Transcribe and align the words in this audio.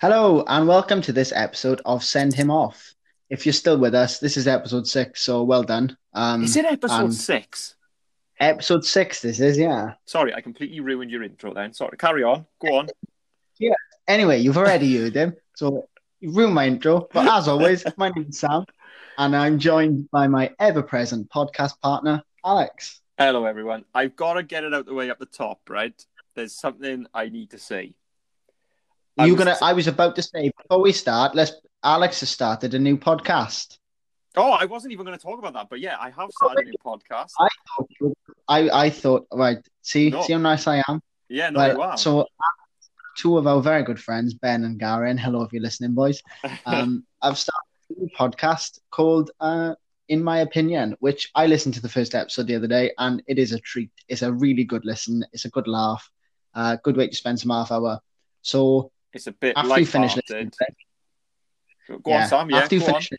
Hello, 0.00 0.42
and 0.46 0.66
welcome 0.66 1.02
to 1.02 1.12
this 1.12 1.30
episode 1.30 1.82
of 1.84 2.02
Send 2.02 2.32
Him 2.32 2.50
Off. 2.50 2.94
If 3.28 3.44
you're 3.44 3.52
still 3.52 3.76
with 3.76 3.94
us, 3.94 4.18
this 4.18 4.38
is 4.38 4.48
episode 4.48 4.86
six, 4.86 5.20
so 5.20 5.42
well 5.42 5.62
done. 5.62 5.94
Um, 6.14 6.42
Is 6.42 6.56
it 6.56 6.64
episode 6.64 7.12
six? 7.12 7.74
episode 8.40 8.82
six? 8.82 9.20
This 9.20 9.40
is, 9.40 9.58
yeah. 9.58 9.92
Sorry, 10.06 10.32
I 10.32 10.40
completely 10.40 10.80
ruined 10.80 11.10
your 11.10 11.22
intro 11.22 11.52
then. 11.52 11.74
Sorry, 11.74 11.98
carry 11.98 12.22
on. 12.22 12.46
Go 12.62 12.78
on. 12.78 12.88
Yeah. 13.58 13.74
Anyway, 14.08 14.38
you've 14.38 14.56
already 14.56 14.96
heard 15.02 15.14
him, 15.14 15.36
so 15.54 15.86
you 16.20 16.32
ruined 16.32 16.54
my 16.54 16.66
intro. 16.66 17.06
But 17.12 17.28
as 17.28 17.46
always, 17.46 17.84
my 17.98 18.08
name 18.08 18.28
is 18.30 18.38
Sam, 18.38 18.64
and 19.18 19.36
I'm 19.36 19.58
joined 19.58 20.10
by 20.10 20.28
my 20.28 20.50
ever-present 20.58 21.28
podcast 21.28 21.78
partner, 21.82 22.22
Alex. 22.42 23.02
Hello, 23.18 23.44
everyone. 23.44 23.84
I've 23.94 24.16
got 24.16 24.32
to 24.32 24.44
get 24.44 24.64
it 24.64 24.72
out 24.72 24.86
the 24.86 24.94
way 24.94 25.10
up 25.10 25.18
the 25.18 25.26
top, 25.26 25.60
right? 25.68 25.92
There's 26.34 26.58
something 26.58 27.06
I 27.12 27.28
need 27.28 27.50
to 27.50 27.58
say. 27.58 27.92
I 29.18 29.26
You 29.26 29.34
was- 29.34 29.44
gonna? 29.44 29.56
I 29.62 29.72
was 29.72 29.86
about 29.86 30.16
to 30.16 30.22
say 30.22 30.50
before 30.56 30.80
we 30.82 30.92
start, 30.92 31.34
let's. 31.34 31.52
Alex 31.82 32.20
has 32.20 32.28
started 32.30 32.74
a 32.74 32.78
new 32.78 32.96
podcast. 32.98 33.78
Oh, 34.36 34.52
I 34.52 34.66
wasn't 34.66 34.92
even 34.92 35.06
going 35.06 35.16
to 35.18 35.22
talk 35.22 35.38
about 35.38 35.54
that, 35.54 35.68
but 35.70 35.80
yeah, 35.80 35.96
I 35.98 36.10
have 36.10 36.28
started 36.30 36.66
a 36.66 36.70
new 36.70 36.76
podcast. 36.84 37.30
I 37.40 37.48
thought. 38.48 38.66
I 38.82 38.90
thought, 38.90 39.26
right, 39.32 39.58
see, 39.82 40.10
No. 40.10 40.22
see 40.22 40.34
how 40.34 40.38
nice 40.40 40.66
I 40.66 40.82
am. 40.88 41.00
Yeah, 41.28 41.50
no, 41.50 41.64
you 41.72 41.80
are. 41.80 41.96
So, 41.96 42.26
two 43.16 43.38
of 43.38 43.46
our 43.46 43.60
very 43.62 43.82
good 43.82 43.98
friends, 43.98 44.34
Ben 44.34 44.64
and 44.64 44.78
Garen. 44.78 45.16
Hello, 45.18 45.42
if 45.42 45.52
you're 45.52 45.62
listening, 45.62 45.94
boys. 45.94 46.22
Um, 46.66 47.04
I've 47.22 47.38
started 47.38 47.66
a 47.90 48.00
new 48.00 48.10
podcast 48.16 48.78
called 48.90 49.30
uh, 49.40 49.74
"In 50.08 50.22
My 50.22 50.40
Opinion," 50.40 50.96
which 51.00 51.30
I 51.34 51.46
listened 51.46 51.74
to 51.74 51.82
the 51.82 51.88
first 51.88 52.14
episode 52.14 52.46
the 52.46 52.56
other 52.56 52.68
day, 52.68 52.92
and 52.98 53.22
it 53.26 53.38
is 53.38 53.52
a 53.52 53.58
treat. 53.60 53.90
It's 54.08 54.22
a 54.22 54.32
really 54.32 54.64
good 54.64 54.84
listen. 54.84 55.24
It's 55.32 55.46
a 55.46 55.50
good 55.50 55.66
laugh. 55.66 56.08
Uh, 56.54 56.76
good 56.84 56.96
way 56.96 57.08
to 57.08 57.16
spend 57.16 57.40
some 57.40 57.50
half 57.50 57.72
hour. 57.72 58.00
So 58.42 58.92
it's 59.12 59.26
a 59.26 59.32
bit 59.32 59.54
after 59.56 59.80
you 59.80 59.86
finish 59.86 60.16
listening, 60.16 60.50
to 60.50 60.66
it- 60.68 60.74
on, 62.04 62.28
Sam. 62.28 62.50
Yeah, 62.50 62.58
after 62.58 62.76
you 62.76 62.80
go 62.80 62.86
on. 62.86 62.92
finish, 62.94 63.10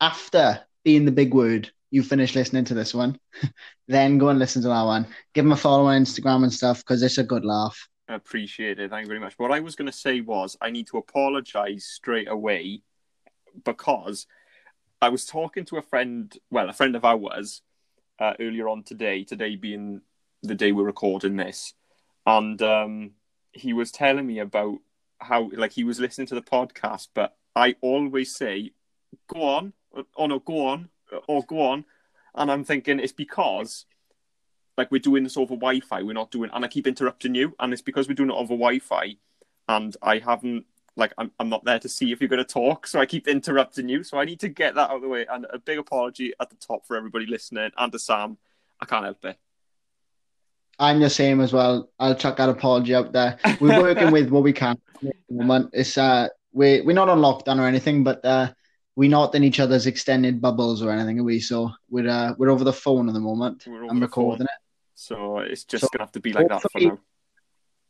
after 0.00 0.60
being 0.84 1.04
the 1.04 1.12
big 1.12 1.34
word, 1.34 1.70
you 1.90 2.02
finish 2.02 2.34
listening 2.34 2.64
to 2.66 2.74
this 2.74 2.94
one, 2.94 3.18
then 3.88 4.18
go 4.18 4.28
and 4.28 4.38
listen 4.38 4.62
to 4.62 4.68
that 4.68 4.82
one. 4.82 5.06
Give 5.34 5.44
them 5.44 5.52
a 5.52 5.56
follow 5.56 5.86
on 5.86 6.02
Instagram 6.02 6.42
and 6.44 6.52
stuff 6.52 6.78
because 6.78 7.02
it's 7.02 7.18
a 7.18 7.24
good 7.24 7.44
laugh. 7.44 7.88
Appreciate 8.08 8.78
it. 8.78 8.90
Thank 8.90 9.04
you 9.04 9.08
very 9.08 9.20
much. 9.20 9.34
What 9.36 9.52
I 9.52 9.60
was 9.60 9.76
going 9.76 9.90
to 9.90 9.96
say 9.96 10.20
was 10.20 10.56
I 10.60 10.70
need 10.70 10.86
to 10.88 10.98
apologize 10.98 11.84
straight 11.84 12.28
away 12.28 12.82
because 13.64 14.26
I 15.02 15.10
was 15.10 15.26
talking 15.26 15.64
to 15.66 15.76
a 15.76 15.82
friend, 15.82 16.34
well, 16.50 16.68
a 16.68 16.72
friend 16.72 16.96
of 16.96 17.04
ours, 17.04 17.62
uh, 18.18 18.34
earlier 18.40 18.68
on 18.68 18.82
today, 18.82 19.24
today 19.24 19.56
being 19.56 20.00
the 20.42 20.54
day 20.54 20.72
we're 20.72 20.84
recording 20.84 21.36
this. 21.36 21.74
And 22.26 22.60
um, 22.62 23.10
he 23.52 23.72
was 23.72 23.90
telling 23.90 24.26
me 24.26 24.38
about 24.38 24.78
how, 25.18 25.50
like, 25.54 25.72
he 25.72 25.84
was 25.84 26.00
listening 26.00 26.26
to 26.28 26.34
the 26.34 26.42
podcast, 26.42 27.08
but 27.14 27.36
I 27.56 27.76
always 27.80 28.34
say, 28.34 28.72
go 29.26 29.42
on, 29.42 29.72
oh 30.16 30.26
no, 30.26 30.38
go 30.38 30.66
on, 30.66 30.88
or 31.26 31.42
go 31.44 31.60
on. 31.60 31.84
And 32.34 32.50
I'm 32.50 32.64
thinking 32.64 33.00
it's 33.00 33.12
because 33.12 33.86
like 34.76 34.90
we're 34.92 35.00
doing 35.00 35.24
this 35.24 35.36
over 35.36 35.56
Wi-Fi. 35.56 36.02
We're 36.02 36.12
not 36.12 36.30
doing, 36.30 36.50
and 36.52 36.64
I 36.64 36.68
keep 36.68 36.86
interrupting 36.86 37.34
you, 37.34 37.54
and 37.58 37.72
it's 37.72 37.82
because 37.82 38.08
we're 38.08 38.14
doing 38.14 38.30
it 38.30 38.34
over 38.34 38.54
Wi-Fi, 38.54 39.16
and 39.68 39.96
I 40.00 40.18
haven't 40.18 40.64
like 40.96 41.12
I'm 41.18 41.32
I'm 41.38 41.48
not 41.48 41.64
there 41.64 41.80
to 41.80 41.88
see 41.88 42.12
if 42.12 42.20
you're 42.20 42.28
going 42.28 42.38
to 42.38 42.44
talk, 42.44 42.86
so 42.86 43.00
I 43.00 43.06
keep 43.06 43.28
interrupting 43.28 43.88
you. 43.88 44.04
So 44.04 44.18
I 44.18 44.24
need 44.24 44.40
to 44.40 44.48
get 44.48 44.76
that 44.76 44.90
out 44.90 44.96
of 44.96 45.02
the 45.02 45.08
way, 45.08 45.26
and 45.28 45.46
a 45.50 45.58
big 45.58 45.78
apology 45.78 46.32
at 46.40 46.48
the 46.48 46.56
top 46.56 46.86
for 46.86 46.96
everybody 46.96 47.26
listening 47.26 47.72
and 47.76 47.92
to 47.92 47.98
Sam. 47.98 48.38
I 48.80 48.86
can't 48.86 49.04
help 49.04 49.24
it. 49.24 49.38
I'm 50.78 51.00
the 51.00 51.10
same 51.10 51.40
as 51.40 51.52
well. 51.52 51.90
I'll 51.98 52.14
chuck 52.14 52.36
that 52.36 52.48
apology 52.48 52.94
out 52.94 53.12
there. 53.12 53.38
We're 53.60 53.80
working 53.82 54.10
with 54.12 54.30
what 54.30 54.42
we 54.44 54.52
can 54.52 54.78
at 54.96 55.14
the 55.28 55.34
moment. 55.34 55.70
It's 55.72 55.98
uh 55.98 56.28
we 56.52 56.80
we're 56.82 56.92
not 56.94 57.08
on 57.08 57.18
lockdown 57.18 57.58
or 57.58 57.66
anything, 57.66 58.04
but 58.04 58.24
uh 58.24 58.52
we're 58.94 59.10
not 59.10 59.34
in 59.34 59.44
each 59.44 59.60
other's 59.60 59.86
extended 59.86 60.40
bubbles 60.40 60.82
or 60.82 60.90
anything, 60.90 61.18
are 61.20 61.24
we? 61.24 61.40
So 61.40 61.70
we're 61.90 62.08
uh 62.08 62.34
we're 62.38 62.50
over 62.50 62.64
the 62.64 62.72
phone 62.72 63.08
at 63.08 63.14
the 63.14 63.20
moment. 63.20 63.64
We're 63.66 63.86
I'm 63.88 64.00
recording 64.00 64.38
phone. 64.38 64.44
it. 64.46 64.60
So 64.94 65.38
it's 65.38 65.64
just 65.64 65.82
So 65.82 65.88
gonna 65.92 66.04
have 66.04 66.12
to 66.12 66.20
be 66.20 66.32
like 66.32 66.48
that 66.48 66.62
for 66.62 66.80
now. 66.80 66.98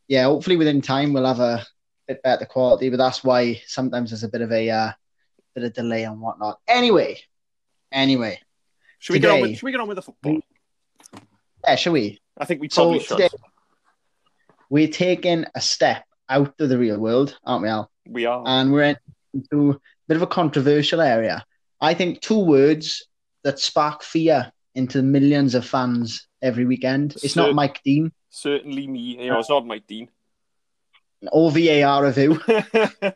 Yeah, 0.06 0.24
hopefully 0.24 0.56
within 0.56 0.80
time 0.80 1.12
we'll 1.12 1.26
have 1.26 1.40
a 1.40 1.66
bit 2.06 2.22
better 2.22 2.46
quality, 2.46 2.88
but 2.88 2.96
that's 2.96 3.22
why 3.22 3.60
sometimes 3.66 4.10
there's 4.10 4.24
a 4.24 4.28
bit 4.28 4.40
of 4.40 4.50
a 4.52 4.70
uh 4.70 4.92
bit 5.54 5.64
of 5.64 5.72
delay 5.74 6.04
and 6.04 6.20
whatnot. 6.20 6.58
Anyway. 6.66 7.18
Anyway. 7.92 8.40
Should 8.98 9.12
we 9.12 9.18
get 9.20 9.30
on 9.30 9.36
Today- 9.36 9.50
with 9.50 9.58
Should 9.58 9.66
we 9.66 9.72
get 9.72 9.80
on 9.80 9.88
with 9.88 9.96
the 9.96 10.02
football? 10.02 10.40
Yeah, 11.64 11.74
shall 11.76 11.92
we? 11.92 12.20
I 12.38 12.44
think 12.44 12.60
we 12.60 12.68
So 12.68 12.82
probably 12.82 13.00
should. 13.00 13.16
today 13.16 13.28
we're 14.70 14.88
taking 14.88 15.44
a 15.54 15.60
step 15.60 16.04
out 16.28 16.54
of 16.60 16.68
the 16.68 16.78
real 16.78 16.98
world, 16.98 17.36
aren't 17.44 17.62
we, 17.62 17.68
Al? 17.68 17.90
We 18.06 18.26
are. 18.26 18.42
and 18.46 18.72
we're 18.72 18.96
into 19.34 19.70
a 19.72 19.78
bit 20.08 20.16
of 20.16 20.22
a 20.22 20.26
controversial 20.26 21.00
area. 21.00 21.44
I 21.80 21.94
think 21.94 22.20
two 22.20 22.38
words 22.38 23.06
that 23.44 23.58
spark 23.58 24.02
fear 24.02 24.52
into 24.74 25.02
millions 25.02 25.54
of 25.54 25.64
fans 25.66 26.26
every 26.42 26.64
weekend. 26.64 27.16
It's 27.22 27.34
Cer- 27.34 27.40
not 27.46 27.54
Mike 27.54 27.80
Dean 27.84 28.12
Certainly 28.30 28.86
me. 28.86 29.00
You 29.22 29.30
know, 29.30 29.38
it's 29.40 29.48
not 29.48 29.66
Mike 29.66 29.86
Dean. 29.86 30.08
or 31.32 31.50
VAR 31.50 32.04
review. 32.04 32.40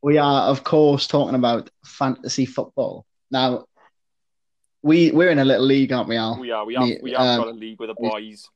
We 0.00 0.16
are, 0.18 0.42
of 0.48 0.62
course, 0.62 1.06
talking 1.08 1.34
about 1.34 1.70
fantasy 1.84 2.46
football. 2.46 3.04
Now, 3.32 3.64
we 4.82 5.10
we're 5.10 5.30
in 5.30 5.38
a 5.38 5.44
little 5.44 5.66
league, 5.66 5.92
aren't 5.92 6.08
we, 6.08 6.16
Al? 6.16 6.38
we 6.38 6.50
are. 6.50 6.64
We 6.64 6.74
have. 6.74 6.88
We 7.02 7.12
have 7.12 7.20
um, 7.20 7.40
got 7.40 7.48
a 7.48 7.52
league 7.52 7.80
with 7.80 7.90
the 7.90 7.94
boys. 7.94 8.48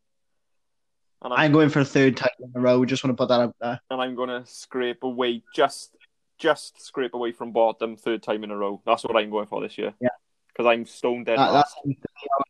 And 1.22 1.32
I'm 1.32 1.40
I'm 1.40 1.52
going 1.52 1.68
for 1.68 1.80
a 1.80 1.84
third 1.84 2.16
title 2.16 2.46
in 2.46 2.52
a 2.54 2.60
row. 2.60 2.78
We 2.80 2.86
just 2.86 3.04
want 3.04 3.16
to 3.16 3.20
put 3.20 3.28
that 3.28 3.40
out 3.40 3.54
there. 3.60 3.80
and 3.90 4.00
I'm 4.00 4.14
gonna 4.14 4.44
scrape 4.46 5.02
away 5.04 5.42
just 5.54 5.96
just 6.38 6.84
scrape 6.84 7.14
away 7.14 7.30
from 7.32 7.52
bottom 7.52 7.96
third 7.96 8.22
time 8.22 8.42
in 8.44 8.50
a 8.50 8.56
row. 8.56 8.82
That's 8.84 9.04
what 9.04 9.16
I'm 9.16 9.30
going 9.30 9.46
for 9.46 9.60
this 9.60 9.78
year. 9.78 9.94
Yeah. 10.00 10.08
Because 10.48 10.66
I'm 10.66 10.84
stone 10.84 11.24
dead 11.24 11.38
That, 11.38 11.64
tends 11.64 11.72
to 11.82 11.88
be 11.88 12.28
our- 12.36 12.44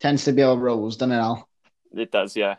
tends 0.00 0.24
to 0.24 0.32
be 0.32 0.42
our 0.42 0.56
roles, 0.56 0.96
doesn't 0.96 1.12
it, 1.12 1.18
Al? 1.18 1.48
It 1.96 2.10
does, 2.10 2.36
yeah. 2.36 2.56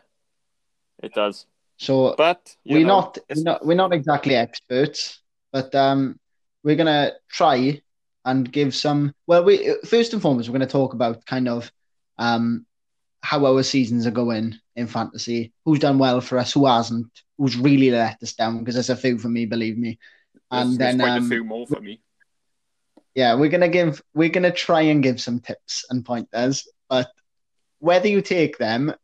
It 1.02 1.12
does. 1.12 1.46
So 1.76 2.14
But 2.16 2.56
we're 2.64 2.80
know, 2.80 3.00
not, 3.00 3.18
we're 3.28 3.42
not 3.42 3.66
we're 3.66 3.74
not 3.74 3.92
exactly 3.92 4.34
experts, 4.34 5.20
but 5.52 5.74
um, 5.74 6.18
we're 6.64 6.76
gonna 6.76 7.12
try 7.28 7.82
and 8.26 8.52
give 8.52 8.74
some. 8.74 9.14
Well, 9.26 9.44
we 9.44 9.74
first 9.86 10.12
and 10.12 10.20
foremost 10.20 10.48
we're 10.48 10.52
gonna 10.52 10.66
talk 10.66 10.92
about 10.92 11.24
kind 11.24 11.48
of 11.48 11.72
um 12.18 12.66
how 13.22 13.46
our 13.46 13.62
seasons 13.62 14.06
are 14.06 14.12
going 14.12 14.58
in 14.76 14.86
fantasy, 14.86 15.52
who's 15.64 15.78
done 15.78 15.98
well 15.98 16.20
for 16.20 16.38
us, 16.38 16.52
who 16.52 16.66
hasn't, 16.66 17.08
who's 17.38 17.56
really 17.56 17.90
let 17.90 18.22
us 18.22 18.34
down 18.34 18.58
because 18.58 18.74
there's 18.74 18.90
a 18.90 18.96
few 18.96 19.18
for 19.18 19.28
me, 19.28 19.46
believe 19.46 19.78
me. 19.78 19.98
And 20.50 20.78
there's 20.78 20.96
then 20.96 20.98
quite 20.98 21.16
um, 21.16 21.24
a 21.24 21.28
few 21.28 21.44
more 21.44 21.66
for 21.66 21.80
me. 21.80 22.00
yeah, 23.14 23.34
we're 23.34 23.48
gonna 23.48 23.68
give 23.68 24.02
we're 24.14 24.28
gonna 24.28 24.52
try 24.52 24.82
and 24.82 25.02
give 25.02 25.20
some 25.20 25.40
tips 25.40 25.84
and 25.88 26.04
pointers, 26.04 26.68
but 26.88 27.10
whether 27.78 28.08
you 28.08 28.20
take 28.22 28.58
them, 28.58 28.94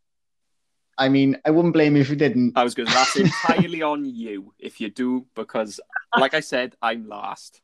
I 0.99 1.09
mean, 1.09 1.39
I 1.45 1.51
wouldn't 1.51 1.75
blame 1.75 1.97
you 1.97 2.03
if 2.03 2.11
you 2.11 2.17
didn't. 2.17 2.57
I 2.57 2.65
was 2.65 2.75
going 2.75 2.87
to 2.89 2.95
that's 2.95 3.17
entirely 3.17 3.83
on 3.83 4.05
you 4.05 4.55
if 4.59 4.81
you 4.81 4.91
do, 4.91 5.27
because 5.35 5.81
like 6.17 6.35
I 6.35 6.41
said, 6.41 6.75
I'm 6.83 7.09
last. 7.09 7.61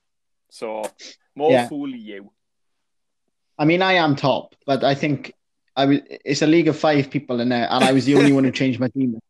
So 0.51 0.91
more 1.39 1.53
Yeah. 1.53 1.69
fool 1.69 1.89
you. 1.89 2.31
I 3.59 3.65
mean, 3.65 3.81
I 3.83 3.95
am 3.95 4.15
top, 4.17 4.55
but 4.67 4.85
I 4.85 4.95
think 4.95 5.33
I 5.75 5.87
was. 5.87 5.99
It's 6.25 6.43
a 6.43 6.47
league 6.47 6.69
of 6.69 6.77
five 6.79 7.11
people 7.11 7.41
in 7.41 7.49
there, 7.49 7.67
and 7.71 7.83
I 7.85 7.93
was 7.93 8.05
the 8.05 8.17
only 8.17 8.33
one 8.33 8.45
who 8.45 8.53
changed 8.53 8.79
my 8.81 8.89
team. 8.89 9.19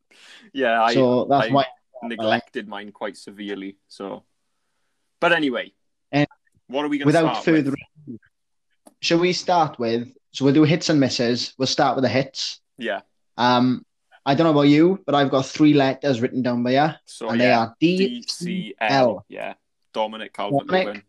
Yeah, 0.54 0.82
I 0.82 0.94
so 0.94 1.26
that's 1.26 1.48
I- 1.48 1.52
why. 1.52 1.64
neglected 2.02 2.66
mine 2.68 2.90
quite 2.90 3.16
severely. 3.18 3.76
So 3.88 4.24
but 5.20 5.32
anyway. 5.32 5.72
And 6.10 6.26
what 6.68 6.84
are 6.84 6.88
we 6.88 6.96
gonna 6.98 7.06
Without 7.06 7.32
start 7.34 7.44
further, 7.44 7.70
with? 7.72 7.80
ado, 8.08 8.18
shall 9.06 9.18
we 9.18 9.32
start 9.34 9.78
with? 9.78 10.08
So 10.32 10.44
we'll 10.44 10.54
do 10.54 10.64
hits 10.64 10.88
and 10.88 10.98
misses. 11.00 11.52
We'll 11.58 11.66
start 11.78 11.96
with 11.96 12.04
the 12.04 12.08
hits. 12.08 12.60
Yeah. 12.78 13.00
Um, 13.36 13.84
I 14.24 14.34
don't 14.34 14.44
know 14.46 14.52
about 14.58 14.72
you, 14.76 15.02
but 15.04 15.14
I've 15.14 15.30
got 15.30 15.44
three 15.44 15.74
letters 15.74 16.20
written 16.22 16.40
down 16.42 16.62
by 16.62 16.72
you, 16.80 16.88
So 17.04 17.28
and 17.28 17.40
yeah. 17.40 17.46
they 17.46 17.52
are 17.52 17.76
DCL. 17.82 19.22
Yeah. 19.28 19.54
Dominic 19.92 20.32
Calvert 20.32 20.66
Dominic. 20.66 20.86
Lewin. 20.86 21.02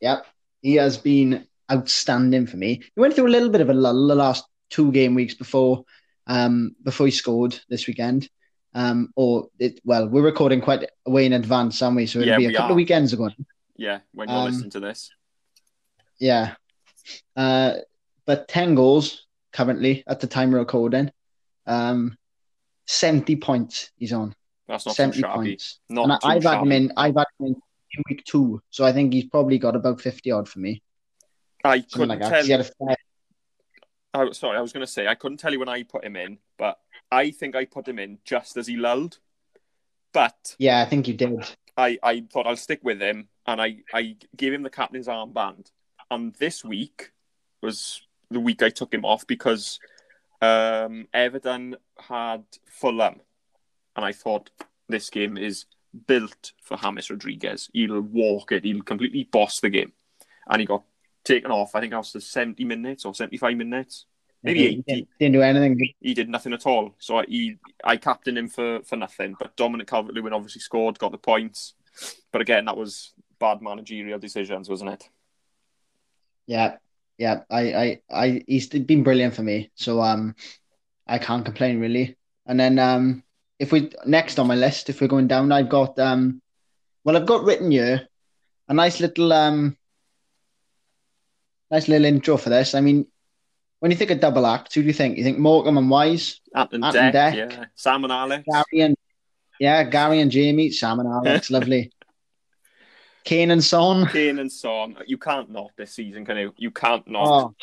Yep, 0.00 0.26
he 0.62 0.74
has 0.76 0.96
been 0.98 1.46
outstanding 1.70 2.46
for 2.46 2.56
me. 2.56 2.82
He 2.94 3.00
went 3.00 3.14
through 3.14 3.26
a 3.26 3.34
little 3.36 3.50
bit 3.50 3.60
of 3.60 3.70
a 3.70 3.74
lull 3.74 4.06
the 4.06 4.14
last 4.14 4.44
two 4.70 4.92
game 4.92 5.14
weeks 5.14 5.34
before, 5.34 5.84
um, 6.26 6.74
before 6.82 7.06
he 7.06 7.10
scored 7.12 7.58
this 7.68 7.86
weekend. 7.86 8.28
Um, 8.74 9.10
or 9.16 9.48
it, 9.58 9.80
well, 9.84 10.08
we're 10.08 10.22
recording 10.22 10.60
quite 10.60 10.88
a 11.06 11.10
way 11.10 11.26
in 11.26 11.32
advance, 11.32 11.80
aren't 11.82 11.96
we? 11.96 12.06
So 12.06 12.20
it'll 12.20 12.30
Yeah, 12.30 12.36
be 12.38 12.46
a 12.46 12.52
couple 12.52 12.68
are. 12.68 12.70
of 12.72 12.76
weekends 12.76 13.12
ago. 13.12 13.30
Yeah, 13.76 14.00
when 14.12 14.28
you're 14.28 14.38
Um, 14.38 14.44
listening 14.46 14.70
to 14.70 14.80
this. 14.80 15.10
Yeah. 16.20 16.54
Uh, 17.36 17.74
but 18.26 18.46
10 18.48 18.74
goals 18.74 19.26
currently 19.52 20.04
at 20.06 20.20
the 20.20 20.26
time 20.26 20.50
of 20.50 20.60
recording. 20.60 21.10
Um, 21.66 22.16
70 22.86 23.36
points 23.36 23.90
he's 23.96 24.12
on. 24.12 24.34
That's 24.66 24.84
not 24.86 24.92
too 24.92 24.96
70 24.96 25.20
shabby. 25.20 25.34
points. 25.34 25.80
Not 25.88 26.02
and 26.04 26.12
I've 26.22 26.42
had 26.42 26.62
him 26.62 26.72
in, 26.72 26.92
I've 26.96 27.14
had 27.16 27.26
him 27.40 27.46
in 27.46 27.56
in 27.98 28.04
week 28.08 28.24
two. 28.24 28.62
So 28.70 28.84
I 28.84 28.92
think 28.92 29.12
he's 29.12 29.26
probably 29.26 29.58
got 29.58 29.76
about 29.76 30.00
50 30.00 30.30
odd 30.30 30.48
for 30.48 30.60
me. 30.60 30.82
I 31.64 31.80
couldn't 31.80 32.08
like 32.08 32.20
tell 32.20 32.30
'Cause 32.30 32.46
He 32.46 32.52
had 32.52 32.60
a 32.60 32.64
fair, 32.64 32.96
Oh, 34.14 34.32
sorry, 34.32 34.56
I 34.56 34.60
was 34.62 34.72
going 34.72 34.86
to 34.86 34.90
say 34.90 35.06
I 35.06 35.14
couldn't 35.14 35.38
tell 35.38 35.52
you 35.52 35.58
when 35.58 35.68
I 35.68 35.82
put 35.82 36.04
him 36.04 36.16
in, 36.16 36.38
but 36.56 36.78
I 37.10 37.30
think 37.30 37.54
I 37.54 37.64
put 37.66 37.86
him 37.86 37.98
in 37.98 38.18
just 38.24 38.56
as 38.56 38.66
he 38.66 38.76
lulled. 38.76 39.18
But 40.12 40.56
Yeah, 40.58 40.80
I 40.80 40.86
think 40.86 41.06
you 41.06 41.14
did. 41.14 41.44
I, 41.76 41.98
I 42.02 42.20
thought 42.32 42.46
I'll 42.46 42.56
stick 42.56 42.80
with 42.82 43.00
him, 43.00 43.28
and 43.46 43.60
I, 43.60 43.78
I 43.92 44.16
gave 44.36 44.52
him 44.52 44.62
the 44.62 44.70
captain's 44.70 45.06
armband. 45.06 45.70
And 46.10 46.34
this 46.36 46.64
week 46.64 47.12
was 47.62 48.00
the 48.30 48.40
week 48.40 48.62
I 48.62 48.70
took 48.70 48.92
him 48.92 49.04
off 49.04 49.26
because 49.26 49.78
um, 50.40 51.06
Everton 51.12 51.76
had 51.98 52.44
Fulham, 52.66 53.20
and 53.94 54.04
I 54.04 54.12
thought 54.12 54.50
this 54.88 55.10
game 55.10 55.36
is 55.36 55.66
built 56.06 56.52
for 56.62 56.76
James 56.76 57.10
Rodriguez. 57.10 57.68
He'll 57.72 58.00
walk 58.00 58.52
it. 58.52 58.64
He'll 58.64 58.82
completely 58.82 59.28
boss 59.30 59.60
the 59.60 59.70
game, 59.70 59.92
and 60.48 60.60
he 60.60 60.66
got 60.66 60.84
taken 61.24 61.50
off. 61.50 61.74
I 61.74 61.80
think 61.80 61.92
after 61.92 62.20
seventy 62.20 62.64
minutes 62.64 63.04
or 63.04 63.14
seventy-five 63.14 63.56
minutes, 63.56 64.06
maybe 64.42 64.60
He 64.60 64.66
eighty. 64.66 64.82
didn't, 64.82 65.08
didn't 65.18 65.32
do 65.34 65.42
anything. 65.42 65.94
He 66.00 66.14
did 66.14 66.28
nothing 66.28 66.52
at 66.52 66.66
all. 66.66 66.94
So 66.98 67.22
he, 67.26 67.58
I 67.84 67.96
captained 67.96 68.38
him 68.38 68.48
for 68.48 68.80
for 68.84 68.96
nothing. 68.96 69.34
But 69.38 69.56
Dominic 69.56 69.88
Calvert-Lewin 69.88 70.32
obviously 70.32 70.60
scored, 70.60 70.98
got 70.98 71.12
the 71.12 71.18
points. 71.18 71.74
But 72.32 72.40
again, 72.40 72.66
that 72.66 72.76
was 72.76 73.12
bad 73.38 73.60
managerial 73.60 74.18
decisions, 74.18 74.68
wasn't 74.68 74.90
it? 74.90 75.08
Yeah, 76.46 76.76
yeah. 77.18 77.40
I, 77.50 77.60
I, 77.60 78.00
I. 78.10 78.44
He's 78.46 78.68
been 78.68 79.02
brilliant 79.02 79.34
for 79.34 79.42
me, 79.42 79.70
so 79.74 80.00
um, 80.00 80.34
I 81.06 81.18
can't 81.18 81.44
complain 81.44 81.80
really. 81.80 82.16
And 82.46 82.58
then 82.58 82.78
um, 82.78 83.22
if 83.58 83.72
we 83.72 83.90
next 84.06 84.38
on 84.38 84.46
my 84.46 84.54
list, 84.54 84.88
if 84.88 85.00
we're 85.00 85.08
going 85.08 85.28
down, 85.28 85.52
I've 85.52 85.68
got 85.68 85.98
um, 85.98 86.40
well, 87.04 87.16
I've 87.16 87.26
got 87.26 87.44
written 87.44 87.70
here 87.70 88.08
a 88.68 88.74
nice 88.74 89.00
little 89.00 89.32
um, 89.32 89.76
nice 91.70 91.88
little 91.88 92.04
intro 92.04 92.36
for 92.36 92.50
this. 92.50 92.74
I 92.74 92.80
mean, 92.80 93.06
when 93.80 93.90
you 93.90 93.96
think 93.96 94.10
of 94.10 94.20
double 94.20 94.46
act, 94.46 94.74
who 94.74 94.82
do 94.82 94.86
you 94.86 94.92
think? 94.92 95.18
You 95.18 95.24
think 95.24 95.38
Morecambe 95.38 95.78
and 95.78 95.90
Wise, 95.90 96.40
Anton 96.54 96.84
Anton 96.84 97.12
Deck, 97.12 97.34
Dec. 97.34 97.50
yeah. 97.50 97.64
Sam 97.74 98.04
and 98.04 98.12
Alex. 98.12 98.44
Gary 98.50 98.82
and 98.84 98.96
yeah, 99.58 99.82
Gary 99.84 100.20
and 100.20 100.30
Jamie, 100.30 100.70
Sam 100.70 101.00
and 101.00 101.08
Alex, 101.08 101.50
lovely. 101.50 101.90
Kane 103.24 103.50
and 103.50 103.62
Son. 103.62 104.06
Kane 104.06 104.38
and 104.38 104.50
Son. 104.50 104.96
You 105.06 105.18
can't 105.18 105.50
not 105.50 105.72
this 105.76 105.92
season, 105.92 106.24
can 106.24 106.36
you? 106.38 106.54
You 106.56 106.70
can't 106.70 107.06
not. 107.08 107.26
Oh, 107.26 107.54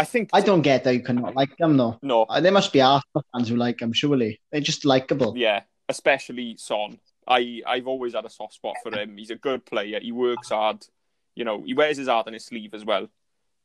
I 0.00 0.04
think. 0.04 0.30
I 0.32 0.40
don't 0.40 0.62
get 0.62 0.84
that 0.84 0.94
you 0.94 1.02
cannot 1.02 1.34
like 1.36 1.56
them 1.58 1.76
though. 1.76 1.98
No. 2.02 2.22
Uh, 2.22 2.40
There 2.40 2.52
must 2.52 2.72
be 2.72 2.80
Arsenal 2.80 3.24
fans 3.32 3.48
who 3.48 3.56
like 3.56 3.78
them, 3.78 3.92
surely. 3.92 4.40
They're 4.50 4.60
just 4.60 4.84
likable. 4.84 5.34
Yeah, 5.36 5.60
especially 5.88 6.56
Son. 6.56 6.98
I 7.28 7.60
I've 7.66 7.86
always 7.86 8.14
had 8.14 8.24
a 8.24 8.30
soft 8.30 8.54
spot 8.54 8.76
for 8.82 8.90
him. 8.98 9.16
He's 9.18 9.30
a 9.30 9.36
good 9.36 9.64
player. 9.66 10.00
He 10.00 10.10
works 10.12 10.48
hard. 10.48 10.86
You 11.34 11.44
know, 11.44 11.62
he 11.62 11.74
wears 11.74 11.96
his 11.98 12.08
heart 12.08 12.26
on 12.26 12.32
his 12.32 12.44
sleeve 12.46 12.74
as 12.74 12.84
well. 12.84 13.08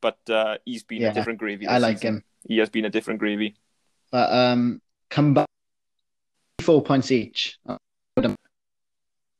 But 0.01 0.19
uh, 0.29 0.57
he's 0.65 0.83
been 0.83 1.01
Yeah, 1.01 1.11
a 1.11 1.13
different 1.13 1.39
gravy. 1.39 1.65
I 1.67 1.77
like 1.79 1.97
season. 1.99 2.15
him. 2.17 2.23
He 2.47 2.57
has 2.59 2.69
been 2.69 2.85
a 2.85 2.89
different 2.91 3.19
gravy. 3.19 3.55
But 4.11 4.31
um, 4.31 4.81
come 5.09 5.33
back 5.33 5.47
four 6.61 6.83
points 6.83 7.11
each. 7.11 7.57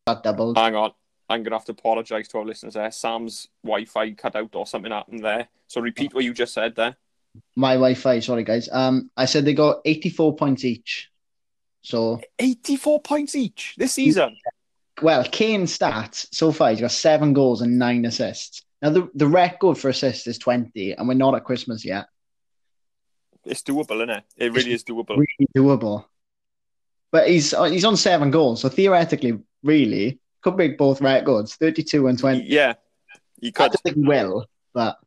Got 0.08 0.24
doubled. 0.24 0.58
Hang 0.58 0.76
on. 0.76 0.92
I'm 1.30 1.44
gonna 1.44 1.56
have 1.56 1.66
to 1.66 1.72
apologise 1.72 2.28
to 2.30 2.38
our 2.38 2.46
listeners 2.46 2.76
there. 2.76 2.92
Sam's 2.92 3.48
Wi-Fi 3.64 4.12
cut 4.12 4.36
out 4.36 4.56
or 4.56 4.68
something 4.68 4.92
happened 4.92 5.24
there. 5.24 5.48
So 5.68 5.82
repeat 5.82 6.14
what 6.14 6.24
you 6.24 6.34
just 6.34 6.54
said 6.54 6.76
there. 6.76 6.96
My 7.56 7.74
Wi-Fi, 7.74 8.20
sorry 8.20 8.44
guys. 8.44 8.70
Um, 8.72 9.10
I 9.18 9.26
said 9.26 9.46
they 9.46 9.54
got 9.54 9.82
eighty-four 9.86 10.36
points 10.36 10.64
each. 10.64 11.10
So, 11.86 12.20
84 12.40 13.02
points 13.02 13.36
each 13.36 13.76
this 13.78 13.94
season. 13.94 14.36
well, 15.04 15.24
Kane 15.24 15.66
stats 15.66 16.28
so 16.32 16.52
far 16.52 16.72
he's 16.72 16.82
got 16.82 16.90
seven 16.90 17.34
goals 17.34 17.62
and 17.62 17.78
nine 17.78 18.06
assists. 18.06 18.64
Now 18.82 18.90
the 18.90 19.10
the 19.14 19.28
record 19.28 19.78
for 19.78 19.90
assists 19.90 20.28
is 20.28 20.38
twenty, 20.38 20.94
and 20.94 21.08
we're 21.08 21.14
not 21.14 21.36
at 21.36 21.44
Christmas 21.44 21.86
yet. 21.86 22.08
It's 23.46 23.62
doable, 23.62 23.98
isn't 23.98 24.10
it? 24.10 24.24
It 24.36 24.54
really 24.54 24.74
is 24.74 24.84
doable. 24.84 25.18
Really 25.18 25.48
doable. 25.56 26.06
But 27.12 27.30
he's 27.30 27.54
uh, 27.54 27.66
he's 27.66 27.86
on 27.86 27.98
seven 27.98 28.32
goals, 28.32 28.62
so 28.62 28.70
theoretically, 28.70 29.40
really 29.64 30.20
could 30.46 30.56
break 30.56 30.78
both 30.78 31.02
records, 31.02 31.56
thirty-two 31.56 32.06
and 32.06 32.20
twenty. 32.20 32.44
Yeah, 32.44 32.76
you 33.40 33.50
I 33.50 33.52
could. 33.52 33.72
don't 33.72 33.82
think 33.82 33.96
he 33.96 34.04
will, 34.04 34.46
but 34.76 35.00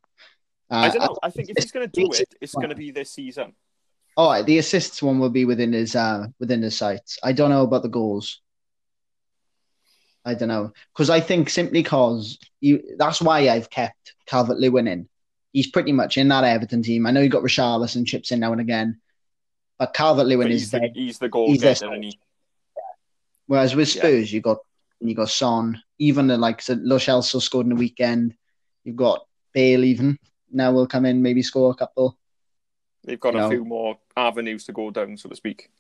uh, 0.69 0.75
I 0.75 0.89
don't 0.91 1.01
know. 1.01 1.17
I 1.23 1.31
think 1.31 1.49
if 1.49 1.63
he's 1.63 1.71
going 1.71 1.89
to 1.89 2.01
do 2.01 2.11
it, 2.13 2.35
it's 2.41 2.55
going 2.55 2.71
to 2.71 2.75
be 2.75 2.91
this 2.91 3.13
season. 3.13 3.55
Oh, 4.17 4.43
the 4.43 4.59
assists 4.59 5.01
one 5.01 5.21
will 5.21 5.31
be 5.31 5.45
within 5.45 5.73
his 5.73 5.95
uh 5.95 6.27
within 6.41 6.61
his 6.61 6.77
sights. 6.77 7.21
I 7.23 7.31
don't 7.33 7.51
know 7.51 7.63
about 7.63 7.83
the 7.85 7.89
goals. 7.89 8.41
I 10.25 10.35
don't 10.35 10.49
know 10.49 10.73
because 10.93 11.09
I 11.09 11.21
think 11.21 11.51
simply 11.51 11.83
because 11.83 12.37
you 12.61 12.97
that's 12.99 13.23
why 13.23 13.49
I've 13.49 13.71
kept 13.71 14.15
Calvert 14.27 14.59
Lewin 14.59 14.89
in. 14.89 15.09
He's 15.53 15.71
pretty 15.71 15.93
much 15.93 16.19
in 16.19 16.27
that 16.29 16.43
Everton 16.43 16.83
team. 16.83 17.07
I 17.07 17.13
know 17.13 17.21
you 17.21 17.29
got 17.29 17.45
Richarlison 17.45 18.05
chips 18.05 18.33
in 18.33 18.41
now 18.41 18.51
and 18.51 18.61
again, 18.61 19.01
but 19.79 19.95
Calvert 19.95 20.27
Lewin 20.27 20.49
is 20.51 20.63
he's, 20.63 20.71
the, 20.73 20.81
there. 20.81 20.91
he's 20.93 21.19
the 21.19 21.29
goal 21.29 21.47
he's 21.47 21.63
getter, 21.63 21.95
he, 21.95 22.19
Whereas 23.47 23.75
with 23.77 23.95
Yeah. 23.95 24.03
Spurs, 24.03 24.33
you 24.33 24.41
got 24.41 24.59
you 25.01 25.15
got 25.15 25.31
Son, 25.31 25.81
even 25.99 26.27
the 26.27 26.37
like 26.37 26.61
so 26.63 26.77
Lo 26.81 26.99
Celso 26.99 27.41
scored 27.41 27.67
in 27.67 27.71
the 27.71 27.77
weekend. 27.77 28.35
You've 28.85 28.97
got 28.97 29.25
Bale 29.53 29.85
even 29.85 30.19
now 30.51 30.73
we'll 30.73 30.87
come 30.87 31.05
in 31.05 31.23
maybe 31.23 31.43
score 31.43 31.71
a 31.71 31.75
couple. 31.75 32.17
they've 33.05 33.21
got 33.21 33.35
You 33.35 33.41
a 33.41 33.43
know. 33.43 33.51
few 33.51 33.65
more 33.65 33.99
avenues 34.17 34.65
to 34.65 34.73
go 34.73 34.91
down, 34.91 35.17
so 35.17 35.29
to 35.29 35.37
speak. 35.37 35.71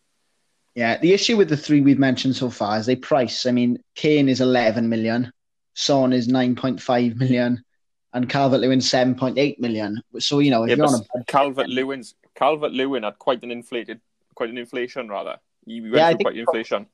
Yeah, 0.75 0.99
the 0.99 1.12
issue 1.12 1.37
with 1.37 1.49
the 1.49 1.56
three 1.56 1.81
we've 1.81 1.99
mentioned 1.99 2.37
so 2.37 2.50
far 2.50 2.79
is 2.79 2.87
they 2.87 2.97
price. 2.97 3.47
I 3.47 3.50
mean, 3.50 3.82
Kane 3.94 4.29
is 4.29 4.41
11 4.41 4.88
million, 4.88 5.32
Son 5.75 6.12
is 6.12 6.29
9.5 6.29 7.17
million, 7.17 7.64
and 8.12 8.29
Calvert 8.29 8.61
Lewin 8.61 8.79
7.8 8.79 9.59
million. 9.59 10.00
So, 10.19 10.38
you 10.38 10.50
know, 10.50 10.64
if 10.64 10.71
Yeah, 10.71 10.76
you're 10.76 10.87
on 10.87 11.03
a 11.17 11.25
Calvert 11.25 11.69
Lewin's 11.69 12.14
Calvert 12.35 12.73
Lewin 12.73 13.03
had 13.03 13.19
quite 13.19 13.43
an 13.43 13.50
inflated, 13.50 14.00
quite 14.35 14.50
an 14.50 14.59
inflation 14.59 15.09
rather. 15.09 15.38
He 15.67 15.81
went 15.81 15.94
Yeah, 15.94 16.11
through 16.11 16.19
quite 16.19 16.37
inflation. 16.37 16.87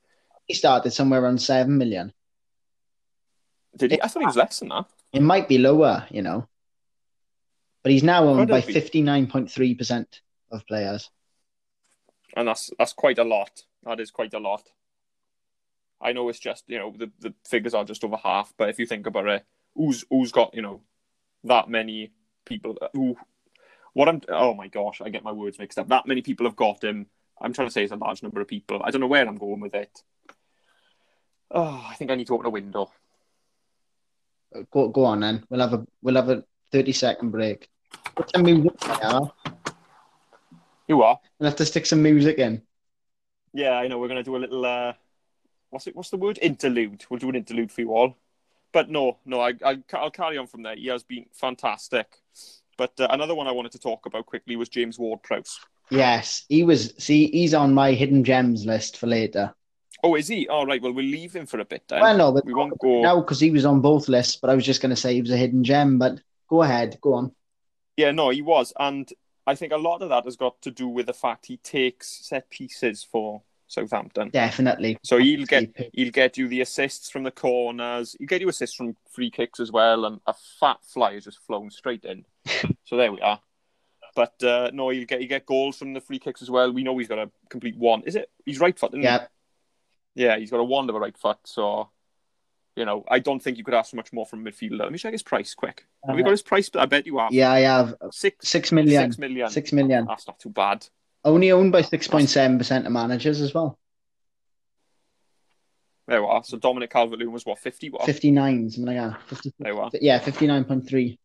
He 0.46 0.55
started 0.55 0.93
somewhere 0.93 1.23
around 1.23 1.41
7 1.41 1.76
million. 1.76 2.12
Did 3.76 3.93
he? 3.93 4.02
I 4.02 4.06
thought 4.08 4.20
he 4.20 4.26
was 4.26 4.37
less 4.37 4.61
than 4.61 4.69
that. 4.69 4.87
It 5.12 5.23
might 5.23 5.49
be 5.49 5.58
lower, 5.58 6.06
you 6.11 6.23
know, 6.23 6.49
but 7.82 7.93
he's 7.93 8.02
now 8.02 8.25
owned 8.25 8.49
by 8.49 8.61
Could 8.61 8.76
it 8.76 8.93
be? 8.93 9.02
59.3% 9.02 10.06
of 10.50 10.67
players. 10.67 11.11
and 12.37 12.49
that's 12.49 12.70
that's 12.79 12.93
quite 12.93 13.19
a 13.19 13.25
lot. 13.25 13.62
That 13.85 14.00
is 14.00 14.11
quite 14.11 14.35
a 14.35 14.38
lot. 14.38 14.62
I 16.00 16.12
know 16.12 16.29
it's 16.29 16.38
just 16.38 16.64
you 16.67 16.79
know 16.79 16.94
the, 16.96 17.11
the 17.20 17.35
figures 17.49 17.75
are 17.75 17.85
just 17.85 18.05
over 18.05 18.17
half, 18.17 18.52
but 18.56 18.69
if 18.69 18.79
you 18.79 18.87
think 18.87 19.06
about 19.06 19.29
it, 19.29 19.44
who's 19.75 20.05
who's 20.11 20.32
got 20.32 20.55
you 20.55 20.62
know 20.62 20.82
that 21.44 21.69
many 21.69 22.12
people 22.44 22.76
uh, 22.81 22.88
who 22.93 23.17
what 23.93 24.08
I'm 24.08 24.20
oh 24.29 24.55
my 24.55 24.69
gosh, 24.69 25.00
I 25.00 25.08
get 25.08 25.25
my 25.25 25.32
words 25.32 25.58
mixed 25.58 25.79
up. 25.79 25.88
That 25.88 26.06
many 26.06 26.23
people 26.23 26.46
have 26.46 26.56
got 26.56 26.82
him. 26.85 27.06
I'm 27.41 27.52
trying 27.52 27.69
to 27.69 27.73
say 27.73 27.82
it's 27.82 27.93
a 27.93 27.96
large 27.96 28.23
number 28.23 28.41
of 28.41 28.49
people. 28.49 28.81
I 28.85 28.91
don't 28.91 29.00
know 29.00 29.06
where 29.06 29.26
I'm 29.26 29.37
going 29.37 29.61
with 29.61 29.75
it. 29.75 30.02
Oh, 31.55 31.87
I 31.89 31.94
think 31.94 32.11
I 32.11 32.17
need 32.17 32.27
to 32.27 32.34
open 32.34 32.46
a 32.46 32.51
window. 32.51 32.91
Go, 34.73 34.89
go 34.89 35.05
on 35.05 35.20
then. 35.20 35.44
We'll 35.49 35.61
have 35.61 35.73
a 35.73 35.87
we'll 36.03 36.17
have 36.17 36.29
a 36.29 36.44
30 36.73 36.93
second 36.93 37.31
break. 37.31 37.69
Put 38.17 38.31
some 38.31 38.43
music 38.43 38.73
in. 39.03 39.31
You 40.89 41.03
are? 41.03 41.19
We'll 41.39 41.49
have 41.49 41.56
to 41.56 41.65
stick 41.65 41.87
some 41.87 42.03
music 42.03 42.39
in. 42.39 42.63
Yeah, 43.53 43.73
I 43.73 43.87
know. 43.87 43.99
We're 43.99 44.08
gonna 44.08 44.25
do 44.25 44.37
a 44.37 44.39
little. 44.39 44.67
uh 44.67 44.93
What's 45.70 45.87
it? 45.87 45.96
What's 45.96 46.11
the 46.11 46.17
word? 46.17 46.39
Interlude. 46.43 47.05
We'll 47.08 47.19
do 47.19 47.29
an 47.29 47.37
interlude 47.37 47.73
for 47.73 47.81
you 47.81 47.94
all. 47.94 48.17
But 48.73 48.91
no, 48.91 49.19
no, 49.25 49.41
I, 49.41 49.55
I 49.65 49.79
I'll 49.93 50.11
carry 50.11 50.37
on 50.37 50.49
from 50.49 50.63
there. 50.63 50.75
He 50.77 50.89
has 50.89 51.05
been 51.05 51.27
fantastic. 51.32 52.20
But 52.77 52.99
uh, 52.99 53.06
another 53.11 53.34
one 53.37 53.46
I 53.46 53.53
wanted 53.53 53.73
to 53.73 53.79
talk 53.79 54.06
about 54.06 54.27
quickly 54.27 54.56
was 54.56 54.69
James 54.69 54.99
Ward-Prowse. 54.99 55.61
Yes, 55.91 56.44
he 56.49 56.65
was. 56.65 56.93
See, 56.99 57.29
he's 57.29 57.55
on 57.55 57.73
my 57.73 57.93
hidden 57.93 58.25
gems 58.25 58.67
list 58.67 58.96
for 58.96 59.06
later. 59.06 59.55
Oh, 60.03 60.17
is 60.17 60.29
he? 60.29 60.48
All 60.48 60.67
right. 60.67 60.82
Well, 60.82 60.93
we'll 60.93 61.05
leave 61.05 61.34
him 61.34 61.46
for 61.46 61.60
a 61.60 61.65
bit 61.65 61.84
then. 61.89 62.01
well, 62.01 62.17
no, 62.17 62.32
but 62.32 62.44
we 62.44 62.55
won't 62.55 62.79
go. 62.79 63.01
no, 63.01 63.20
because 63.20 63.41
he 63.41 63.51
was 63.51 63.65
on 63.65 63.81
both 63.81 64.08
lists. 64.08 64.36
But 64.36 64.51
I 64.51 64.55
was 64.55 64.65
just 64.65 64.82
going 64.82 64.91
to 64.91 64.96
say 64.96 65.15
he 65.15 65.20
was 65.20 65.31
a 65.31 65.36
hidden 65.36 65.65
gem. 65.65 65.98
But 65.98 66.20
go 66.48 66.63
ahead, 66.63 66.98
go 67.01 67.15
on. 67.15 67.32
Yeah, 67.96 68.10
no, 68.10 68.31
he 68.31 68.43
was, 68.43 68.72
and 68.79 69.08
I 69.46 69.55
think 69.55 69.72
a 69.72 69.77
lot 69.77 70.03
of 70.03 70.08
that 70.08 70.24
has 70.24 70.36
got 70.36 70.60
to 70.63 70.70
do 70.70 70.89
with 70.89 71.06
the 71.06 71.13
fact 71.13 71.46
he 71.46 71.58
takes 71.58 72.27
set 72.27 72.51
pieces 72.51 73.05
for 73.05 73.43
Southampton. 73.69 74.31
Definitely. 74.31 74.98
So 75.03 75.19
he'll 75.19 75.46
get 75.46 75.70
he'll 75.93 76.10
get 76.10 76.36
you 76.39 76.48
the 76.48 76.63
assists 76.63 77.10
from 77.10 77.22
the 77.22 77.31
corners. 77.31 78.17
He'll 78.19 78.29
get 78.29 78.41
you 78.41 78.48
assists 78.48 78.77
from 78.77 78.96
free 79.10 79.31
kicks 79.31 79.60
as 79.60 79.70
well, 79.70 80.06
and 80.06 80.20
a 80.27 80.34
fat 80.58 80.79
fly 80.82 81.15
has 81.15 81.24
just 81.24 81.41
flown 81.41 81.70
straight 81.70 82.05
in. 82.05 82.24
so 82.84 82.96
there 82.96 83.13
we 83.13 83.20
are. 83.20 83.41
But 84.17 84.43
uh, 84.43 84.70
no, 84.72 84.91
he'll 84.91 85.06
get 85.06 85.20
he 85.20 85.27
get 85.27 85.46
goals 85.46 85.77
from 85.77 85.93
the 85.93 86.01
free 86.01 86.19
kicks 86.19 86.43
as 86.43 86.51
well. 86.51 86.72
We 86.72 86.84
know 86.84 86.96
he's 86.98 87.08
got 87.08 87.19
a 87.19 87.31
complete 87.48 87.77
one. 87.77 88.03
Is 88.03 88.17
it? 88.17 88.31
He's 88.44 88.60
right 88.60 88.79
foot. 88.79 88.94
He? 88.94 89.03
Yeah, 90.15 90.39
he's 90.39 90.51
got 90.51 90.59
a 90.61 90.65
wand 90.65 90.91
of 90.91 90.97
a 90.97 91.01
right 91.01 91.17
foot. 91.17 91.39
So, 91.44 91.91
you 92.77 92.85
know, 92.85 93.05
I 93.11 93.19
don't 93.19 93.41
think 93.43 93.59
you 93.59 93.65
could 93.65 93.75
ask 93.75 93.94
much 93.94 94.13
more 94.13 94.27
from 94.27 94.47
a 94.47 94.51
midfielder. 94.51 94.79
Let 94.81 94.93
me 94.93 94.99
check 94.99 95.13
his 95.13 95.23
price 95.23 95.55
quick. 95.55 95.87
Have 96.06 96.17
you 96.17 96.23
uh, 96.23 96.27
got 96.27 96.31
his 96.33 96.43
price? 96.43 96.71
I 96.75 96.87
bet 96.87 97.06
you 97.06 97.19
have. 97.19 97.33
yeah, 97.33 97.51
I 97.51 97.61
have 97.61 97.94
Six, 98.13 98.49
six 98.49 98.73
million. 98.73 99.11
six 99.13 99.19
million. 99.19 99.49
Six 99.51 99.73
million. 99.73 100.06
That's 100.06 100.27
not 100.27 100.39
too 100.39 100.51
bad. 100.51 100.87
Only 101.25 101.51
owned 101.53 101.73
by 101.73 101.83
six 101.83 102.06
point 102.06 102.29
seven 102.29 102.59
percent 102.59 102.87
of 102.87 102.93
managers 102.93 103.41
as 103.41 103.55
well. 103.55 103.79
There 106.06 106.21
we 106.23 106.29
are. 106.29 106.44
So 106.44 106.59
Dominic 106.59 106.91
Calvert-Lewin 106.91 107.33
was 107.33 107.47
what 107.47 107.59
fifty? 107.59 107.89
What? 107.89 108.05
Fifty 108.05 108.31
nine, 108.31 108.69
something 108.71 108.94
like 108.94 109.13
that. 109.13 109.23
50, 109.29 109.55
There 109.59 109.75
we 109.75 109.81
are. 109.81 109.91
yeah, 110.01 110.19
fifty 110.19 110.47
nine 110.47 110.65
point 110.65 110.87
three. 110.87 111.19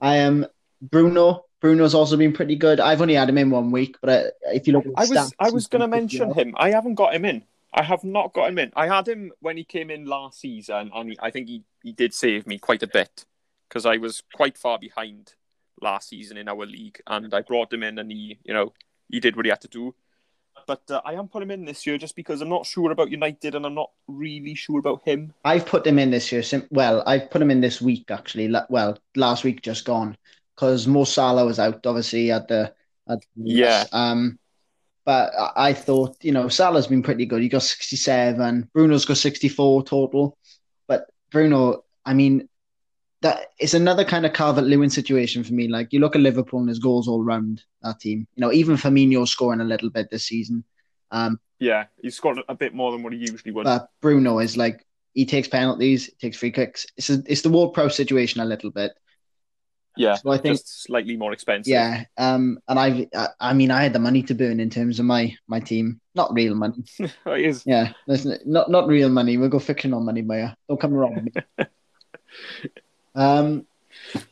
I 0.00 0.16
am 0.16 0.46
Bruno. 0.82 1.44
Bruno's 1.62 1.94
also 1.94 2.16
been 2.16 2.32
pretty 2.32 2.56
good. 2.56 2.80
I've 2.80 3.00
only 3.00 3.14
had 3.14 3.28
him 3.28 3.38
in 3.38 3.48
one 3.48 3.70
week, 3.70 3.96
but 4.00 4.08
uh, 4.10 4.30
if 4.46 4.66
you 4.66 4.72
look, 4.72 4.84
at 4.84 4.94
the 4.94 5.00
I 5.00 5.06
was 5.06 5.34
I 5.38 5.50
was 5.50 5.68
going 5.68 5.80
to 5.80 5.86
mention 5.86 6.34
him. 6.34 6.54
I 6.58 6.70
haven't 6.72 6.96
got 6.96 7.14
him 7.14 7.24
in. 7.24 7.44
I 7.72 7.84
have 7.84 8.02
not 8.02 8.34
got 8.34 8.48
him 8.48 8.58
in. 8.58 8.72
I 8.74 8.88
had 8.88 9.06
him 9.06 9.32
when 9.40 9.56
he 9.56 9.62
came 9.62 9.88
in 9.88 10.04
last 10.04 10.40
season, 10.40 10.90
and 10.92 11.10
he, 11.10 11.18
I 11.22 11.30
think 11.30 11.48
he, 11.48 11.62
he 11.84 11.92
did 11.92 12.12
save 12.12 12.48
me 12.48 12.58
quite 12.58 12.82
a 12.82 12.88
bit 12.88 13.24
because 13.68 13.86
I 13.86 13.96
was 13.96 14.24
quite 14.34 14.58
far 14.58 14.78
behind 14.78 15.34
last 15.80 16.08
season 16.08 16.36
in 16.36 16.48
our 16.48 16.66
league, 16.66 17.00
and 17.06 17.32
I 17.32 17.42
brought 17.42 17.72
him 17.72 17.84
in, 17.84 17.96
and 17.96 18.10
he, 18.10 18.38
you 18.42 18.52
know, 18.52 18.72
he 19.08 19.20
did 19.20 19.36
what 19.36 19.46
he 19.46 19.50
had 19.50 19.60
to 19.60 19.68
do. 19.68 19.94
But 20.66 20.82
uh, 20.90 21.00
I 21.04 21.14
am 21.14 21.28
putting 21.28 21.48
him 21.48 21.60
in 21.60 21.64
this 21.64 21.86
year 21.86 21.96
just 21.96 22.16
because 22.16 22.40
I'm 22.40 22.48
not 22.48 22.66
sure 22.66 22.90
about 22.90 23.12
United, 23.12 23.54
and 23.54 23.64
I'm 23.64 23.74
not 23.74 23.90
really 24.08 24.56
sure 24.56 24.80
about 24.80 25.02
him. 25.04 25.32
I've 25.44 25.64
put 25.64 25.86
him 25.86 26.00
in 26.00 26.10
this 26.10 26.32
year. 26.32 26.42
Well, 26.72 27.04
I've 27.06 27.30
put 27.30 27.40
him 27.40 27.52
in 27.52 27.60
this 27.60 27.80
week 27.80 28.10
actually. 28.10 28.52
Well, 28.68 28.98
last 29.14 29.44
week 29.44 29.62
just 29.62 29.84
gone 29.84 30.16
because 30.54 30.86
Mo 30.86 31.04
Salah 31.04 31.44
was 31.46 31.58
out. 31.58 31.86
Obviously 31.86 32.30
at 32.30 32.48
the 32.48 32.72
at 33.08 33.18
Yeah. 33.36 33.84
Um, 33.92 34.38
but 35.04 35.32
I- 35.38 35.68
I 35.68 35.72
thought 35.72 36.16
you 36.22 36.32
know 36.32 36.48
Salah's 36.48 36.86
been 36.86 37.02
pretty 37.02 37.26
good. 37.26 37.42
He 37.42 37.48
got 37.48 37.62
sixty 37.62 37.96
seven. 37.96 38.68
Bruno's 38.72 39.04
got 39.04 39.16
sixty 39.18 39.48
four 39.48 39.82
total. 39.84 40.36
But 40.86 41.06
Bruno, 41.30 41.84
I 42.04 42.14
mean, 42.14 42.48
that 43.22 43.46
it's 43.58 43.74
another 43.74 44.04
kind 44.04 44.26
of 44.26 44.32
Calvert 44.32 44.64
Lewin 44.64 44.90
situation 44.90 45.44
for 45.44 45.54
me. 45.54 45.68
Like 45.68 45.92
you 45.92 46.00
look 46.00 46.14
at 46.16 46.22
Liverpool 46.22 46.60
and 46.60 46.68
his 46.68 46.78
goals 46.78 47.08
all 47.08 47.22
round 47.22 47.62
that 47.82 48.00
team. 48.00 48.26
You 48.34 48.40
know, 48.42 48.52
even 48.52 48.76
Firmino 48.76 49.26
scoring 49.26 49.60
a 49.60 49.64
little 49.64 49.90
bit 49.90 50.10
this 50.10 50.26
season. 50.26 50.64
Um, 51.10 51.38
Yeah, 51.58 51.86
he's 52.02 52.16
scored 52.16 52.38
a 52.48 52.54
bit 52.54 52.74
more 52.74 52.90
than 52.92 53.02
what 53.02 53.12
he 53.12 53.18
usually 53.20 53.52
would. 53.52 53.64
but 53.64 53.88
Bruno 54.00 54.38
is 54.40 54.56
like 54.56 54.84
he 55.14 55.26
takes 55.26 55.46
penalties, 55.48 56.06
he 56.06 56.12
takes 56.20 56.36
free 56.38 56.50
kicks. 56.50 56.86
It's 56.96 57.10
a, 57.10 57.22
it's 57.26 57.42
the 57.42 57.50
Ward 57.50 57.74
Prowse 57.74 57.94
situation 57.96 58.40
a 58.40 58.44
little 58.46 58.70
bit. 58.70 58.92
Yeah, 59.96 60.14
So 60.14 60.30
I 60.30 60.38
think 60.38 60.54
just 60.54 60.84
slightly 60.84 61.16
more 61.16 61.32
expensive. 61.32 61.70
yeah. 61.70 62.04
Um, 62.16 62.58
and 62.68 62.78
I, 62.78 63.08
I 63.14 63.28
I 63.40 63.52
mean 63.52 63.70
I 63.70 63.82
had 63.82 63.92
the 63.92 63.98
money 63.98 64.22
to 64.24 64.34
burn 64.34 64.60
in 64.60 64.70
terms 64.70 64.98
of 64.98 65.06
my 65.06 65.34
my 65.46 65.60
team, 65.60 66.00
not 66.14 66.32
real 66.32 66.54
money. 66.54 66.84
it 66.98 67.12
is. 67.26 67.62
Yeah, 67.66 67.92
listen, 68.06 68.38
not 68.46 68.70
not 68.70 68.86
real 68.88 69.08
money. 69.08 69.36
We'll 69.36 69.48
go 69.48 69.58
fictional 69.58 70.00
money, 70.00 70.22
Maya. 70.22 70.50
Don't 70.68 70.80
come 70.80 70.94
wrong 70.94 71.14
with 71.14 71.34
me. 71.34 71.42
um, 73.14 73.66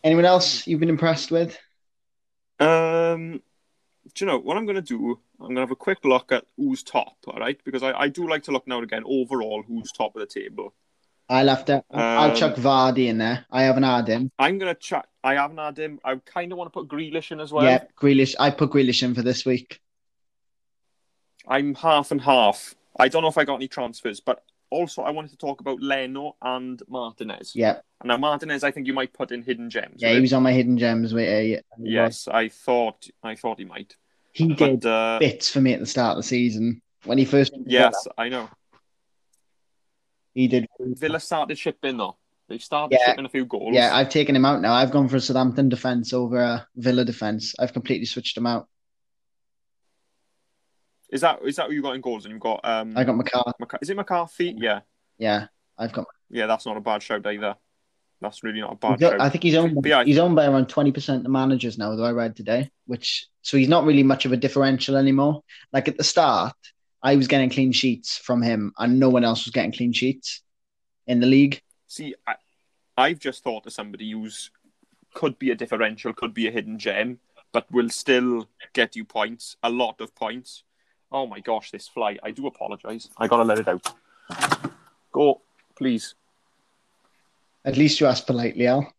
anyone 0.03 0.25
else 0.25 0.67
you've 0.67 0.81
been 0.81 0.89
impressed 0.89 1.31
with? 1.31 1.59
Um, 2.59 3.43
do 4.15 4.25
you 4.25 4.27
know 4.27 4.39
what 4.39 4.57
I'm 4.57 4.67
going 4.67 4.77
to 4.77 4.83
do? 4.83 5.19
I'm 5.41 5.47
going 5.47 5.55
to 5.57 5.61
have 5.63 5.71
a 5.71 5.77
quick 5.77 6.05
look 6.05 6.33
at 6.33 6.45
who's 6.57 6.83
top, 6.83 7.17
all 7.27 7.39
right? 7.39 7.59
Because 7.65 7.83
I, 7.83 7.93
I 7.93 8.09
do 8.09 8.29
like 8.29 8.43
to 8.45 8.51
look 8.53 8.67
now 8.67 8.77
and 8.77 8.85
again 8.85 9.03
overall 9.07 9.63
who's 9.67 9.93
top 9.93 10.15
of 10.17 10.21
the 10.21 10.27
table. 10.27 10.75
I'll 11.31 11.49
have 11.49 11.65
to. 11.67 11.83
I'll 11.93 12.31
Um, 12.33 12.37
chuck 12.37 12.57
Vardy 12.57 13.07
in 13.07 13.17
there. 13.19 13.47
I 13.51 13.63
haven't 13.63 13.85
had 13.85 14.09
him. 14.09 14.31
I'm 14.39 14.59
going 14.59 14.75
to 14.75 14.79
chuck. 14.81 15.07
I 15.23 15.35
haven't 15.35 15.59
had 15.59 15.79
him. 15.79 16.01
I 16.05 16.17
kind 16.17 16.51
of 16.53 16.59
want 16.59 16.73
to 16.73 16.79
put 16.79 16.89
Grealish 16.89 17.31
in 17.31 17.39
as 17.41 17.53
well. 17.53 17.65
yeah, 17.65 17.85
Grealish. 17.99 18.35
I 18.41 18.51
put 18.51 18.71
Grealish 18.71 19.03
in 19.03 19.15
for 19.15 19.23
this 19.23 19.47
week. 19.47 19.81
I'm 21.47 21.75
half 21.75 22.11
and 22.11 22.21
half. 22.21 22.75
I 22.99 23.09
don't 23.09 23.23
know 23.23 23.29
if 23.29 23.39
I 23.39 23.45
got 23.45 23.55
any 23.57 23.69
transfers, 23.69 24.21
but 24.21 24.43
also 24.71 25.03
I 25.03 25.11
wanted 25.11 25.31
to 25.31 25.37
talk 25.37 25.61
about 25.61 25.81
Leno 25.81 26.37
and 26.43 26.83
Martinez. 26.89 27.53
Yeah, 27.55 27.79
And 28.01 28.09
now 28.09 28.17
Martinez, 28.17 28.63
I 28.65 28.71
think 28.71 28.87
you 28.87 28.93
might 28.93 29.13
put 29.13 29.33
in 29.33 29.43
hidden 29.43 29.71
gems. 29.71 29.97
yeah. 30.03 30.13
He 30.13 30.21
was 30.21 30.33
on 30.33 30.43
my 30.43 30.53
hidden 30.53 30.79
gems. 30.79 31.13
With, 31.15 31.29
uh, 31.29 31.41
yeah, 31.41 31.61
Yes, 31.79 32.29
I 32.29 32.49
thought 32.49 33.07
I 33.23 33.35
thought 33.37 33.59
he 33.59 33.65
might. 33.65 33.97
he 34.33 34.55
did 34.55 34.85
uh, 34.87 35.19
bits 35.21 35.51
for 35.51 35.61
me 35.61 35.73
at 35.75 35.81
the 35.81 35.87
start 35.87 36.13
of 36.17 36.25
the 36.25 36.29
season 36.29 36.83
when 37.05 37.19
he 37.19 37.25
first. 37.25 37.53
yes, 37.67 37.95
I 38.19 38.29
know. 38.29 38.49
He 40.35 40.49
did. 40.49 40.67
Villa 40.79 41.21
started 41.21 41.59
shipping 41.59 41.97
though. 41.97 42.17
They 42.49 42.59
started 42.59 42.99
Yeah. 43.01 43.11
shipping 43.11 43.25
a 43.27 43.29
few 43.29 43.45
goals. 43.45 43.75
Yeah, 43.75 43.95
I've 43.95 44.09
taken 44.09 44.35
him 44.35 44.45
out 44.45 44.61
now. 44.61 44.73
I've 44.73 44.91
gone 44.91 45.09
for 45.09 45.17
a 45.17 45.21
Southampton 45.21 45.69
defense 45.69 46.13
over 46.13 46.39
a 46.41 46.67
Villa 46.77 47.05
defense. 47.05 47.55
I've 47.59 47.73
completely 47.73 48.07
switched 48.07 48.37
him 48.37 48.47
out. 48.47 48.69
Is 51.11 51.23
that 51.23 51.41
is 51.45 51.57
that 51.57 51.67
who 51.67 51.73
you 51.75 51.83
got 51.83 51.95
in 51.97 52.01
goals? 52.01 52.25
And 52.25 52.33
you've 52.33 52.41
got 52.43 52.61
um. 52.65 52.97
I 52.97 53.05
got 53.05 53.17
McCarthy. 53.17 53.53
Mc- 53.59 53.79
is 53.83 53.91
it 53.91 53.97
McCarthy? 53.97 54.55
Yeah, 54.57 54.81
Yeah, 55.19 55.47
I've 55.77 55.93
got. 55.93 56.07
yeah. 56.31 56.47
That's 56.47 56.67
not 56.67 56.77
a 56.77 56.81
bad 56.81 57.03
shout 57.03 57.27
either. 57.27 57.57
That's 58.21 58.45
really 58.45 58.61
not 58.61 58.75
a 58.75 58.77
bad 58.77 59.01
shout. 59.01 59.21
I 59.21 59.29
think 59.29 59.43
he's 59.43 59.57
owned. 59.57 59.79
Yeah, 59.85 60.05
He's 60.05 60.19
owned 60.19 60.37
by 60.37 60.47
around 60.47 60.69
twenty 60.69 60.93
percent 60.93 61.19
of 61.19 61.23
the 61.25 61.31
managers 61.31 61.79
now. 61.79 61.97
Though 61.97 62.05
I 62.05 62.13
read 62.13 62.37
today, 62.37 62.71
which 62.87 63.27
so 63.43 63.57
he's 63.57 63.69
not 63.69 63.85
really 63.85 64.03
much 64.05 64.25
of 64.25 64.33
a 64.33 64.37
differential 64.37 64.97
anymore. 64.97 65.43
Like 65.73 65.89
at 65.89 65.97
the 65.97 66.05
start, 66.05 66.55
I 67.03 67.17
was 67.17 67.29
getting 67.29 67.51
clean 67.51 67.73
sheets 67.73 68.19
from 68.19 68.43
him, 68.43 68.73
and 68.79 69.01
no 69.01 69.09
one 69.09 69.25
else 69.25 69.45
was 69.45 69.53
getting 69.53 69.73
clean 69.73 69.93
sheets 69.93 70.43
in 71.07 71.21
the 71.21 71.27
league. 71.27 71.63
See, 71.87 72.15
I, 72.27 72.35
I've 72.97 73.19
just 73.19 73.43
thought 73.43 73.67
of 73.67 73.73
somebody 73.73 74.11
who's 74.11 74.51
could 75.15 75.39
be 75.39 75.51
a 75.51 75.55
differential, 75.55 76.13
could 76.13 76.35
be 76.35 76.47
a 76.47 76.51
hidden 76.51 76.79
gem, 76.79 77.19
but 77.53 77.71
will 77.73 77.89
still 77.89 78.49
get 78.73 78.95
you 78.95 79.05
points, 79.05 79.57
a 79.63 79.71
lot 79.71 80.01
of 80.01 80.15
points. 80.15 80.63
Oh 81.11 81.27
my 81.27 81.41
gosh, 81.41 81.71
this 81.71 81.89
fly! 81.89 82.19
I 82.23 82.31
do 82.31 82.47
apologise. 82.47 83.09
I 83.17 83.27
gotta 83.27 83.45
let 83.45 83.59
it 83.59 83.69
out. 83.69 83.93
Go, 85.13 85.41
please. 85.77 86.15
At 87.65 87.77
least 87.77 88.01
you 88.01 88.07
asked 88.07 88.27
politely, 88.27 88.67
Al. 88.67 88.93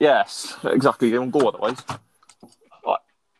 Yes, 0.00 0.56
exactly. 0.64 1.10
Don't 1.10 1.30
go 1.30 1.48
otherwise. 1.48 1.82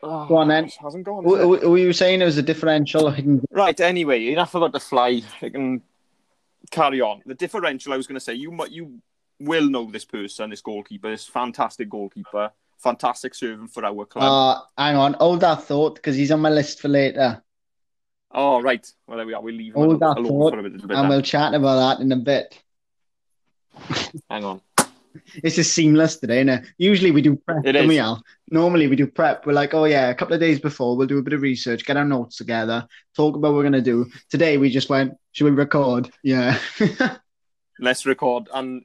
What? 0.00 0.11
Oh, 0.11 0.26
Go 0.26 0.37
on 0.37 0.49
then. 0.49 0.67
it 0.67 0.75
Hasn't 0.81 1.05
gone. 1.05 1.25
Who, 1.25 1.35
has 1.35 1.43
it? 1.43 1.47
who, 1.47 1.57
who 1.59 1.71
were 1.71 1.78
you 1.78 1.93
saying 1.93 2.23
it 2.23 2.25
was 2.25 2.38
a 2.38 2.43
differential 2.43 3.11
hidden? 3.11 3.45
Right. 3.50 3.78
Anyway, 3.81 4.28
enough 4.28 4.55
about 4.55 4.73
the 4.73 4.81
fly. 4.81 5.23
I 5.43 5.49
can 5.49 5.83
carry 6.71 7.00
on. 7.00 7.23
The 7.26 7.35
differential. 7.35 7.93
I 7.93 7.97
was 7.97 8.07
going 8.07 8.14
to 8.14 8.21
say 8.21 8.35
you 8.35 8.50
mu- 8.50 8.69
you 8.71 9.00
will 9.40 9.69
know 9.69 9.90
this 9.90 10.05
person, 10.05 10.50
this 10.50 10.61
goalkeeper, 10.61 11.11
this 11.11 11.26
fantastic 11.26 11.88
goalkeeper, 11.88 12.50
fantastic 12.78 13.35
servant 13.35 13.73
for 13.73 13.85
our 13.85 14.05
club. 14.05 14.25
Uh, 14.25 14.83
hang 14.83 14.97
on, 14.97 15.14
hold 15.14 15.40
that 15.40 15.62
thought 15.62 15.95
because 15.97 16.17
he's 16.17 16.31
on 16.33 16.40
my 16.40 16.50
list 16.50 16.81
for 16.81 16.88
later, 16.88 17.43
oh, 18.33 18.61
right. 18.61 18.87
Well, 19.07 19.19
there 19.19 19.26
we 19.26 19.35
are. 19.35 19.43
We'll 19.43 19.55
leave 19.55 19.75
him 19.75 19.83
hold 19.83 19.87
alone, 19.87 19.99
that 20.00 20.19
alone 20.19 20.28
thought, 20.28 20.52
for 20.52 20.59
a 20.61 20.62
bit. 20.62 20.73
bit 20.73 20.83
and 20.83 20.90
then. 20.90 21.09
we'll 21.09 21.23
chat 21.23 21.55
about 21.55 21.99
that 21.99 22.02
in 22.02 22.12
a 22.12 22.17
bit. 22.17 22.62
Hang 24.31 24.45
on. 24.45 24.61
It's 25.34 25.56
just 25.56 25.72
seamless 25.72 26.16
today, 26.16 26.42
is 26.42 26.68
Usually 26.78 27.10
we 27.10 27.22
do 27.22 27.37
prep, 27.37 27.64
It 27.66 27.87
we, 27.87 27.98
Al? 27.98 28.22
Normally 28.50 28.87
we 28.88 28.96
do 28.96 29.06
prep. 29.06 29.46
We're 29.46 29.52
like, 29.52 29.75
oh 29.75 29.84
yeah, 29.84 30.10
a 30.10 30.14
couple 30.14 30.34
of 30.34 30.40
days 30.40 30.60
before, 30.60 30.96
we'll 30.96 31.06
do 31.06 31.18
a 31.18 31.22
bit 31.22 31.32
of 31.32 31.42
research, 31.42 31.84
get 31.84 31.96
our 31.96 32.04
notes 32.04 32.37
together, 32.37 32.87
talk 33.14 33.37
about 33.37 33.48
what 33.48 33.56
we're 33.56 33.62
gonna 33.64 33.80
do. 33.80 34.06
Today 34.30 34.56
we 34.56 34.70
just 34.70 34.88
went, 34.88 35.14
should 35.32 35.44
we 35.44 35.50
record? 35.50 36.10
Yeah. 36.22 36.58
Let's 37.78 38.06
record. 38.06 38.48
And 38.52 38.84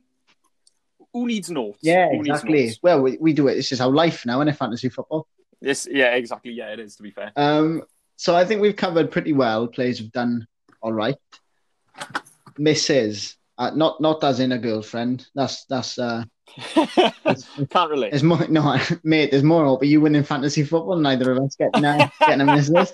who 1.13 1.27
needs 1.27 1.49
notes? 1.49 1.79
yeah, 1.81 2.09
Who 2.09 2.21
exactly. 2.21 2.65
notes? 2.65 2.79
Well, 2.81 3.01
we, 3.01 3.17
we 3.19 3.33
do 3.33 3.47
it. 3.47 3.55
This 3.55 3.71
is 3.71 3.81
our 3.81 3.89
life 3.89 4.25
now, 4.25 4.41
in 4.41 4.47
a 4.47 4.53
fantasy 4.53 4.89
football. 4.89 5.27
Yes. 5.61 5.87
Yeah. 5.89 6.15
Exactly. 6.15 6.51
Yeah. 6.51 6.73
It 6.73 6.79
is. 6.79 6.95
To 6.97 7.03
be 7.03 7.11
fair. 7.11 7.31
Um, 7.35 7.83
so 8.15 8.35
I 8.35 8.45
think 8.45 8.61
we've 8.61 8.75
covered 8.75 9.11
pretty 9.11 9.33
well. 9.33 9.67
Players 9.67 9.99
have 9.99 10.11
done 10.11 10.47
all 10.81 10.93
right. 10.93 11.15
Misses, 12.57 13.37
uh, 13.63 13.75
not 13.75 14.01
not 14.01 14.23
as 14.23 14.39
in 14.39 14.51
a 14.51 14.57
girlfriend. 14.57 15.27
That's 15.35 15.65
that's 15.65 15.97
uh, 15.97 16.23
Can't 16.75 17.89
relate. 17.89 18.11
there's 18.11 18.23
more. 18.23 18.47
No, 18.47 18.77
mate, 19.03 19.31
there's 19.31 19.43
more. 19.43 19.65
hope. 19.65 19.79
But 19.79 19.87
you 19.87 20.01
win 20.01 20.15
in 20.15 20.23
fantasy 20.23 20.63
football. 20.63 20.97
Neither 20.97 21.31
of 21.31 21.39
us 21.39 21.55
getting 21.55 21.85
uh, 21.85 22.09
getting 22.19 22.41
a 22.41 22.45
misses. 22.45 22.93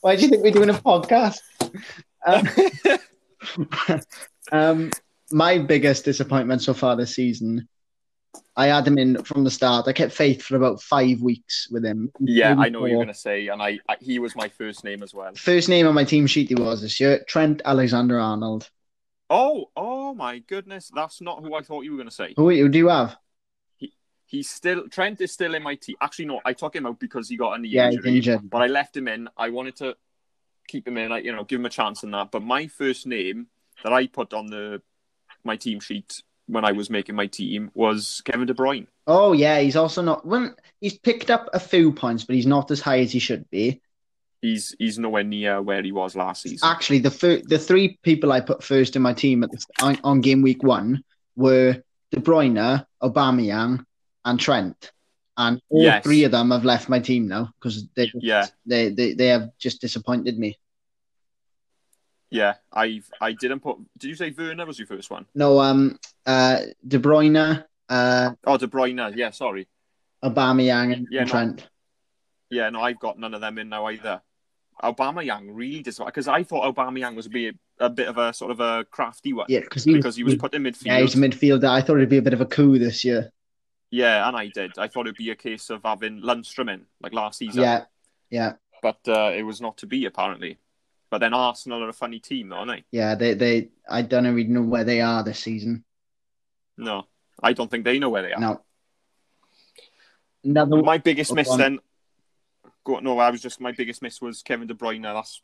Why 0.00 0.16
do 0.16 0.22
you 0.22 0.28
think 0.28 0.42
we're 0.42 0.52
doing 0.52 0.70
a 0.70 0.74
podcast? 0.74 1.40
Um, 2.26 2.48
um, 4.52 4.90
my 5.30 5.58
biggest 5.58 6.04
disappointment 6.04 6.62
so 6.62 6.74
far 6.74 6.96
this 6.96 7.14
season, 7.14 7.68
I 8.56 8.66
had 8.66 8.86
him 8.86 8.98
in 8.98 9.22
from 9.24 9.44
the 9.44 9.50
start. 9.50 9.88
I 9.88 9.92
kept 9.92 10.12
faith 10.12 10.42
for 10.42 10.56
about 10.56 10.82
five 10.82 11.20
weeks 11.20 11.68
with 11.70 11.84
him. 11.84 12.12
Yeah, 12.20 12.54
I 12.58 12.68
know 12.68 12.80
what 12.80 12.90
you're 12.90 12.98
going 12.98 13.08
to 13.08 13.14
say, 13.14 13.48
and 13.48 13.62
I, 13.62 13.78
I 13.88 13.96
he 14.00 14.18
was 14.18 14.36
my 14.36 14.48
first 14.48 14.84
name 14.84 15.02
as 15.02 15.12
well. 15.12 15.32
First 15.34 15.68
name 15.68 15.86
on 15.86 15.94
my 15.94 16.04
team 16.04 16.26
sheet 16.26 16.48
he 16.48 16.54
was 16.54 16.82
this 16.82 17.00
year, 17.00 17.24
Trent 17.26 17.62
Alexander 17.64 18.18
Arnold. 18.18 18.70
Oh, 19.30 19.70
oh 19.76 20.12
my 20.12 20.40
goodness, 20.40 20.90
that's 20.92 21.20
not 21.20 21.40
who 21.42 21.54
I 21.54 21.62
thought 21.62 21.82
you 21.84 21.92
were 21.92 21.96
going 21.98 22.08
to 22.08 22.14
say. 22.14 22.34
Who, 22.36 22.50
who 22.50 22.68
do 22.68 22.78
you 22.78 22.88
have? 22.88 23.16
He, 23.76 23.92
He's 24.26 24.50
still 24.50 24.88
Trent 24.88 25.20
is 25.20 25.32
still 25.32 25.54
in 25.54 25.62
my 25.62 25.76
team. 25.76 25.94
Actually, 26.00 26.26
no, 26.26 26.40
I 26.44 26.52
took 26.52 26.74
him 26.74 26.84
out 26.86 26.98
because 26.98 27.28
he 27.28 27.36
got 27.36 27.52
a 27.56 27.58
knee 27.62 27.68
Yeah, 27.68 27.90
injury, 27.90 28.16
injured. 28.16 28.50
but 28.50 28.60
I 28.60 28.66
left 28.66 28.96
him 28.96 29.06
in. 29.08 29.28
I 29.36 29.50
wanted 29.50 29.76
to 29.76 29.96
keep 30.66 30.86
him 30.86 30.96
in, 30.98 31.10
like 31.10 31.24
you 31.24 31.32
know, 31.32 31.44
give 31.44 31.60
him 31.60 31.66
a 31.66 31.70
chance 31.70 32.02
in 32.02 32.10
that. 32.10 32.30
But 32.32 32.42
my 32.42 32.66
first 32.66 33.06
name 33.06 33.46
that 33.84 33.92
I 33.92 34.08
put 34.08 34.34
on 34.34 34.46
the 34.46 34.82
my 35.44 35.56
team 35.56 35.80
sheet 35.80 36.22
when 36.46 36.64
I 36.64 36.72
was 36.72 36.90
making 36.90 37.14
my 37.14 37.26
team 37.26 37.70
was 37.74 38.22
Kevin 38.24 38.46
De 38.46 38.54
Bruyne. 38.54 38.88
Oh 39.06 39.32
yeah, 39.32 39.60
he's 39.60 39.76
also 39.76 40.02
not. 40.02 40.26
When 40.26 40.54
he's 40.80 40.98
picked 40.98 41.30
up 41.30 41.48
a 41.52 41.60
few 41.60 41.92
points, 41.92 42.24
but 42.24 42.34
he's 42.34 42.46
not 42.46 42.70
as 42.72 42.80
high 42.80 42.98
as 43.00 43.12
he 43.12 43.20
should 43.20 43.48
be. 43.50 43.80
He's 44.42 44.74
he's 44.78 44.98
nowhere 44.98 45.22
near 45.24 45.60
where 45.60 45.82
he 45.82 45.92
was 45.92 46.16
last 46.16 46.42
season. 46.42 46.66
Actually, 46.68 47.00
the 47.00 47.10
fir- 47.10 47.42
the 47.44 47.58
three 47.58 47.98
people 48.02 48.32
I 48.32 48.40
put 48.40 48.62
first 48.62 48.96
in 48.96 49.02
my 49.02 49.12
team 49.12 49.44
at 49.44 49.50
the, 49.50 49.62
on, 49.82 49.98
on 50.02 50.20
game 50.22 50.40
week 50.40 50.62
one 50.62 51.04
were 51.36 51.82
De 52.10 52.20
Bruyne, 52.20 52.84
Aubameyang, 53.02 53.84
and 54.24 54.40
Trent, 54.40 54.92
and 55.36 55.60
all 55.68 55.82
Yes. 55.82 56.02
three 56.02 56.24
of 56.24 56.30
them 56.32 56.52
have 56.52 56.64
left 56.64 56.88
my 56.88 56.98
team 56.98 57.28
now 57.28 57.52
because 57.60 57.86
they 57.94 58.06
just- 58.06 58.24
Yeah. 58.24 58.46
they, 58.64 58.88
they 58.88 59.12
they 59.12 59.26
have 59.26 59.50
just 59.58 59.80
disappointed 59.82 60.38
me. 60.38 60.58
Yeah, 62.30 62.54
I've 62.72 63.10
I 63.20 63.32
didn't 63.32 63.60
put. 63.60 63.76
Did 63.98 64.08
you 64.08 64.14
say 64.14 64.30
Werner 64.36 64.64
was 64.64 64.78
your 64.78 64.86
first 64.86 65.10
one? 65.10 65.26
No, 65.34 65.60
um, 65.60 65.98
uh, 66.24 66.60
De 66.86 66.98
Bruyne, 66.98 67.64
uh, 67.88 68.30
Oh, 68.46 68.56
De 68.56 68.68
Bruyne. 68.68 69.14
Yeah, 69.16 69.30
sorry. 69.32 69.66
Aubameyang, 70.24 70.92
and 70.92 71.08
Yeah, 71.10 71.22
no. 71.24 71.26
Trent. 71.26 71.68
Yeah, 72.48 72.70
no, 72.70 72.80
I've 72.80 72.98
got 73.00 73.18
none 73.18 73.34
of 73.34 73.40
them 73.40 73.58
in 73.58 73.68
now 73.68 73.86
either. 73.88 74.22
Aubameyang 74.82 75.48
really 75.52 75.82
disappointed 75.82 76.14
because 76.14 76.28
I 76.28 76.42
thought 76.42 76.74
Aubameyang 76.74 77.14
was 77.14 77.26
a 77.26 77.30
bit, 77.30 77.56
a 77.78 77.90
bit 77.90 78.08
of 78.08 78.18
a 78.18 78.32
sort 78.32 78.50
of 78.50 78.60
a 78.60 78.84
crafty 78.90 79.32
one. 79.32 79.46
Yeah, 79.48 79.60
because 79.60 79.84
he, 79.84 79.94
because 79.94 80.16
he 80.16 80.24
was 80.24 80.36
put 80.36 80.54
in 80.54 80.62
midfield. 80.62 80.86
Yeah, 80.86 81.00
he's 81.00 81.14
a 81.14 81.18
midfielder. 81.18 81.68
I 81.68 81.80
thought 81.80 81.96
it'd 81.96 82.08
be 82.08 82.18
a 82.18 82.22
bit 82.22 82.32
of 82.32 82.40
a 82.40 82.46
coup 82.46 82.78
this 82.78 83.04
year. 83.04 83.30
Yeah, 83.90 84.26
and 84.26 84.36
I 84.36 84.48
did. 84.48 84.78
I 84.78 84.88
thought 84.88 85.06
it'd 85.06 85.16
be 85.16 85.30
a 85.30 85.36
case 85.36 85.70
of 85.70 85.82
having 85.84 86.20
Lundstram 86.22 86.72
in 86.72 86.86
like 87.00 87.12
last 87.12 87.38
season. 87.38 87.62
Yeah, 87.62 87.84
yeah. 88.30 88.54
But 88.82 89.00
uh, 89.06 89.32
it 89.34 89.42
was 89.42 89.60
not 89.60 89.78
to 89.78 89.86
be 89.86 90.06
apparently. 90.06 90.58
But 91.10 91.18
then 91.18 91.34
Arsenal 91.34 91.82
are 91.82 91.88
a 91.88 91.92
funny 91.92 92.20
team, 92.20 92.50
though, 92.50 92.56
aren't 92.56 92.70
they? 92.70 92.84
Yeah, 92.92 93.16
they 93.16 93.34
they. 93.34 93.68
I 93.88 94.02
don't 94.02 94.24
really 94.24 94.44
know 94.44 94.62
where 94.62 94.84
they 94.84 95.00
are 95.00 95.24
this 95.24 95.40
season. 95.40 95.84
No, 96.76 97.06
I 97.42 97.52
don't 97.52 97.70
think 97.70 97.84
they 97.84 97.98
know 97.98 98.10
where 98.10 98.22
they 98.22 98.32
are. 98.32 98.40
No. 98.40 98.62
Another 100.44 100.82
My 100.82 100.98
biggest 100.98 101.34
miss 101.34 101.48
go 101.48 101.54
on. 101.54 101.58
then. 101.58 101.78
Go, 102.84 102.98
no, 103.00 103.18
I 103.18 103.30
was 103.30 103.40
just 103.42 103.60
my 103.60 103.72
biggest 103.72 104.02
miss 104.02 104.20
was 104.20 104.42
Kevin 104.42 104.66
De 104.66 104.74
Bruyne. 104.74 105.02
That's 105.02 105.42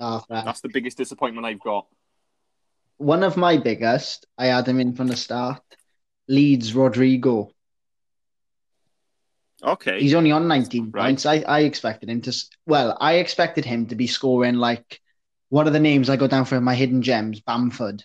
oh, 0.00 0.22
that's 0.28 0.60
the 0.60 0.68
biggest 0.68 0.96
disappointment 0.98 1.46
I've 1.46 1.60
got. 1.60 1.86
one 2.96 3.22
of 3.22 3.36
my 3.36 3.56
biggest. 3.58 4.26
I 4.38 4.46
had 4.46 4.66
him 4.68 4.80
in 4.80 4.94
from 4.94 5.06
the 5.08 5.16
start. 5.16 5.62
Leeds 6.28 6.74
Rodrigo. 6.74 7.50
Okay. 9.62 10.00
He's 10.00 10.14
only 10.14 10.32
on 10.32 10.48
19 10.48 10.90
Right. 10.90 11.02
points. 11.04 11.26
I, 11.26 11.36
I 11.46 11.60
expected 11.60 12.08
him 12.10 12.20
to. 12.22 12.32
Well, 12.66 12.96
I 13.00 13.14
expected 13.14 13.64
him 13.64 13.86
to 13.86 13.94
be 13.94 14.06
scoring 14.06 14.54
like. 14.56 15.00
What 15.50 15.66
are 15.68 15.70
the 15.70 15.78
names 15.80 16.10
I 16.10 16.16
got 16.16 16.30
down 16.30 16.46
for 16.46 16.60
my 16.60 16.74
hidden 16.74 17.00
gems? 17.02 17.40
Bamford. 17.40 18.02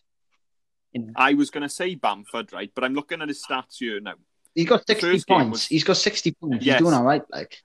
I 1.15 1.33
was 1.33 1.49
going 1.49 1.63
to 1.63 1.69
say 1.69 1.95
Bamford, 1.95 2.53
right? 2.53 2.69
But 2.75 2.83
I'm 2.83 2.93
looking 2.93 3.21
at 3.21 3.27
his 3.27 3.43
stats 3.43 3.77
here 3.79 3.99
now. 3.99 4.15
He's 4.53 4.67
got 4.67 4.85
60 4.85 5.23
points. 5.27 5.51
was- 5.51 5.65
He's 5.65 5.83
got 5.83 5.97
60 5.97 6.31
points. 6.33 6.65
Yes. 6.65 6.75
He's 6.75 6.83
doing 6.83 6.93
all 6.93 7.03
right. 7.03 7.23
Like, 7.31 7.57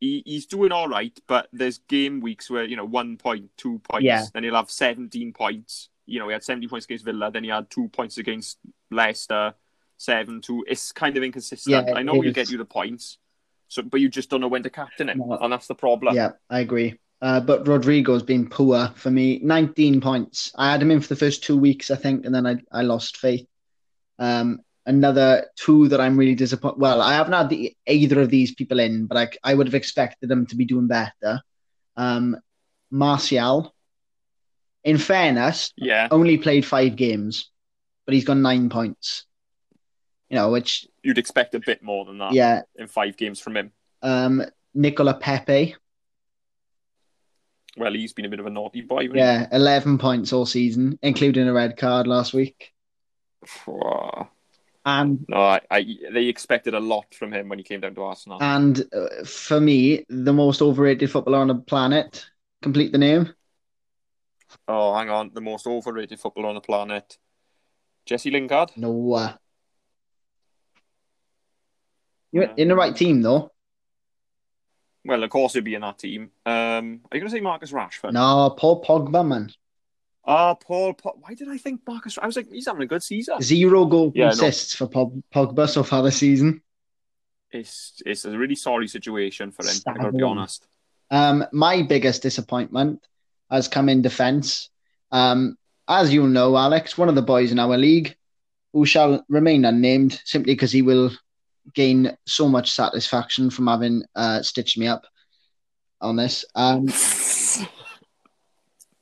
He, 0.00 0.22
he's 0.24 0.46
doing 0.46 0.72
all 0.72 0.88
right, 0.88 1.16
but 1.26 1.48
there's 1.52 1.78
game 1.78 2.20
weeks 2.20 2.48
where, 2.50 2.64
you 2.64 2.74
know, 2.76 2.86
one 2.86 3.16
point, 3.18 3.50
two 3.56 3.78
points, 3.80 4.04
Yeah. 4.04 4.24
then 4.32 4.44
he'll 4.44 4.54
have 4.54 4.70
17 4.70 5.32
points. 5.34 5.90
You 6.06 6.18
know, 6.18 6.26
he 6.28 6.32
had 6.32 6.42
70 6.42 6.66
points 6.68 6.86
against 6.86 7.04
Villa, 7.04 7.30
then 7.30 7.44
he 7.44 7.50
had 7.50 7.70
two 7.70 7.88
points 7.88 8.16
against 8.18 8.58
Leicester, 8.90 9.54
seven, 9.98 10.40
two. 10.40 10.64
It's 10.66 10.90
kind 10.92 11.16
of 11.16 11.22
inconsistent. 11.22 11.88
Yeah, 11.88 11.94
I 11.94 12.02
know 12.02 12.14
he'll 12.14 12.30
is. 12.30 12.34
get 12.34 12.50
you 12.50 12.56
the 12.58 12.64
points, 12.64 13.18
so 13.68 13.82
but 13.82 14.00
you 14.00 14.08
just 14.08 14.30
don't 14.30 14.40
know 14.40 14.48
when 14.48 14.62
to 14.62 14.70
captain 14.70 15.08
him, 15.10 15.18
No. 15.18 15.36
and 15.40 15.52
that's 15.52 15.66
the 15.68 15.74
problem. 15.74 16.16
yeah, 16.16 16.30
I 16.48 16.60
agree. 16.60 16.98
Uh, 17.22 17.38
but 17.38 17.68
Rodrigo's 17.68 18.22
been 18.22 18.48
poor 18.48 18.90
for 18.96 19.10
me. 19.10 19.38
19 19.42 20.00
points. 20.00 20.50
I 20.56 20.72
had 20.72 20.80
him 20.80 20.90
in 20.90 21.02
for 21.02 21.08
the 21.08 21.16
first 21.16 21.44
two 21.44 21.58
weeks, 21.58 21.90
I 21.90 21.96
think, 21.96 22.24
and 22.24 22.34
then 22.34 22.46
I, 22.46 22.56
I 22.72 22.80
lost 22.80 23.18
faith. 23.18 23.46
Um, 24.18 24.60
another 24.86 25.46
two 25.56 25.88
that 25.88 26.00
I'm 26.00 26.16
really 26.16 26.34
disappointed. 26.34 26.80
Well, 26.80 27.00
I 27.00 27.14
haven't 27.14 27.32
had 27.32 27.48
the, 27.48 27.74
either 27.86 28.20
of 28.20 28.30
these 28.30 28.54
people 28.54 28.80
in, 28.80 29.06
but 29.06 29.16
I, 29.16 29.28
I 29.50 29.54
would 29.54 29.66
have 29.66 29.74
expected 29.74 30.28
them 30.28 30.46
to 30.46 30.56
be 30.56 30.64
doing 30.64 30.86
better. 30.86 31.42
Um, 31.96 32.36
Martial, 32.90 33.74
in 34.84 34.98
fairness, 34.98 35.72
Yeah, 35.76 36.08
only 36.10 36.38
played 36.38 36.64
five 36.64 36.96
games, 36.96 37.50
but 38.06 38.14
he's 38.14 38.24
got 38.24 38.36
nine 38.36 38.68
points. 38.68 39.26
You 40.28 40.36
know, 40.36 40.50
which 40.50 40.86
you'd 41.02 41.18
expect 41.18 41.54
a 41.54 41.60
bit 41.60 41.82
more 41.82 42.04
than 42.04 42.18
that 42.18 42.32
yeah. 42.32 42.62
in 42.76 42.86
five 42.86 43.16
games 43.16 43.40
from 43.40 43.56
him. 43.56 43.72
Um, 44.00 44.44
Nicola 44.74 45.14
Pepe, 45.14 45.74
Well, 47.76 47.92
he's 47.92 48.12
been 48.12 48.24
a 48.24 48.28
bit 48.28 48.40
of 48.40 48.46
a 48.46 48.50
naughty 48.50 48.80
boy. 48.80 49.08
he? 49.08 49.16
yeah, 49.16 49.48
eleven 49.52 49.98
points 49.98 50.32
all 50.32 50.46
season, 50.46 50.98
including 51.02 51.48
a 51.48 51.52
red 51.52 51.76
card 51.76 52.06
last 52.06 52.32
week. 52.32 52.72
And 54.84 55.24
No, 55.28 55.36
I, 55.36 55.60
I, 55.70 55.96
they 56.12 56.24
expected 56.24 56.74
a 56.74 56.80
lot 56.80 57.14
from 57.14 57.32
him 57.32 57.48
when 57.48 57.58
he 57.58 57.62
came 57.64 57.80
down 57.80 57.94
to 57.96 58.02
Arsenal. 58.02 58.38
and 58.42 58.82
uh, 58.94 59.24
for 59.26 59.60
me, 59.60 60.04
the 60.08 60.32
most 60.32 60.62
overrated 60.62 61.10
footballer 61.10 61.38
on 61.38 61.48
the 61.48 61.54
planet. 61.56 62.26
Complete 62.62 62.90
the 62.92 62.98
name. 62.98 63.32
oh, 64.68 64.94
hang 64.94 65.10
on. 65.10 65.30
The 65.34 65.40
most 65.42 65.66
overrated 65.66 66.18
footballer 66.18 66.48
on 66.48 66.54
the 66.54 66.60
planet. 66.60 67.18
Jesse 68.06 68.30
Lingard? 68.30 68.70
No. 68.76 69.12
Uh, 69.12 69.32
you're 72.32 72.44
Yeah. 72.44 72.54
in 72.56 72.68
the 72.68 72.76
right 72.76 72.94
team 72.96 73.22
though. 73.22 73.50
Well, 75.04 75.22
of 75.24 75.30
course 75.30 75.54
he'd 75.54 75.64
be 75.64 75.74
in 75.74 75.80
that 75.80 75.98
team. 75.98 76.30
Um, 76.44 77.00
are 77.10 77.16
you 77.16 77.20
going 77.20 77.24
to 77.24 77.30
say 77.30 77.40
Marcus 77.40 77.72
Rashford? 77.72 78.12
No, 78.12 78.54
Paul 78.56 78.82
Pogba, 78.82 79.26
man. 79.26 79.50
Ah, 80.24 80.54
Paul. 80.54 80.96
Why 81.02 81.34
did 81.34 81.48
I 81.48 81.56
think 81.56 81.80
Marcus? 81.86 82.18
I 82.18 82.26
was 82.26 82.36
like, 82.36 82.50
he's 82.50 82.66
having 82.66 82.82
a 82.82 82.86
good 82.86 83.02
season. 83.02 83.40
Zero 83.40 83.86
goal 83.86 84.12
Yeah, 84.14 84.24
no. 84.26 84.30
assists 84.30 84.74
for 84.74 84.86
Pog- 84.86 85.22
Pogba 85.34 85.68
so 85.68 85.82
far 85.82 86.02
this 86.02 86.18
season. 86.18 86.62
It's 87.50 88.00
it's 88.06 88.24
a 88.24 88.36
really 88.38 88.54
sorry 88.54 88.86
situation 88.86 89.50
for 89.50 89.64
him. 89.66 89.74
I 89.86 89.98
got 89.98 90.04
to 90.04 90.12
be 90.12 90.22
honest. 90.22 90.68
Um, 91.10 91.44
my 91.52 91.82
biggest 91.82 92.22
disappointment 92.22 93.04
has 93.50 93.66
come 93.66 93.88
in 93.88 94.02
defence. 94.02 94.70
Um, 95.10 95.56
as 95.88 96.12
you 96.14 96.28
know, 96.28 96.56
Alex, 96.56 96.96
one 96.96 97.08
of 97.08 97.16
the 97.16 97.22
boys 97.22 97.50
in 97.50 97.58
our 97.58 97.76
league, 97.76 98.14
who 98.72 98.86
shall 98.86 99.24
remain 99.28 99.64
unnamed 99.64 100.20
simply 100.24 100.54
because 100.54 100.70
he 100.70 100.82
will 100.82 101.10
gain 101.74 102.16
so 102.26 102.48
much 102.48 102.70
satisfaction 102.70 103.50
from 103.50 103.66
having 103.66 104.04
uh, 104.14 104.42
stitched 104.42 104.78
me 104.78 104.86
up 104.86 105.04
on 106.00 106.14
this. 106.14 106.44
Um, 106.54 106.86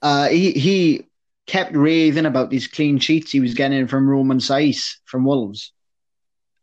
uh, 0.03 0.29
he 0.29 0.53
he 0.53 1.07
kept 1.47 1.75
raving 1.75 2.27
about 2.27 2.51
these 2.51 2.67
clean 2.67 2.99
sheets 2.99 3.31
he 3.33 3.41
was 3.41 3.55
getting 3.55 3.87
from 3.87 4.09
Romain 4.09 4.39
Saïss 4.39 4.97
from 5.05 5.25
Wolves. 5.25 5.73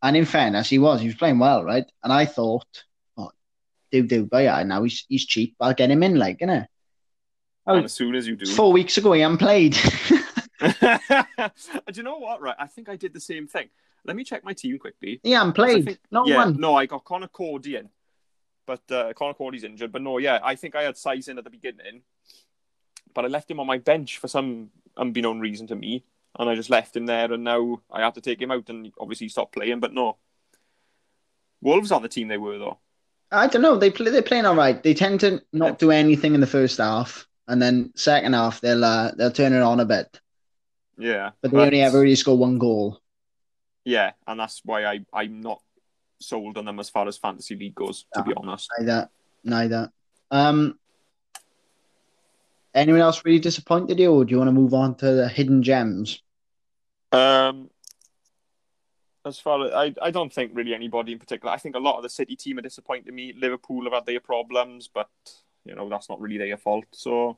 And 0.02 0.16
in 0.16 0.26
fairness, 0.26 0.70
he 0.70 0.78
was. 0.78 1.02
He 1.02 1.08
was 1.08 1.16
playing 1.16 1.40
well, 1.40 1.64
right? 1.64 1.86
And 2.04 2.14
I 2.14 2.26
thought, 2.26 2.68
oh, 3.18 3.32
do 3.92 4.04
do, 4.06 4.26
but 4.26 4.44
yeah, 4.44 4.62
now 4.64 4.84
he's 4.84 5.06
he's 5.10 5.26
cheap. 5.26 5.56
I'll 5.60 5.74
get 5.74 5.90
him 5.90 6.04
in, 6.04 6.16
like, 6.16 6.40
innit? 6.40 6.68
Oh, 7.66 7.76
and 7.76 7.86
as 7.86 7.94
soon 7.94 8.14
as 8.14 8.28
you 8.28 8.36
do, 8.36 8.46
Four 8.46 8.72
weeks 8.72 8.98
ago, 8.98 9.14
he 9.14 9.22
hadn't 9.22 9.40
played. 9.40 9.74
do 10.60 10.78
you 11.94 12.04
know 12.04 12.18
what? 12.18 12.42
Right, 12.42 12.56
I 12.60 12.68
think 12.68 12.90
I 12.90 12.96
did 12.96 13.14
the 13.14 13.20
same 13.20 13.48
thing. 13.48 13.70
Let 14.06 14.16
me 14.16 14.24
check 14.24 14.44
my 14.44 14.54
team 14.54 14.78
quickly. 14.78 15.20
Yeah, 15.24 15.42
I'm 15.42 15.52
played. 15.52 15.86
think- 15.86 16.00
Not 16.12 16.28
yeah, 16.28 16.38
one. 16.38 16.58
no, 16.60 16.76
I 16.76 16.86
got 16.86 17.04
Conor 17.04 17.28
Coady 17.28 17.78
in, 17.78 17.90
but 18.68 18.82
uh, 18.92 19.14
Conor 19.14 19.34
Coady's 19.34 19.64
injured. 19.64 19.92
But 19.92 20.04
no, 20.04 20.20
yeah, 20.20 20.40
I 20.44 20.56
think 20.56 20.76
I 20.76 20.84
had 20.84 20.96
Saïss 20.96 21.28
in 21.28 21.40
at 21.40 21.44
the 21.44 21.50
beginning, 21.50 22.04
but 23.14 23.26
I 23.26 23.28
left 23.28 23.50
him 23.50 23.60
on 23.60 23.68
my 23.68 23.78
bench 23.78 24.18
for 24.18 24.28
some 24.28 24.70
unbeknown 24.98 25.40
reason 25.40 25.68
to 25.68 25.76
me, 25.76 26.04
and 26.40 26.50
I 26.50 26.56
just 26.56 26.70
left 26.70 26.96
him 26.96 27.06
there, 27.06 27.32
and 27.32 27.44
now 27.44 27.82
I 27.92 28.02
had 28.02 28.16
to 28.16 28.22
take 28.22 28.42
him 28.42 28.52
out, 28.52 28.70
and 28.70 28.92
obviously 29.00 29.26
he 29.26 29.30
stopped 29.30 29.54
playing. 29.54 29.80
But 29.80 29.94
no, 29.94 30.18
Wolves 31.62 31.92
on 31.92 32.02
the 32.02 32.10
team 32.10 32.28
they 32.28 32.38
were 32.38 32.58
though. 32.58 32.80
I 33.32 33.48
don't 33.48 33.62
know. 33.62 33.78
They 33.78 33.90
play. 33.90 34.12
They're 34.12 34.22
playing 34.22 34.46
all 34.46 34.56
right. 34.56 34.82
They 34.82 34.94
tend 34.94 35.20
to 35.22 35.42
not 35.52 35.80
do 35.80 35.92
anything 35.92 36.36
in 36.36 36.42
the 36.42 36.48
first 36.48 36.78
half, 36.78 37.28
and 37.48 37.62
then 37.62 37.92
second 37.96 38.34
half 38.34 38.62
they'll 38.62 38.84
uh, 38.86 39.12
they'll 39.18 39.32
turn 39.32 39.54
it 39.54 39.62
on 39.62 39.80
a 39.80 39.86
bit. 39.86 40.20
Yeah, 40.98 41.32
But 41.42 41.52
they 41.52 41.58
only 41.58 41.82
ever 41.82 42.00
really 42.00 42.16
score 42.16 42.38
one 42.38 42.58
goal. 42.58 43.02
yeah, 43.84 44.12
and 44.28 44.40
that's 44.40 44.62
why 44.64 44.86
I 44.86 45.00
I'm 45.12 45.42
not 45.42 45.62
sold 46.22 46.58
on 46.58 46.64
them 46.66 46.80
as 46.80 46.90
far 46.90 47.06
as 47.08 47.18
fantasy 47.18 47.56
league 47.56 47.76
goes. 47.76 48.06
To 48.14 48.24
be 48.24 48.34
honest, 48.38 48.70
Neither, 48.80 49.10
neither. 49.44 49.92
Um, 50.32 50.80
anyone 52.76 53.02
else 53.02 53.24
really 53.26 53.40
disappointed 53.40 54.00
you, 54.00 54.14
or 54.14 54.26
do 54.26 54.32
you 54.32 54.38
want 54.38 54.50
to 54.50 54.54
move 54.54 54.74
on 54.74 54.96
to 54.96 55.14
the 55.14 55.28
hidden 55.28 55.64
gems? 55.64 56.22
Um, 57.12 57.70
as 59.26 59.40
far 59.40 59.66
as 59.66 59.72
I, 59.72 59.94
I 60.02 60.12
don't 60.12 60.32
think 60.32 60.52
really 60.54 60.76
anybody 60.76 61.14
in 61.14 61.20
particular. 61.20 61.52
I 61.54 61.58
think 61.58 61.76
a 61.76 61.80
lot 61.80 61.98
of 61.98 62.04
the 62.04 62.10
City 62.10 62.36
team 62.36 62.60
are 62.60 62.62
disappointed 62.62 63.14
me. 63.14 63.34
Liverpool 63.34 63.86
have 63.86 63.94
had 63.94 64.06
their 64.06 64.20
problems, 64.20 64.90
but 64.94 65.10
you 65.66 65.74
know 65.74 65.90
that's 65.90 66.10
not 66.10 66.22
really 66.22 66.38
their 66.38 66.58
fault. 66.58 66.86
So 66.92 67.38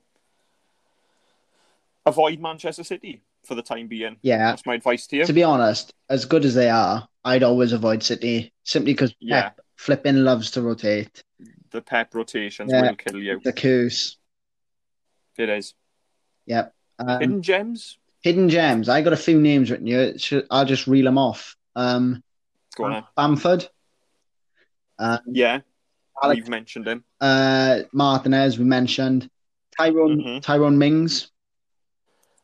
avoid 2.05 2.39
Manchester 2.39 2.83
City 2.83 3.21
for 3.45 3.55
the 3.55 3.61
time 3.61 3.87
being. 3.87 4.17
Yeah. 4.21 4.49
That's 4.49 4.65
my 4.65 4.75
advice 4.75 5.07
to 5.07 5.17
you. 5.17 5.25
To 5.25 5.33
be 5.33 5.43
honest, 5.43 5.93
as 6.09 6.25
good 6.25 6.43
as 6.43 6.55
they 6.55 6.69
are, 6.69 7.07
I'd 7.23 7.43
always 7.43 7.71
avoid 7.71 8.03
City 8.03 8.51
simply 8.63 8.93
because 8.93 9.13
Yeah. 9.19 9.43
Pep 9.43 9.59
flipping 9.75 10.15
loves 10.23 10.51
to 10.51 10.61
rotate. 10.61 11.23
The 11.71 11.81
Pep 11.81 12.15
rotations 12.15 12.71
Yeah. 12.71 12.81
will 12.81 12.95
kill 12.95 13.21
you. 13.21 13.39
The 13.43 13.53
curse. 13.53 14.17
It 15.37 15.49
is. 15.49 15.73
Yep. 16.45 16.73
Um, 16.99 17.19
Hidden 17.19 17.41
gems. 17.43 17.97
hidden 18.21 18.49
gems. 18.49 18.89
I 18.89 19.01
got 19.01 19.13
a 19.13 19.17
few 19.17 19.39
names 19.39 19.69
written 19.69 19.87
here. 19.87 20.17
Should- 20.17 20.47
I'll 20.49 20.65
just 20.65 20.87
reel 20.87 21.05
them 21.05 21.17
off. 21.17 21.55
Um, 21.75 22.23
Go 22.75 22.85
on. 22.85 23.03
Bamford. 23.15 23.67
Uh, 24.99 25.19
Yeah, 25.27 25.59
Alex 26.23 26.41
we've 26.41 26.49
mentioned 26.49 26.87
him. 26.87 27.03
uh, 27.21 27.81
Martinez, 27.93 28.57
we 28.57 28.65
mentioned. 28.65 29.29
Tyrone 29.77 30.17
Mhm. 30.19 30.41
Tyrone 30.41 30.77
Mings. 30.79 31.31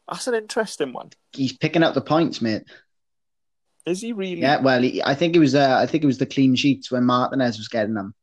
That's 0.08 0.28
an 0.28 0.36
interesting 0.36 0.94
one. 0.94 1.10
He's 1.32 1.54
picking 1.54 1.82
up 1.82 1.96
the 1.96 2.02
points, 2.02 2.42
mate. 2.42 2.64
Is 3.88 4.02
he 4.02 4.14
really? 4.14 4.42
Yeah, 4.42 4.62
well, 4.62 4.82
he, 4.82 5.02
I 5.04 5.16
think 5.16 5.36
it 5.36 5.40
was 5.40 5.56
uh, 5.56 5.78
I 5.82 5.88
think 5.88 6.04
it 6.04 6.08
was 6.08 6.20
the 6.20 6.28
clean 6.28 6.56
sheets 6.56 6.92
when 6.92 7.06
Martinez 7.06 7.58
was 7.58 7.68
getting 7.70 7.96
them. 7.96 8.14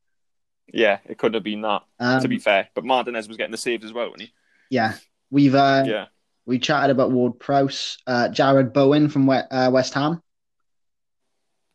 Yeah, 0.72 1.00
it 1.04 1.18
could 1.18 1.34
have 1.34 1.42
been 1.42 1.62
that. 1.62 1.82
Um, 1.98 2.22
to 2.22 2.28
be 2.28 2.38
fair, 2.38 2.68
but 2.74 2.84
Martinez 2.84 3.26
was 3.26 3.36
getting 3.36 3.50
the 3.50 3.58
saves 3.58 3.84
as 3.84 3.92
well, 3.92 4.06
wasn't 4.10 4.22
he? 4.22 4.32
Yeah, 4.70 4.94
we've 5.30 5.54
uh, 5.54 5.84
Yeah. 5.86 6.06
we 6.46 6.58
chatted 6.58 6.90
about 6.90 7.10
Ward 7.10 7.38
Prowse, 7.38 7.98
uh, 8.06 8.28
Jarrod 8.30 8.72
Bowen 8.72 9.08
from 9.08 9.26
we- 9.26 9.34
uh, 9.36 9.70
West 9.70 9.92
Ham. 9.94 10.22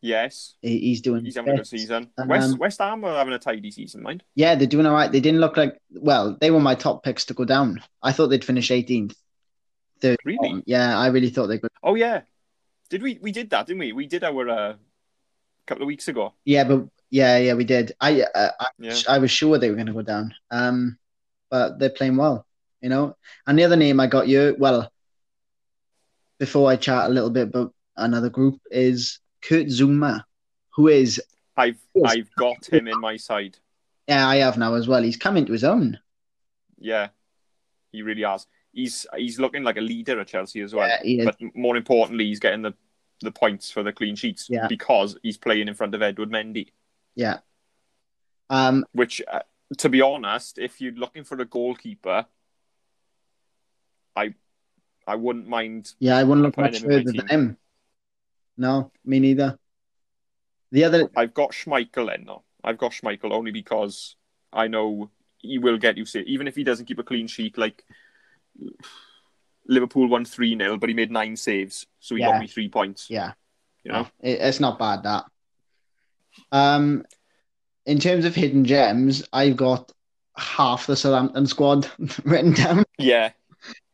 Yes, 0.02 0.54
He- 0.62 0.80
He's 0.80 1.02
doing. 1.02 1.26
he's 1.26 1.36
having 1.36 1.54
a 1.54 1.58
good 1.58 1.68
season. 1.68 2.12
Um, 2.18 2.28
West 2.28 2.58
West 2.60 2.80
Ham 2.80 3.04
are 3.04 3.16
having 3.18 3.34
a 3.34 3.40
tidy 3.40 3.72
season, 3.72 4.04
mind. 4.04 4.24
Yeah, 4.36 4.54
they're 4.56 4.68
doing 4.68 4.86
all 4.86 4.94
right. 4.94 5.12
They 5.12 5.20
didn't 5.20 5.40
look 5.42 5.58
like 5.58 5.80
well, 5.92 6.38
they 6.40 6.52
were 6.52 6.60
my 6.60 6.76
top 6.76 7.04
picks 7.04 7.26
to 7.26 7.34
go 7.34 7.44
down. 7.46 7.82
I 8.04 8.12
thought 8.12 8.28
they'd 8.28 8.44
finish 8.46 8.70
18th. 8.72 9.16
Third. 10.02 10.20
Really? 10.24 10.62
Yeah, 10.66 10.98
I 10.98 11.08
really 11.08 11.30
thought 11.30 11.48
they 11.48 11.58
could. 11.58 11.72
Oh 11.82 11.96
yeah, 11.96 12.22
did 12.90 13.02
we? 13.02 13.18
We 13.22 13.32
did 13.32 13.50
that, 13.50 13.66
didn't 13.66 13.80
we? 13.80 13.94
We 13.94 14.06
did 14.08 14.24
our 14.24 14.48
uh, 14.48 14.76
couple 15.66 15.84
of 15.84 15.88
weeks 15.88 16.08
ago. 16.08 16.34
Yeah, 16.44 16.66
but 16.66 16.88
yeah, 17.10 17.38
yeah, 17.40 17.54
we 17.56 17.64
did. 17.64 17.94
I 18.00 18.22
uh, 18.22 18.52
I, 18.60 18.68
Yeah. 18.78 18.96
I 19.10 19.18
was 19.18 19.32
sure 19.32 19.58
they 19.58 19.70
were 19.70 19.76
going 19.76 19.88
to 19.88 19.94
go 19.94 20.02
down. 20.04 20.36
Um, 20.52 21.00
but 21.50 21.80
they're 21.80 21.90
playing 21.90 22.18
well, 22.18 22.46
you 22.86 22.90
know. 22.90 23.18
And 23.48 23.58
the 23.58 23.64
other 23.64 23.76
name 23.76 24.00
I 24.00 24.06
got 24.06 24.28
you, 24.28 24.56
well, 24.60 24.92
before 26.38 26.70
I 26.70 26.76
chat 26.76 27.10
a 27.10 27.14
little 27.14 27.32
bit 27.32 27.48
about 27.48 27.74
another 27.98 28.30
group 28.30 28.62
is 28.70 29.20
Kurt 29.42 29.66
Zouma, 29.68 30.24
who 30.76 30.88
is 30.90 31.20
I've. 31.58 31.80
I've 32.06 32.30
got 32.36 32.64
him 32.72 32.88
in 32.88 33.00
my 33.02 33.18
side. 33.18 33.58
yeah, 34.08 34.28
I 34.28 34.36
have 34.38 34.60
now 34.60 34.76
as 34.76 34.88
well. 34.88 35.02
He's 35.02 35.18
come 35.18 35.36
into 35.36 35.52
his 35.52 35.64
own. 35.64 36.00
Yeah, 36.78 37.08
he 37.92 38.04
really 38.04 38.22
has. 38.22 38.46
He's 38.72 39.08
he's 39.16 39.40
looking 39.40 39.64
like 39.64 39.78
a 39.78 39.82
leader 39.82 40.20
at 40.20 40.28
Chelsea 40.28 40.62
as 40.62 40.76
well. 40.76 40.88
Yeah. 41.04 41.26
But 41.26 41.38
more 41.56 41.78
importantly, 41.78 42.26
he's 42.26 42.40
getting 42.40 42.62
the 42.62 42.76
the 43.22 43.32
points 43.32 43.72
for 43.72 43.82
the 43.82 43.94
clean 43.94 44.16
sheets 44.16 44.46
Yeah. 44.48 44.68
because 44.68 45.18
he's 45.24 45.38
playing 45.40 45.70
in 45.70 45.74
front 45.74 45.96
of 45.96 46.04
Edward 46.04 46.30
Mendy. 46.30 46.68
Yeah. 47.16 47.38
Um, 48.50 48.86
Which, 48.92 49.22
uh, 49.32 49.40
to 49.78 49.90
be 49.90 50.02
honest, 50.02 50.60
if 50.60 50.82
you're 50.82 50.92
looking 50.94 51.24
for 51.24 51.40
a 51.40 51.46
goalkeeper, 51.46 52.26
I 54.16 54.34
I 55.08 55.16
wouldn't 55.16 55.48
mind. 55.48 55.94
yeah, 56.00 56.18
I 56.18 56.24
wouldn't 56.24 56.44
look 56.46 56.58
much 56.58 56.76
him 56.76 56.76
in 56.76 56.82
my 56.84 56.88
further 56.98 57.12
than 57.12 57.28
him. 57.28 57.58
No, 58.58 58.92
me 59.04 59.20
neither. 59.20 59.60
The 60.72 60.84
other, 60.86 61.10
I've 61.16 61.34
got 61.34 61.52
Schmeichel 61.52 62.14
in 62.16 62.26
though. 62.26 62.44
I've 62.64 62.78
got 62.78 62.92
Schmeichel 62.92 63.32
only 63.32 63.52
because 63.52 64.16
I 64.52 64.68
know 64.68 65.12
he 65.38 65.60
will 65.60 65.78
get 65.78 65.98
you 65.98 66.06
saved, 66.06 66.28
even 66.28 66.48
if 66.48 66.56
he 66.56 66.64
doesn't 66.64 66.86
keep 66.86 67.00
a 67.00 67.04
clean 67.04 67.28
sheet. 67.28 67.58
Like 67.58 67.84
Liverpool 69.68 70.08
won 70.08 70.26
three 70.26 70.58
0 70.58 70.78
but 70.78 70.90
he 70.90 70.96
made 70.96 71.12
nine 71.12 71.36
saves, 71.36 71.86
so 72.00 72.16
he 72.16 72.22
Yeah. 72.22 72.32
got 72.32 72.40
me 72.40 72.48
three 72.48 72.70
points. 72.70 73.10
yeah, 73.10 73.34
You 73.84 73.92
know, 73.92 74.08
it's 74.22 74.60
not 74.60 74.80
bad 74.80 75.04
that. 75.04 75.26
Um, 76.52 77.06
in 77.86 78.00
terms 78.00 78.26
of 78.26 78.36
hidden 78.36 78.66
gems, 78.66 79.24
I've 79.32 79.56
got 79.56 79.92
half 80.38 80.88
the 80.88 80.96
Southampton 80.96 81.46
squad 81.48 81.90
written 82.26 82.54
down. 82.54 82.84
yeah, 82.98 83.32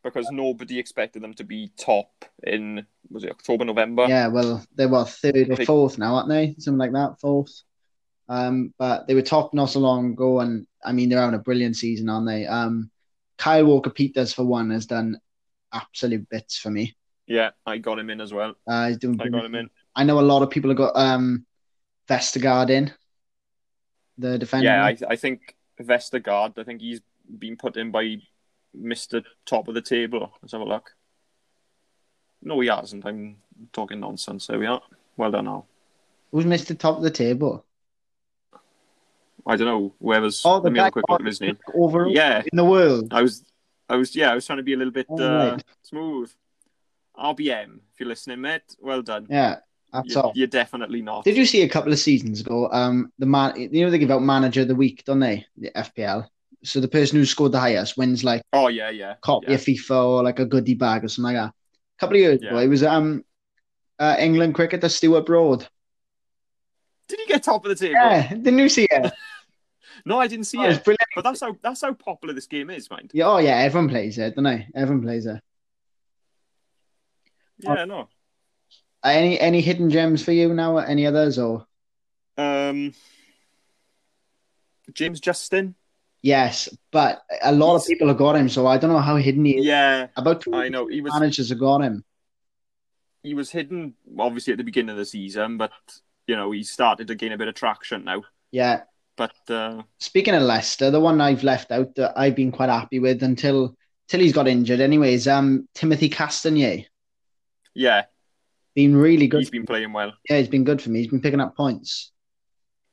because 0.04 0.30
nobody 0.32 0.80
expected 0.80 1.22
them 1.22 1.34
to 1.36 1.44
be 1.44 1.72
top 1.78 2.10
in 2.44 2.86
was 3.10 3.24
it 3.24 3.32
October 3.32 3.66
November? 3.66 4.06
Yeah, 4.08 4.28
well, 4.28 4.66
they 4.76 4.86
were 4.86 5.06
third 5.06 5.50
or 5.50 5.66
fourth 5.66 5.98
now, 5.98 6.16
aren't 6.16 6.30
they? 6.30 6.56
Something 6.58 6.80
like 6.80 6.94
that, 6.94 7.20
fourth. 7.20 7.64
Um, 8.30 8.74
but 8.80 9.08
they 9.08 9.16
were 9.16 9.22
top 9.22 9.54
not 9.54 9.70
so 9.70 9.80
long 9.80 10.14
ago, 10.14 10.40
and 10.40 10.66
I 10.84 10.94
mean 10.94 11.10
they're 11.10 11.20
having 11.20 11.36
a 11.36 11.44
brilliant 11.44 11.76
season, 11.76 12.10
aren't 12.10 12.28
they? 12.28 12.48
Um, 12.48 12.90
Kyle 13.38 13.66
Walker 13.66 13.90
Peters 13.90 14.34
for 14.34 14.46
one 14.46 14.70
has 14.72 14.86
done 14.86 15.20
absolute 15.74 16.30
bits 16.30 16.58
for 16.58 16.70
me. 16.70 16.96
Yeah, 17.28 17.52
I 17.66 17.78
got 17.78 18.00
him 18.00 18.10
in 18.10 18.22
as 18.22 18.34
well. 18.34 18.56
Uh, 18.68 18.88
he's 18.88 18.98
doing. 18.98 19.20
I 19.22 19.28
got 19.28 19.46
him 19.46 19.56
in. 19.56 19.70
I 19.96 20.04
know 20.04 20.20
a 20.20 20.22
lot 20.22 20.44
of 20.44 20.50
people 20.50 20.70
have 20.70 20.78
got 20.78 20.96
um, 20.96 21.46
Vestergaard 22.08 22.70
in 22.70 22.94
the 24.18 24.38
defender. 24.38 24.66
Yeah, 24.66 24.86
I, 24.86 24.98
I 25.10 25.16
think 25.16 25.56
Vestergaard. 25.82 26.58
I 26.58 26.64
think 26.64 26.82
he's 26.82 27.02
been 27.38 27.58
put 27.58 27.78
in 27.78 27.92
by 27.92 28.18
Mister 28.74 29.24
Top 29.46 29.68
of 29.68 29.74
the 29.74 29.82
Table. 29.82 30.32
Let's 30.42 30.54
have 30.54 30.62
a 30.62 30.66
look. 30.66 30.92
No, 32.42 32.60
he 32.60 32.68
hasn't. 32.70 33.06
I'm 33.06 33.38
talking 33.72 34.00
nonsense. 34.00 34.48
There 34.48 34.60
we 34.60 34.66
are. 34.66 34.82
Well 35.18 35.32
done, 35.32 35.46
now. 35.46 35.66
Who's 36.32 36.46
missed 36.46 36.68
the 36.68 36.76
top 36.76 36.98
of 36.98 37.04
the 37.04 37.12
table? 37.12 37.66
I 39.46 39.56
don't 39.56 39.68
know. 39.68 39.94
Whoever's. 40.02 40.42
Oh, 40.46 40.60
the 40.60 40.64
let 40.64 40.74
me 40.74 40.80
have 40.80 40.88
a 40.88 40.92
quick 40.92 41.06
look 41.10 41.22
at 41.22 41.28
his 41.28 41.42
name. 41.42 41.58
overall 41.74 42.12
Yeah, 42.12 42.42
in 42.52 42.56
the 42.56 42.66
world. 42.66 43.14
I 43.14 43.22
was. 43.22 43.44
I 43.90 43.96
was. 43.96 44.16
Yeah, 44.16 44.32
I 44.32 44.36
was 44.36 44.46
trying 44.46 44.58
to 44.58 44.64
be 44.64 44.74
a 44.74 44.78
little 44.78 44.94
bit 44.94 45.08
uh, 45.10 45.52
right. 45.54 45.64
smooth. 45.84 46.32
RBM, 47.18 47.80
if 47.94 48.00
you're 48.00 48.10
listening, 48.10 48.42
mate. 48.42 48.62
Well 48.80 49.02
done. 49.02 49.28
Yeah, 49.30 49.58
that's 49.92 50.14
You're, 50.14 50.24
all. 50.24 50.32
you're 50.34 50.48
definitely 50.48 51.02
not. 51.02 51.26
Did 51.26 51.38
you 51.38 51.46
see 51.46 51.62
a 51.64 51.70
couple 51.70 51.92
of 51.92 52.00
seasons 52.00 52.40
ago? 52.40 52.70
Um, 52.72 53.12
the 53.20 53.26
man, 53.26 53.60
you 53.60 53.84
know, 53.84 53.92
they 53.92 54.00
give 54.00 54.12
out 54.12 54.24
manager 54.24 54.62
of 54.62 54.70
the 54.70 54.76
week, 54.76 55.04
don't 55.06 55.20
they? 55.20 55.46
The 55.58 55.72
FPL. 55.72 56.28
So 56.64 56.80
the 56.80 56.88
person 56.88 57.18
who 57.18 57.26
scored 57.26 57.52
the 57.54 57.60
highest 57.60 57.98
wins 57.98 58.24
like 58.24 58.42
Oh 58.54 58.68
yeah, 58.68 58.90
yeah. 58.90 59.16
copy 59.22 59.48
yeah. 59.50 59.56
of 59.56 59.62
FIFA 59.62 60.06
or 60.06 60.24
like 60.24 60.40
a 60.40 60.46
goodie 60.46 60.76
bag 60.76 61.04
or 61.04 61.08
something 61.08 61.36
like 61.36 61.44
that. 61.44 61.50
A 61.50 62.00
couple 62.00 62.16
of 62.18 62.22
years 62.22 62.42
ago, 62.42 62.58
it 62.58 62.68
was 62.68 62.84
um, 62.84 63.24
uh, 64.00 64.16
England 64.20 64.56
cricketer 64.56 64.90
Stuart 64.90 65.26
Broad. 65.26 65.68
Did 67.08 67.20
he 67.20 67.26
get 67.26 67.44
top 67.44 67.66
of 67.66 67.70
the 67.70 67.76
table? 67.76 67.96
Yeah, 67.96 68.28
didn't 68.30 68.60
you 68.60 68.70
see 68.70 68.88
it? 68.90 69.12
No, 70.06 70.20
I 70.20 70.28
didn't 70.28 70.46
see 70.46 70.58
Oh, 70.58 70.64
it's 70.64 70.78
it. 70.78 70.84
brilliant. 70.86 71.00
But 71.16 71.24
that's 71.24 71.42
how 71.42 71.56
that's 71.62 71.82
how 71.82 71.94
popular 71.94 72.34
this 72.34 72.48
game 72.48 72.70
is, 72.70 72.90
mind. 72.90 73.12
Yeah, 73.14 73.28
oh 73.28 73.38
yeah, 73.38 73.58
everyone 73.58 73.90
plays 73.90 74.18
it, 74.18 74.36
don't 74.36 74.46
they? 74.46 74.68
Everyone 74.74 75.04
plays 75.04 75.26
it. 75.26 75.40
Yeah, 77.60 77.86
no. 77.86 78.00
Uh, 79.04 79.10
Any 79.10 79.40
any 79.40 79.62
hidden 79.62 79.90
gems 79.90 80.24
for 80.24 80.32
you 80.32 80.54
now? 80.54 80.78
Any 80.78 81.06
others 81.06 81.38
or? 81.38 81.66
Um, 82.38 82.94
James 84.94 85.20
Justin. 85.20 85.76
Yes, 86.22 86.70
but 86.92 87.24
a 87.42 87.52
lot 87.52 87.76
of 87.76 87.86
people 87.88 88.08
have 88.08 88.18
got 88.18 88.36
him, 88.36 88.48
so 88.48 88.68
I 88.68 88.78
don't 88.78 88.92
know 88.92 89.00
how 89.00 89.16
hidden 89.16 89.44
he 89.46 89.58
is. 89.58 89.66
Yeah, 89.66 90.08
About 90.16 90.42
two 90.42 90.54
I 90.54 90.70
know 90.70 90.88
he 90.88 91.02
was 91.02 91.14
managers 91.14 91.50
have 91.50 91.60
got 91.60 91.82
him. 91.82 92.04
he 93.24 93.34
was 93.34 93.50
hidden 93.52 93.96
obviously 94.20 94.54
at 94.54 94.58
the 94.58 94.64
beginning 94.64 94.92
of 94.92 94.98
the 94.98 95.06
season, 95.06 95.58
but 95.58 95.72
you 96.28 96.36
know 96.36 96.52
he 96.52 96.64
started 96.64 97.08
to 97.08 97.16
gain 97.16 97.32
a 97.32 97.38
bit 97.38 97.48
of 97.48 97.56
traction 97.56 98.04
now. 98.06 98.24
Yeah. 98.52 98.82
But 99.18 99.36
uh, 99.50 99.84
Speaking 100.00 100.36
of 100.36 100.44
Leicester, 100.44 100.90
the 100.90 101.00
one 101.00 101.22
I've 101.22 101.44
left 101.44 101.72
out 101.72 101.94
that 101.96 102.14
I've 102.18 102.36
been 102.36 102.52
quite 102.52 102.70
happy 102.70 103.00
with 103.00 103.22
until 103.24 103.76
till 104.08 104.20
he's 104.20 104.34
got 104.34 104.48
injured. 104.48 104.80
Anyways, 104.80 105.28
um, 105.28 105.68
Timothy 105.74 106.10
Castagne 106.10 106.86
yeah, 107.74 108.04
been 108.76 108.96
really 108.96 109.28
good. 109.28 109.40
he's 109.40 109.50
been 109.50 109.66
playing 109.66 109.94
well. 109.94 110.14
Yeah, 110.30 110.38
he's 110.38 110.48
been 110.50 110.64
good 110.64 110.82
for 110.82 110.90
me. 110.90 111.00
He's 111.00 111.08
been 111.08 111.22
picking 111.22 111.40
up 111.40 111.56
points. 111.56 112.12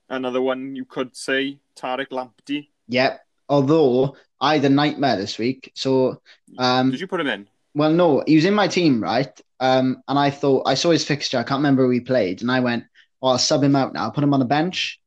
Another 0.08 0.40
one 0.40 0.74
you 0.76 0.84
could 0.84 1.16
say 1.16 1.58
Tariq 1.76 2.08
Lamptey. 2.08 2.68
Yep. 2.88 3.20
Although 3.48 4.16
I 4.40 4.54
had 4.56 4.64
a 4.64 4.68
nightmare 4.68 5.16
this 5.16 5.38
week, 5.38 5.72
so 5.74 6.20
um, 6.58 6.90
Did 6.90 7.00
you 7.00 7.06
put 7.06 7.20
him 7.20 7.26
in? 7.28 7.48
well, 7.74 7.92
no, 7.92 8.22
he 8.26 8.36
was 8.36 8.44
in 8.44 8.54
my 8.54 8.68
team, 8.68 9.02
right? 9.02 9.30
Um, 9.60 10.02
and 10.06 10.18
I 10.18 10.30
thought 10.30 10.66
I 10.66 10.74
saw 10.74 10.90
his 10.90 11.04
fixture. 11.04 11.38
I 11.38 11.42
can't 11.42 11.58
remember 11.58 11.84
who 11.84 11.90
he 11.90 12.00
played, 12.00 12.42
and 12.42 12.50
I 12.50 12.60
went, 12.60 12.84
"Oh, 13.22 13.28
I'll 13.28 13.38
sub 13.38 13.62
him 13.64 13.74
out 13.74 13.92
now. 13.92 14.04
I'll 14.04 14.12
put 14.12 14.22
him 14.24 14.34
on 14.34 14.40
the 14.40 14.46
bench." 14.46 15.00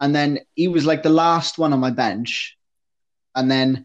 And 0.00 0.14
then 0.14 0.38
he 0.54 0.68
was 0.68 0.86
like 0.86 1.02
the 1.02 1.10
last 1.10 1.58
one 1.58 1.72
on 1.72 1.80
my 1.80 1.90
bench, 1.90 2.56
and 3.34 3.50
then 3.50 3.84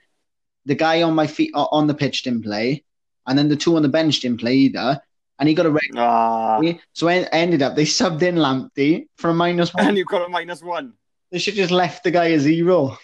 the 0.65 0.75
guy 0.75 1.01
on 1.01 1.15
my 1.15 1.25
feet 1.27 1.51
on 1.55 1.87
the 1.87 1.95
pitch 1.95 2.23
didn't 2.23 2.43
play, 2.43 2.83
and 3.25 3.37
then 3.37 3.49
the 3.49 3.55
two 3.55 3.75
on 3.75 3.81
the 3.81 3.89
bench 3.89 4.19
didn't 4.19 4.39
play 4.41 4.53
either, 4.55 5.01
and 5.39 5.49
he 5.49 5.55
got 5.55 5.65
a 5.65 5.71
red. 5.71 5.81
Ah, 5.97 6.61
So 6.93 7.07
I 7.07 7.23
ended 7.31 7.63
up 7.63 7.75
they 7.75 7.85
subbed 7.85 8.21
in 8.21 8.35
Lamptey 8.35 9.07
for 9.17 9.31
a 9.31 9.33
minus 9.33 9.73
one. 9.73 9.87
and 9.87 9.97
you 9.97 10.05
got 10.05 10.25
a 10.25 10.29
minus 10.29 10.61
one. 10.61 10.93
They 11.31 11.39
should 11.39 11.55
just 11.55 11.71
left 11.71 12.03
the 12.03 12.11
guy 12.11 12.25
a 12.27 12.39
zero. 12.39 12.97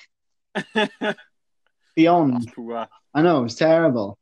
Beyond, 1.96 2.54
poor. 2.54 2.88
I 3.14 3.22
know 3.22 3.44
it's 3.46 3.56
terrible. 3.56 4.18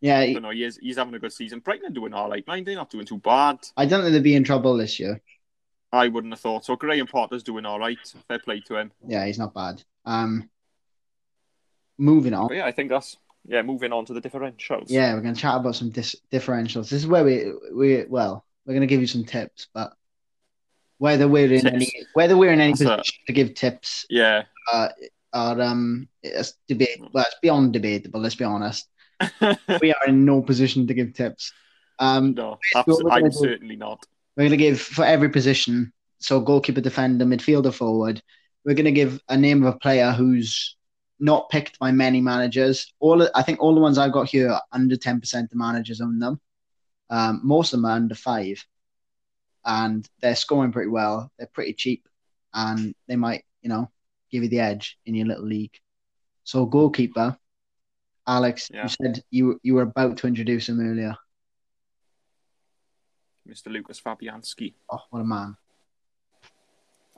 Yeah, 0.00 0.34
But 0.34 0.42
no, 0.42 0.50
he 0.50 0.64
is, 0.64 0.76
he's 0.82 0.96
having 0.98 1.14
a 1.14 1.18
good 1.18 1.32
season. 1.32 1.60
Brighton 1.60 1.86
are 1.86 1.90
doing 1.94 2.12
all 2.12 2.28
right. 2.28 2.46
Mind 2.46 2.66
they're 2.66 2.74
not 2.74 2.90
doing 2.90 3.06
too 3.06 3.18
bad. 3.18 3.58
I 3.76 3.86
don't 3.86 4.02
think 4.02 4.12
they'd 4.12 4.22
be 4.22 4.34
in 4.34 4.44
trouble 4.44 4.76
this 4.76 5.00
year. 5.00 5.22
I 5.92 6.08
wouldn't 6.08 6.32
have 6.32 6.40
thought 6.40 6.64
so. 6.64 6.76
Graham 6.76 7.06
Potter's 7.06 7.42
doing 7.42 7.64
all 7.64 7.78
right. 7.78 7.96
Fair 8.28 8.38
play 8.40 8.60
to 8.66 8.76
him. 8.76 8.92
Yeah, 9.06 9.24
he's 9.24 9.38
not 9.38 9.54
bad. 9.54 9.82
Um, 10.04 10.50
moving 11.96 12.34
on. 12.34 12.48
But 12.48 12.56
yeah, 12.56 12.66
I 12.66 12.72
think 12.72 12.90
that's 12.90 13.16
yeah. 13.46 13.62
Moving 13.62 13.92
on 13.92 14.04
to 14.06 14.12
the 14.12 14.20
differentials. 14.20 14.86
Yeah, 14.88 15.14
we're 15.14 15.20
gonna 15.20 15.36
chat 15.36 15.56
about 15.56 15.76
some 15.76 15.90
dis- 15.90 16.16
differentials. 16.32 16.90
This 16.90 16.92
is 16.94 17.06
where 17.06 17.24
we 17.24 17.52
we 17.72 18.04
well, 18.04 18.44
we're 18.66 18.74
gonna 18.74 18.86
give 18.86 19.00
you 19.00 19.06
some 19.06 19.24
tips, 19.24 19.68
but 19.72 19.94
whether 20.98 21.28
we're 21.28 21.52
in 21.52 21.60
Tips. 21.62 21.74
any 21.74 21.92
whether 22.14 22.36
we're 22.36 22.52
in 22.52 22.60
any 22.60 22.72
That's 22.72 22.80
a- 22.82 22.96
position 22.96 23.18
to 23.26 23.32
give 23.32 23.54
tips 23.54 24.04
yeah. 24.10 24.44
Uh, 24.72 24.88
are 25.32 25.60
um 25.60 26.08
it's 26.22 26.54
debate. 26.68 27.00
Well, 27.12 27.24
it's 27.26 27.36
beyond 27.42 27.72
debatable. 27.72 28.20
Let's 28.20 28.34
be 28.36 28.44
honest. 28.44 28.88
We 29.80 29.92
are 29.92 30.06
in 30.06 30.24
no 30.24 30.42
position 30.42 30.86
to 30.86 30.94
give 30.94 31.14
tips. 31.14 31.52
Um, 31.98 32.34
no, 32.34 32.58
what 32.72 32.86
we're 32.86 32.94
abso- 32.94 33.02
gonna 33.02 33.14
I'm 33.14 33.24
do- 33.24 33.36
certainly 33.36 33.76
not. 33.76 34.04
We're 34.36 34.42
going 34.42 34.50
to 34.50 34.56
give 34.56 34.80
for 34.80 35.04
every 35.04 35.28
position, 35.28 35.92
so 36.18 36.40
goalkeeper, 36.40 36.80
defender, 36.80 37.24
midfielder, 37.24 37.72
forward. 37.72 38.20
We're 38.64 38.74
going 38.74 38.86
to 38.86 38.92
give 38.92 39.20
a 39.28 39.36
name 39.36 39.62
of 39.64 39.72
a 39.72 39.78
player 39.78 40.10
who's 40.10 40.76
not 41.20 41.50
picked 41.50 41.78
by 41.78 41.92
many 41.92 42.20
managers. 42.20 42.92
All 42.98 43.28
I 43.34 43.42
think 43.42 43.60
all 43.60 43.74
the 43.76 43.80
ones 43.80 43.96
I've 43.96 44.12
got 44.12 44.28
here 44.28 44.50
are 44.50 44.62
under 44.72 44.96
ten 44.96 45.20
percent 45.20 45.52
of 45.52 45.58
managers 45.58 46.00
own 46.00 46.18
them. 46.18 46.40
Um, 47.10 47.40
most 47.44 47.72
of 47.72 47.78
them 47.78 47.86
are 47.86 47.94
under 47.96 48.16
five, 48.16 48.64
and 49.64 50.08
they're 50.20 50.34
scoring 50.36 50.72
pretty 50.72 50.90
well. 50.90 51.30
They're 51.38 51.46
pretty 51.52 51.74
cheap, 51.74 52.08
and 52.52 52.94
they 53.06 53.16
might, 53.16 53.44
you 53.62 53.68
know, 53.68 53.90
give 54.30 54.42
you 54.42 54.48
the 54.48 54.60
edge 54.60 54.98
in 55.06 55.14
your 55.14 55.26
little 55.26 55.46
league. 55.46 55.78
So 56.44 56.66
goalkeeper, 56.66 57.36
Alex, 58.26 58.70
Yeah. 58.72 58.82
you 58.84 58.88
said 58.88 59.24
you 59.30 59.60
you 59.62 59.74
were 59.74 59.82
about 59.82 60.16
to 60.18 60.26
introduce 60.26 60.68
him 60.68 60.80
earlier. 60.80 61.16
Mr. 63.48 63.70
Lucas 63.70 64.00
Fabianski. 64.00 64.74
Oh, 64.90 65.00
what 65.10 65.20
a 65.20 65.24
man! 65.24 65.56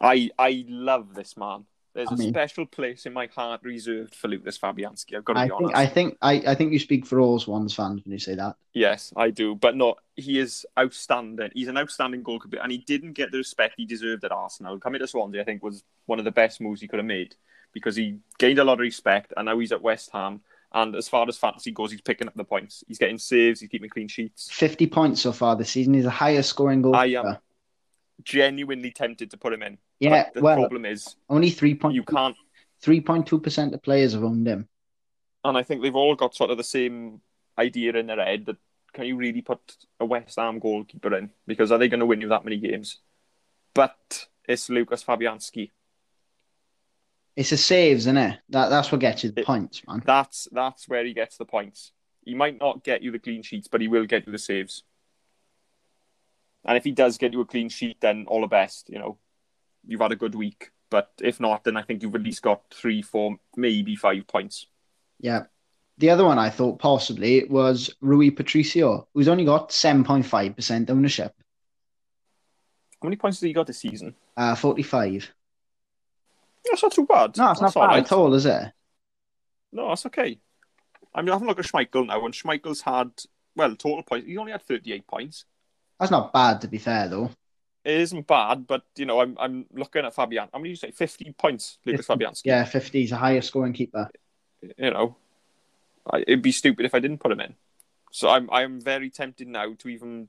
I 0.00 0.30
I 0.38 0.64
love 0.68 1.14
this 1.14 1.36
man. 1.36 1.66
There's 1.96 2.10
I 2.10 2.14
a 2.14 2.18
mean- 2.18 2.32
special 2.32 2.66
place 2.66 3.06
in 3.06 3.12
my 3.14 3.26
heart 3.26 3.62
reserved 3.64 4.14
for 4.14 4.28
Lucas 4.28 4.58
Fabianski. 4.58 5.16
I've 5.16 5.24
got 5.24 5.32
to 5.32 5.40
I 5.40 5.44
be 5.46 5.48
think 5.48 5.60
honest. 5.62 5.76
I 5.76 5.86
think 5.86 6.18
I, 6.20 6.32
I 6.48 6.54
think 6.54 6.72
you 6.72 6.78
speak 6.78 7.06
for 7.06 7.20
all 7.20 7.38
Swans 7.38 7.72
fans 7.74 8.02
when 8.04 8.12
you 8.12 8.18
say 8.18 8.34
that. 8.34 8.56
Yes, 8.74 9.14
I 9.16 9.30
do. 9.30 9.54
But 9.54 9.76
no, 9.76 9.94
he 10.14 10.38
is 10.38 10.66
outstanding. 10.78 11.50
He's 11.54 11.68
an 11.68 11.78
outstanding 11.78 12.22
goalkeeper, 12.22 12.58
and 12.62 12.70
he 12.70 12.78
didn't 12.78 13.14
get 13.14 13.32
the 13.32 13.38
respect 13.38 13.74
he 13.78 13.86
deserved 13.86 14.24
at 14.24 14.30
Arsenal. 14.32 14.78
Coming 14.78 15.00
to 15.00 15.06
Swansea, 15.08 15.40
I 15.40 15.44
think, 15.44 15.62
was 15.62 15.82
one 16.04 16.18
of 16.18 16.26
the 16.26 16.30
best 16.30 16.60
moves 16.60 16.82
he 16.82 16.86
could 16.88 16.98
have 16.98 17.06
made 17.06 17.34
because 17.72 17.96
he 17.96 18.18
gained 18.38 18.58
a 18.58 18.64
lot 18.64 18.74
of 18.74 18.80
respect, 18.80 19.32
and 19.36 19.46
now 19.46 19.58
he's 19.58 19.72
at 19.72 19.80
West 19.82 20.10
Ham. 20.12 20.42
And 20.72 20.94
as 20.96 21.08
far 21.08 21.26
as 21.26 21.38
fantasy 21.38 21.70
goes, 21.70 21.90
he's 21.92 22.02
picking 22.02 22.26
up 22.28 22.34
the 22.34 22.44
points. 22.44 22.84
He's 22.86 22.98
getting 22.98 23.16
saves. 23.18 23.60
He's 23.60 23.70
keeping 23.70 23.88
clean 23.88 24.08
sheets. 24.08 24.50
Fifty 24.52 24.86
points 24.86 25.22
so 25.22 25.32
far 25.32 25.56
this 25.56 25.70
season. 25.70 25.94
He's 25.94 26.04
the 26.04 26.10
highest 26.10 26.50
scoring 26.50 26.84
I 26.94 27.06
am 27.06 27.38
genuinely 28.22 28.90
tempted 28.90 29.30
to 29.30 29.36
put 29.36 29.52
him 29.52 29.62
in. 29.62 29.78
yeah, 30.00 30.24
But 30.24 30.34
the 30.34 30.40
well, 30.42 30.56
problem 30.56 30.84
is 30.84 31.16
only 31.28 31.50
three 31.50 31.74
point 31.74 31.94
you 31.94 32.02
can't. 32.02 32.36
three 32.80 33.00
point 33.00 33.26
two 33.26 33.40
percent 33.40 33.74
of 33.74 33.82
players 33.82 34.12
have 34.14 34.24
owned 34.24 34.46
him. 34.46 34.68
And 35.44 35.56
I 35.56 35.62
think 35.62 35.82
they've 35.82 35.94
all 35.94 36.14
got 36.16 36.34
sort 36.34 36.50
of 36.50 36.56
the 36.56 36.64
same 36.64 37.20
idea 37.58 37.92
in 37.94 38.06
their 38.06 38.24
head 38.24 38.46
that 38.46 38.56
can 38.92 39.04
you 39.06 39.16
really 39.16 39.42
put 39.42 39.60
a 40.00 40.04
West 40.04 40.36
Ham 40.36 40.58
goalkeeper 40.58 41.14
in? 41.14 41.30
Because 41.46 41.70
are 41.70 41.78
they 41.78 41.88
going 41.88 42.00
to 42.00 42.06
win 42.06 42.20
you 42.20 42.28
that 42.28 42.44
many 42.44 42.56
games? 42.56 42.98
But 43.74 44.26
it's 44.48 44.68
Lucas 44.70 45.04
Fabianski. 45.04 45.70
It's 47.36 47.50
the 47.50 47.58
saves, 47.58 48.04
isn't 48.04 48.16
it? 48.16 48.38
That 48.48 48.70
that's 48.70 48.90
what 48.90 49.00
gets 49.02 49.22
you 49.24 49.30
the 49.30 49.42
It- 49.42 49.46
points, 49.46 49.82
man. 49.86 50.02
That's 50.06 50.48
that's 50.52 50.88
where 50.88 51.04
he 51.04 51.12
gets 51.12 51.36
the 51.36 51.44
points. 51.44 51.92
He 52.24 52.34
might 52.34 52.58
not 52.58 52.82
get 52.82 53.02
you 53.02 53.12
the 53.12 53.18
clean 53.18 53.42
sheets, 53.42 53.68
but 53.68 53.80
he 53.80 53.88
will 53.88 54.06
get 54.06 54.26
you 54.26 54.32
the 54.32 54.38
saves. 54.38 54.82
And 56.66 56.76
if 56.76 56.84
he 56.84 56.90
does 56.90 57.16
get 57.16 57.32
you 57.32 57.40
a 57.40 57.46
clean 57.46 57.68
sheet, 57.68 57.98
then 58.00 58.24
all 58.28 58.40
the 58.40 58.46
best. 58.48 58.88
You 58.88 58.98
know, 58.98 59.18
you've 59.86 60.00
had 60.00 60.12
a 60.12 60.16
good 60.16 60.34
week. 60.34 60.70
But 60.90 61.10
if 61.20 61.40
not, 61.40 61.64
then 61.64 61.76
I 61.76 61.82
think 61.82 62.02
you've 62.02 62.14
at 62.14 62.22
least 62.22 62.42
got 62.42 62.62
three, 62.72 63.02
four, 63.02 63.36
maybe 63.56 63.96
five 63.96 64.26
points. 64.26 64.66
Yeah. 65.18 65.44
The 65.98 66.10
other 66.10 66.24
one 66.24 66.38
I 66.38 66.50
thought 66.50 66.78
possibly 66.78 67.44
was 67.44 67.94
Rui 68.00 68.30
Patricio, 68.30 69.08
who's 69.14 69.28
only 69.28 69.44
got 69.44 69.72
seven 69.72 70.04
point 70.04 70.26
five 70.26 70.54
percent 70.54 70.90
ownership. 70.90 71.34
How 73.00 73.06
many 73.06 73.16
points 73.16 73.38
has 73.38 73.46
he 73.46 73.52
got 73.52 73.66
this 73.66 73.78
season? 73.78 74.14
Uh, 74.36 74.54
forty 74.54 74.82
five. 74.82 75.32
That's 76.68 76.82
not 76.82 76.92
too 76.92 77.06
bad. 77.06 77.36
No, 77.36 77.50
it's 77.50 77.60
not 77.60 77.68
That's 77.68 77.76
all 77.76 77.86
bad 77.86 77.94
right. 77.94 78.04
at 78.04 78.12
all, 78.12 78.34
is 78.34 78.44
it? 78.44 78.72
No, 79.72 79.88
that's 79.88 80.06
okay. 80.06 80.38
I 81.14 81.22
mean, 81.22 81.32
having 81.32 81.46
a 81.46 81.48
look 81.48 81.58
at 81.58 81.64
Schmeichel 81.64 82.06
now, 82.06 82.24
and 82.24 82.34
Schmeichel's 82.34 82.82
had, 82.82 83.10
well, 83.54 83.74
total 83.76 84.02
points. 84.02 84.26
He 84.26 84.36
only 84.36 84.52
had 84.52 84.62
38 84.62 85.06
points. 85.06 85.44
That's 85.98 86.10
not 86.10 86.32
bad 86.32 86.60
to 86.62 86.68
be 86.68 86.78
fair 86.78 87.08
though. 87.08 87.30
It 87.84 88.00
isn't 88.00 88.26
bad, 88.26 88.66
but, 88.66 88.82
you 88.96 89.06
know, 89.06 89.20
I'm 89.20 89.36
I'm 89.38 89.66
looking 89.72 90.04
at 90.04 90.14
Fabian. 90.14 90.48
How 90.52 90.58
many 90.58 90.70
did 90.70 90.82
you 90.82 90.88
say? 90.88 90.90
50 90.90 91.32
points, 91.38 91.78
Lucas 91.86 92.06
50. 92.06 92.24
Fabianski. 92.24 92.42
Yeah, 92.44 92.64
fifty. 92.64 93.02
He's 93.02 93.12
a 93.12 93.16
highest 93.16 93.48
scoring 93.48 93.72
keeper. 93.72 94.10
You 94.76 94.90
know, 94.90 95.16
I, 96.10 96.24
it'd 96.26 96.42
be 96.42 96.52
stupid 96.52 96.84
if 96.84 96.94
I 96.94 96.98
didn't 96.98 97.18
put 97.18 97.30
him 97.30 97.40
in. 97.40 97.54
So 98.10 98.28
I'm 98.28 98.50
I'm 98.50 98.80
very 98.80 99.10
tempted 99.10 99.46
now 99.46 99.74
to 99.78 99.88
even 99.88 100.28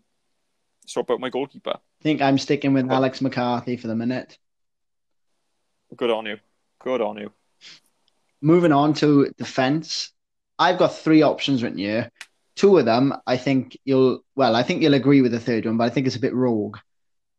swap 0.86 1.10
out 1.10 1.20
my 1.20 1.30
goalkeeper. 1.30 1.72
I 1.72 2.04
think 2.04 2.22
I'm 2.22 2.38
sticking 2.38 2.74
with 2.74 2.92
Alex 2.92 3.22
McCarthy 3.22 3.78
for 3.78 3.88
the 3.88 3.96
minute. 3.96 4.38
Good 5.96 6.12
on 6.12 6.26
you. 6.26 6.38
Good 6.80 7.02
on 7.02 7.18
you. 7.18 7.32
Moving 8.42 8.72
on 8.72 8.94
to 8.96 9.34
defense, 9.38 10.12
I've 10.60 10.78
got 10.78 10.96
three 10.96 11.24
options 11.24 11.64
written 11.64 11.80
here. 11.80 12.12
Two 12.58 12.78
of 12.78 12.86
them, 12.86 13.14
I 13.26 13.38
think 13.38 13.78
you'll 13.86 14.20
well, 14.36 14.56
I 14.56 14.64
think 14.64 14.82
you'll 14.82 14.96
agree 14.96 15.22
with 15.22 15.32
the 15.32 15.40
third 15.40 15.66
one, 15.66 15.78
but 15.78 15.86
I 15.86 15.90
think 15.90 16.08
it's 16.08 16.16
a 16.18 16.20
bit 16.20 16.34
rogue 16.36 16.78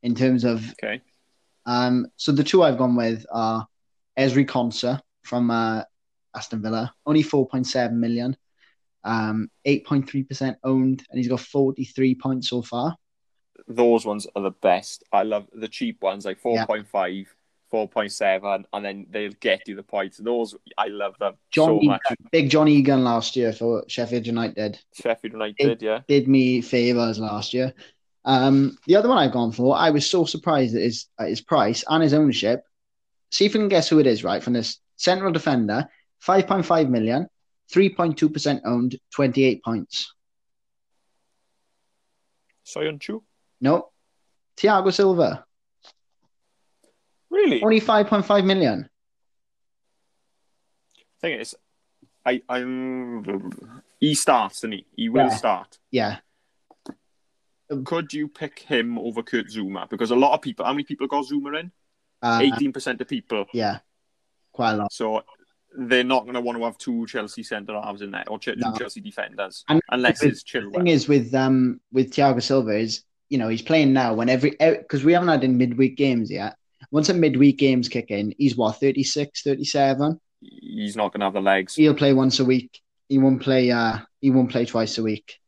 in 0.03 0.15
terms 0.15 0.45
of 0.45 0.65
Okay. 0.83 1.03
um. 1.67 2.07
So 2.17 2.33
the 2.33 2.45
two 2.45 2.63
I've 2.63 2.79
gone 2.79 2.97
with 2.97 3.27
are 3.31 3.67
Ezri 4.17 4.47
Konsa 4.47 5.01
from 5.25 5.51
uh, 5.51 5.83
Aston 6.35 6.63
Villa, 6.63 6.95
only 7.05 7.23
four 7.23 7.47
point 7.49 7.67
seven 7.67 7.99
million, 8.01 8.37
um, 9.05 9.51
eight 9.65 9.85
point 9.85 10.09
three 10.09 10.23
percent 10.23 10.57
owned, 10.63 11.05
and 11.11 11.19
he's 11.19 11.29
got 11.29 11.41
forty 11.41 11.85
three 11.85 12.15
points 12.15 12.49
so 12.49 12.63
far. 12.63 12.97
Those 13.67 14.07
ones 14.07 14.27
are 14.35 14.43
the 14.43 14.53
best. 14.53 15.03
I 15.13 15.25
love 15.25 15.49
the 15.53 15.69
cheap 15.69 16.01
ones, 16.01 16.25
like 16.25 16.41
4.5, 16.41 17.27
4.7, 17.73 18.65
and 18.73 18.85
then 18.85 19.07
they'll 19.11 19.33
get 19.41 19.67
you 19.67 19.77
the 19.77 19.83
points. 19.83 20.19
Those, 20.19 20.55
I 20.77 20.89
love 20.89 21.17
them 21.19 21.35
John 21.51 21.69
so 21.69 21.77
Egan, 21.79 21.89
much. 21.89 22.19
big 22.33 22.51
John 22.51 22.69
Egan 22.69 23.05
last 23.05 23.37
year 23.37 23.53
for 23.53 23.85
Sheffield 23.89 24.27
United. 24.27 24.79
Sheffield 24.95 25.33
United, 25.35 25.83
yeah. 25.83 26.01
did 26.09 26.29
me 26.29 26.61
favors 26.61 27.19
last 27.19 27.55
year. 27.55 27.75
Um, 28.25 28.77
the 28.87 28.97
other 28.97 29.09
one 29.09 29.19
I've 29.19 29.33
gone 29.33 29.53
for, 29.53 29.77
I 29.77 29.91
was 29.91 30.09
so 30.09 30.25
surprised 30.25 30.75
at 30.75 30.83
his 30.83 31.07
at 31.19 31.29
his 31.29 31.41
price 31.41 31.85
and 31.89 32.03
his 32.03 32.15
ownership. 32.15 32.63
See 33.31 33.47
if 33.47 33.55
you 33.55 33.61
can 33.61 33.69
guess 33.69 33.89
who 33.89 33.99
it 33.99 34.07
is, 34.07 34.25
right? 34.25 34.43
From 34.43 34.55
this 34.55 34.79
central 34.97 35.33
defender, 35.33 35.89
5.5 36.27 36.89
million, 36.89 37.29
3.2% 37.73 38.61
owned, 38.65 38.99
28 39.15 39.63
points. 39.63 40.13
Soyuncu? 42.67 43.23
No. 43.61 43.91
Thiago 44.57 44.93
Silva, 44.93 45.45
Really? 47.39 47.63
only 47.63 47.81
5.5 47.81 48.45
million. 48.45 48.89
thing 51.21 51.41
is, 51.41 51.55
I, 52.27 52.43
I'm. 52.49 53.83
He 54.01 54.15
starts, 54.15 54.57
doesn't 54.57 54.73
he? 54.73 54.87
He 54.97 55.09
will 55.09 55.27
Yeah. 55.27 55.37
start. 55.37 55.79
Yeah. 55.91 56.19
Could 57.85 58.13
you 58.13 58.29
pick 58.29 58.61
him 58.61 58.99
over 58.99 59.23
Kurt 59.23 59.47
Zouma? 59.49 59.89
Because 59.89 60.11
a 60.11 60.17
lot 60.17 60.35
of 60.35 60.41
people, 60.43 60.65
how 60.65 60.73
many 60.73 60.85
people 60.85 61.07
got 61.07 61.27
Zouma 61.27 61.61
in? 61.61 61.73
Uh, 62.23 62.41
18% 62.41 63.01
of 63.01 63.09
people. 63.09 63.47
yeah. 63.53 63.79
Quite 64.53 64.73
a 64.73 64.77
lot. 64.79 64.93
So 64.93 65.23
they're 65.77 66.03
not 66.03 66.23
going 66.25 66.35
to 66.35 66.41
want 66.41 66.59
to 66.59 66.65
have 66.65 66.79
two 66.79 67.07
Chelsea 67.07 67.43
centre 67.45 67.81
halves 67.81 68.03
in 68.03 68.11
there 68.11 68.25
or 68.29 68.39
Ch- 68.41 68.57
No. 68.57 68.73
Chelsea 68.73 69.01
defenders 69.01 69.65
And 69.69 69.81
unless 69.91 70.23
it's 70.25 70.43
Chilwell. 70.43 70.73
The 70.73 70.79
thing 70.79 70.87
is 70.89 71.07
with 71.07 71.33
um 71.35 71.81
with 71.93 72.11
Thiago 72.13 72.43
Silva 72.43 72.73
is 72.77 73.05
you 73.29 73.39
know 73.39 73.49
he's 73.49 73.63
playing 73.63 73.93
now 73.93 74.15
when 74.15 74.29
every 74.29 74.51
because 74.59 75.05
we 75.05 75.13
haven't 75.13 75.29
had 75.29 75.45
any 75.45 75.53
midweek 75.55 75.97
games 75.97 76.29
yet. 76.31 76.57
Once 76.91 77.09
a 77.09 77.15
midweek 77.15 77.59
games 77.59 77.89
kick 77.89 78.11
in, 78.11 78.35
he's 78.39 78.57
what 78.57 78.81
36, 78.81 79.43
37. 79.43 80.21
He's 80.41 80.97
not 80.97 81.13
going 81.13 81.21
to 81.21 81.27
have 81.27 81.35
the 81.35 81.41
legs. 81.41 81.75
He'll 81.75 81.95
play 81.95 82.13
once 82.13 82.41
a 82.41 82.45
week. 82.45 82.81
He 83.09 83.19
won't 83.19 83.43
play. 83.43 83.71
Uh, 83.71 83.99
he 84.21 84.31
won't 84.31 84.51
play 84.51 84.65
twice 84.65 84.99
a 84.99 85.03
week. 85.03 85.39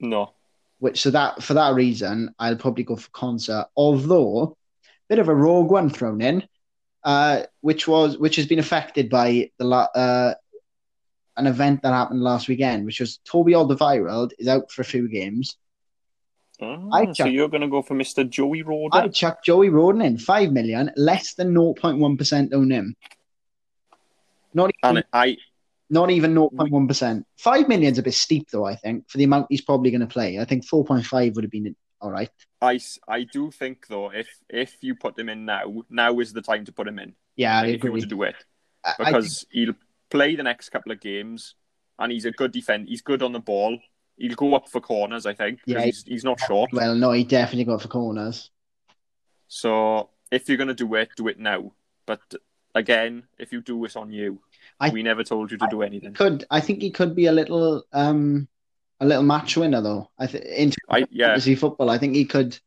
No. 0.00 0.34
Which 0.78 1.00
so 1.02 1.10
that 1.10 1.42
for 1.42 1.54
that 1.54 1.74
reason, 1.74 2.34
I'll 2.38 2.56
probably 2.56 2.84
go 2.84 2.96
for 2.96 3.10
Konsa. 3.10 3.66
Although, 3.76 4.56
bit 5.08 5.18
of 5.18 5.28
a 5.28 5.34
rogue 5.34 5.70
one 5.70 5.90
thrown 5.90 6.20
in, 6.20 6.42
uh, 7.04 7.42
which 7.60 7.86
was 7.86 8.18
which 8.18 8.36
has 8.36 8.46
been 8.46 8.58
affected 8.58 9.08
by 9.10 9.50
the 9.58 9.64
la- 9.64 9.88
uh, 9.94 10.34
an 11.36 11.46
event 11.46 11.82
that 11.82 11.92
happened 11.92 12.22
last 12.22 12.48
weekend, 12.48 12.86
which 12.86 13.00
was 13.00 13.18
Toby 13.24 13.52
Alderweireld 13.52 14.32
is 14.38 14.48
out 14.48 14.70
for 14.70 14.82
a 14.82 14.86
few 14.86 15.08
games. 15.08 15.56
Ah, 16.62 16.78
I 16.92 17.04
so 17.06 17.12
chuck- 17.12 17.32
you're 17.32 17.48
going 17.48 17.62
to 17.62 17.68
go 17.68 17.82
for 17.82 17.94
Mr. 17.94 18.28
Joey 18.28 18.62
Rodon? 18.62 18.90
I 18.92 19.08
chucked 19.08 19.44
Joey 19.44 19.68
Rodon 19.70 20.04
in 20.04 20.18
five 20.18 20.52
million, 20.52 20.90
less 20.96 21.34
than 21.34 21.54
0.1 21.54 22.18
percent 22.18 22.52
own 22.54 22.70
him. 22.70 22.96
Not 24.52 24.70
even, 24.82 24.96
and 24.96 25.04
I, 25.12 25.36
not 25.90 26.10
even 26.10 26.34
0.1 26.34 26.88
percent. 26.88 27.26
Five 27.36 27.68
million's 27.68 27.98
a 27.98 28.02
bit 28.02 28.14
steep 28.14 28.50
though. 28.50 28.64
I 28.64 28.74
think 28.76 29.08
for 29.08 29.18
the 29.18 29.24
amount 29.24 29.46
he's 29.48 29.60
probably 29.60 29.90
going 29.90 30.00
to 30.00 30.06
play. 30.06 30.38
I 30.38 30.44
think 30.44 30.66
4.5 30.66 31.34
would 31.34 31.44
have 31.44 31.50
been 31.50 31.74
all 32.00 32.10
right. 32.10 32.30
I, 32.62 32.80
I 33.08 33.24
do 33.24 33.50
think 33.50 33.86
though, 33.88 34.10
if 34.10 34.28
if 34.48 34.76
you 34.80 34.94
put 34.94 35.18
him 35.18 35.28
in 35.28 35.44
now, 35.44 35.84
now 35.88 36.18
is 36.18 36.32
the 36.32 36.42
time 36.42 36.64
to 36.66 36.72
put 36.72 36.88
him 36.88 36.98
in. 36.98 37.14
Yeah, 37.36 37.60
I 37.60 37.66
if 37.66 37.84
you 37.84 37.90
agree. 37.90 38.00
to 38.02 38.06
do 38.06 38.22
it, 38.24 38.34
I- 38.84 38.94
I 38.98 39.04
because 39.04 39.46
he'll 39.50 39.74
play 40.10 40.34
the 40.36 40.42
next 40.42 40.70
couple 40.70 40.92
of 40.92 41.00
games, 41.00 41.54
and 41.98 42.10
he's 42.12 42.24
a 42.24 42.32
good 42.32 42.52
defender. 42.52 42.88
He's 42.88 43.02
good 43.02 43.22
on 43.22 43.32
the 43.32 43.40
ball. 43.40 43.78
He'll 44.20 44.34
go 44.34 44.54
up 44.54 44.68
for 44.68 44.80
corners, 44.80 45.24
I 45.26 45.32
think. 45.34 45.60
Yeah, 45.66 45.80
he's, 45.82 46.04
he's 46.04 46.24
not 46.24 46.38
short. 46.40 46.70
Well, 46.72 46.94
no, 46.94 47.12
he 47.12 47.24
definitely 47.24 47.64
got 47.64 47.80
for 47.82 47.88
corners. 47.88 48.50
So 49.48 50.10
if 50.30 50.48
you're 50.48 50.58
going 50.58 50.68
to 50.68 50.74
do 50.74 50.94
it, 50.94 51.08
do 51.16 51.28
it 51.28 51.38
now. 51.38 51.72
But 52.06 52.20
again, 52.74 53.24
if 53.38 53.52
you 53.52 53.62
do, 53.62 53.84
it's 53.84 53.96
on 53.96 54.12
you. 54.12 54.40
I- 54.78 54.90
we 54.90 55.02
never 55.02 55.24
told 55.24 55.50
you 55.50 55.58
to 55.58 55.66
do 55.70 55.82
anything. 55.82 56.14
Could 56.14 56.44
I 56.50 56.60
think 56.60 56.82
he 56.82 56.90
could 56.90 57.14
be 57.14 57.26
a 57.26 57.32
little 57.32 57.84
um 57.92 58.48
a 59.00 59.06
little 59.06 59.22
match 59.22 59.56
winner 59.56 59.80
though. 59.80 60.10
I 60.18 60.26
think 60.26 60.44
in 60.44 60.72
I 60.88 61.06
yeah, 61.10 61.38
football, 61.38 61.90
I 61.90 61.98
think 61.98 62.14
he 62.14 62.24
could 62.24 62.58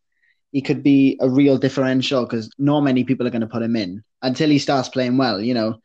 he 0.51 0.61
could 0.61 0.83
be 0.83 1.17
a 1.21 1.29
real 1.29 1.57
differential 1.57 2.23
because 2.25 2.49
not 2.57 2.81
many 2.81 3.03
people 3.03 3.25
are 3.25 3.31
going 3.31 3.41
to 3.41 3.47
put 3.47 3.63
him 3.63 3.75
in 3.75 4.03
until 4.21 4.49
he 4.49 4.59
starts 4.59 4.89
playing 4.89 5.17
well. 5.17 5.41
You 5.41 5.53
know, 5.55 5.75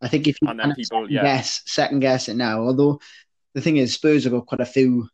I 0.00 0.08
think 0.08 0.26
if 0.26 0.36
you 0.40 0.48
And 0.48 0.58
then 0.58 0.66
kind 0.68 0.76
people- 0.76 1.02
second 1.04 1.10
yeah. 1.14 1.22
guess 1.22 1.62
second 1.66 2.00
guess 2.00 2.28
it 2.28 2.36
now, 2.36 2.60
although 2.60 3.00
the 3.56 3.62
thing 3.62 3.78
is 3.78 3.94
Spurs 3.94 4.24
have 4.24 4.34
got 4.34 4.44
quite 4.44 4.60
a 4.60 4.66
few 4.66 5.08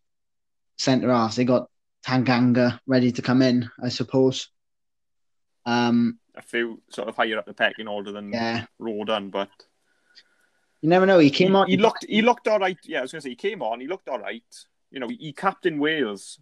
centre 0.76 1.12
halves. 1.12 1.36
They 1.36 1.44
got 1.44 1.70
Tanganga 2.04 2.80
ready 2.88 3.12
to 3.12 3.22
come 3.22 3.40
in, 3.40 3.70
I 3.80 3.88
suppose. 3.88 4.48
Um, 5.64 6.18
a 6.34 6.42
few 6.42 6.82
sort 6.90 7.08
of 7.08 7.14
higher 7.14 7.38
up 7.38 7.46
the 7.46 7.54
pecking 7.54 7.86
order 7.86 8.10
than 8.10 8.32
yeah, 8.32 8.64
Rodon, 8.80 9.30
but 9.30 9.48
you 10.80 10.88
never 10.88 11.06
know. 11.06 11.20
He 11.20 11.28
he, 11.28 11.30
came 11.30 11.54
on. 11.54 11.68
he 11.68 11.76
looked 11.76 12.04
he 12.08 12.20
looked 12.20 12.48
all 12.48 12.58
right. 12.58 12.76
Yeah, 12.82 12.98
I 12.98 13.02
was 13.02 13.12
going 13.12 13.20
to 13.20 13.26
say 13.26 13.30
he 13.30 13.36
came 13.36 13.62
on. 13.62 13.78
He 13.78 13.86
looked 13.86 14.08
all 14.08 14.18
right. 14.18 14.42
You 14.90 14.98
know, 14.98 15.06
he, 15.06 15.14
he 15.14 15.32
captained 15.32 15.78
Wales 15.78 16.40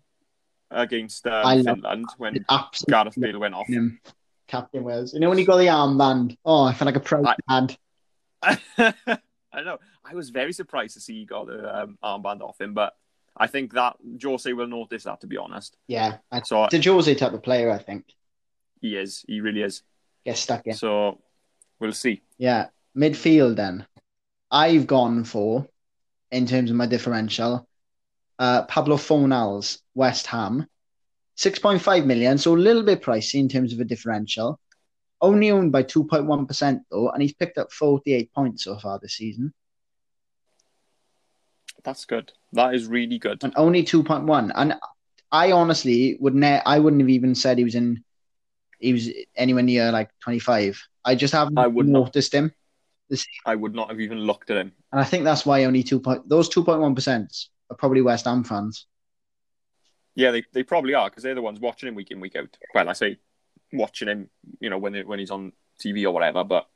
against 0.70 1.26
uh, 1.26 1.62
Finland 1.62 2.06
when 2.16 2.42
Gareth 2.88 3.14
Bale 3.18 3.38
went 3.38 3.54
off. 3.54 3.66
him. 3.68 4.00
Captain 4.48 4.82
Wales. 4.82 5.12
You 5.12 5.20
know 5.20 5.28
when 5.28 5.36
he 5.36 5.44
got 5.44 5.58
the 5.58 5.66
armband? 5.66 6.38
Oh, 6.46 6.64
I 6.64 6.72
feel 6.72 6.86
like 6.86 6.96
a 6.96 7.00
proud 7.00 7.26
I- 7.46 7.76
dad. 8.42 9.18
I 9.60 9.64
know. 9.64 9.78
I 10.04 10.14
was 10.14 10.30
very 10.30 10.52
surprised 10.52 10.94
to 10.94 11.00
see 11.00 11.18
he 11.20 11.24
got 11.26 11.46
the 11.46 11.82
um, 11.82 11.98
armband 12.02 12.40
off 12.40 12.60
him, 12.60 12.72
but 12.74 12.96
I 13.36 13.46
think 13.46 13.74
that 13.74 13.96
Jose 14.22 14.50
will 14.52 14.66
notice 14.66 15.04
that. 15.04 15.20
To 15.20 15.26
be 15.26 15.36
honest, 15.36 15.76
Yeah, 15.86 16.18
I- 16.32 16.42
so 16.42 16.64
it's 16.64 16.74
a 16.86 16.90
Jose 16.90 17.14
type 17.14 17.32
of 17.32 17.42
player, 17.42 17.70
I 17.70 17.78
think. 17.78 18.04
he 18.80 18.96
is. 18.96 19.24
He 19.28 19.40
really 19.40 19.62
is. 19.62 19.82
Get 20.24 20.36
stuck 20.38 20.66
in. 20.66 20.74
So 20.74 21.20
we'll 21.78 21.92
see. 21.92 22.22
Yeah, 22.38 22.68
midfield 22.96 23.56
then. 23.56 23.86
I've 24.50 24.86
gone 24.86 25.24
for, 25.24 25.66
in 26.30 26.46
terms 26.46 26.70
of 26.70 26.76
my 26.76 26.86
differential, 26.86 27.68
uh, 28.38 28.64
Pablo 28.64 28.96
Fornals, 28.96 29.80
West 29.94 30.26
Ham. 30.28 30.66
6.5 31.36 32.04
million, 32.04 32.36
so 32.36 32.54
a 32.54 32.56
little 32.56 32.82
bit 32.82 33.00
pricey 33.02 33.36
in 33.40 33.48
terms 33.48 33.72
of 33.72 33.80
a 33.80 33.84
differential. 33.84 34.58
Only 35.22 35.50
owned 35.50 35.72
by 35.72 35.82
2.1% 35.82 36.80
though, 36.90 37.10
and 37.10 37.22
he's 37.22 37.34
picked 37.34 37.58
up 37.58 37.72
48 37.72 38.32
points 38.32 38.64
so 38.64 38.78
far 38.78 38.98
this 38.98 39.14
season. 39.14 39.52
That's 41.84 42.04
good. 42.04 42.32
That 42.52 42.74
is 42.74 42.86
really 42.86 43.18
good. 43.18 43.42
And 43.42 43.52
only 43.56 43.82
2.1. 43.82 44.52
And 44.54 44.74
I 45.32 45.52
honestly 45.52 46.16
would 46.20 46.34
ne- 46.34 46.62
I 46.64 46.78
wouldn't 46.78 47.02
have 47.02 47.08
even 47.08 47.34
said 47.34 47.58
he 47.58 47.64
was 47.64 47.74
in 47.74 48.02
he 48.78 48.92
was 48.92 49.10
anywhere 49.36 49.62
near 49.62 49.92
like 49.92 50.10
25. 50.20 50.82
I 51.04 51.14
just 51.14 51.32
haven't 51.32 51.58
I 51.58 51.66
would 51.66 51.86
not. 51.86 52.00
noticed 52.00 52.34
him. 52.34 52.52
I 53.44 53.56
would 53.56 53.74
not 53.74 53.90
have 53.90 54.00
even 54.00 54.20
looked 54.20 54.50
at 54.50 54.56
him. 54.56 54.72
And 54.92 55.00
I 55.00 55.04
think 55.04 55.24
that's 55.24 55.44
why 55.44 55.64
only 55.64 55.82
two 55.82 56.00
point 56.00 56.28
those 56.28 56.48
two 56.48 56.64
point 56.64 56.80
one 56.80 56.94
percent 56.94 57.34
are 57.70 57.76
probably 57.76 58.02
West 58.02 58.24
Ham 58.24 58.44
fans. 58.44 58.86
Yeah, 60.14 60.32
they, 60.32 60.44
they 60.52 60.62
probably 60.62 60.94
are 60.94 61.08
because 61.08 61.22
they're 61.22 61.34
the 61.34 61.42
ones 61.42 61.60
watching 61.60 61.88
him 61.88 61.94
week 61.94 62.10
in 62.10 62.20
week 62.20 62.36
out. 62.36 62.56
Well, 62.74 62.88
I 62.88 62.92
say 62.92 63.18
watching 63.72 64.08
him, 64.08 64.30
you 64.60 64.70
know, 64.70 64.78
when 64.78 64.92
they, 64.92 65.02
when 65.02 65.18
he's 65.18 65.30
on 65.30 65.52
TV 65.82 66.04
or 66.04 66.10
whatever. 66.12 66.44
But 66.44 66.66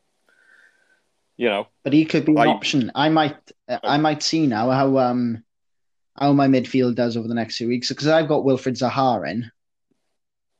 you 1.37 1.48
know, 1.48 1.66
But 1.83 1.92
he 1.92 2.04
could 2.04 2.24
be 2.24 2.33
an 2.33 2.38
I- 2.38 2.46
option. 2.46 2.92
I 2.94 3.09
might 3.09 3.37
I 3.68 3.96
might 3.98 4.22
see 4.22 4.46
now 4.46 4.70
how 4.70 4.98
um 4.98 5.42
how 6.18 6.33
my 6.33 6.46
midfield 6.46 6.94
does 6.94 7.16
over 7.16 7.26
the 7.26 7.35
next 7.35 7.57
few 7.57 7.66
weeks 7.68 7.88
because 7.88 8.07
I've 8.07 8.28
got 8.28 8.44
Wilfried 8.44 8.78
Zaha 8.78 9.28
in 9.28 9.50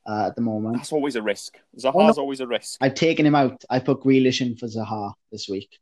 uh, 0.05 0.27
at 0.27 0.35
the 0.35 0.42
moment. 0.42 0.77
that's 0.77 0.92
always 0.92 1.14
a 1.16 1.23
risk. 1.23 1.57
Oh, 1.77 1.92
Zaha's 1.92 2.18
always 2.18 2.40
a 2.40 2.47
risk. 2.47 2.79
I've 2.81 2.94
taken 2.94 3.25
him 3.25 3.37
out. 3.37 3.62
I 3.70 3.79
put 3.79 4.01
Grealish 4.03 4.40
in 4.40 4.57
for 4.57 4.66
Zaha 4.66 5.12
this 5.31 5.49
week. 5.49 5.79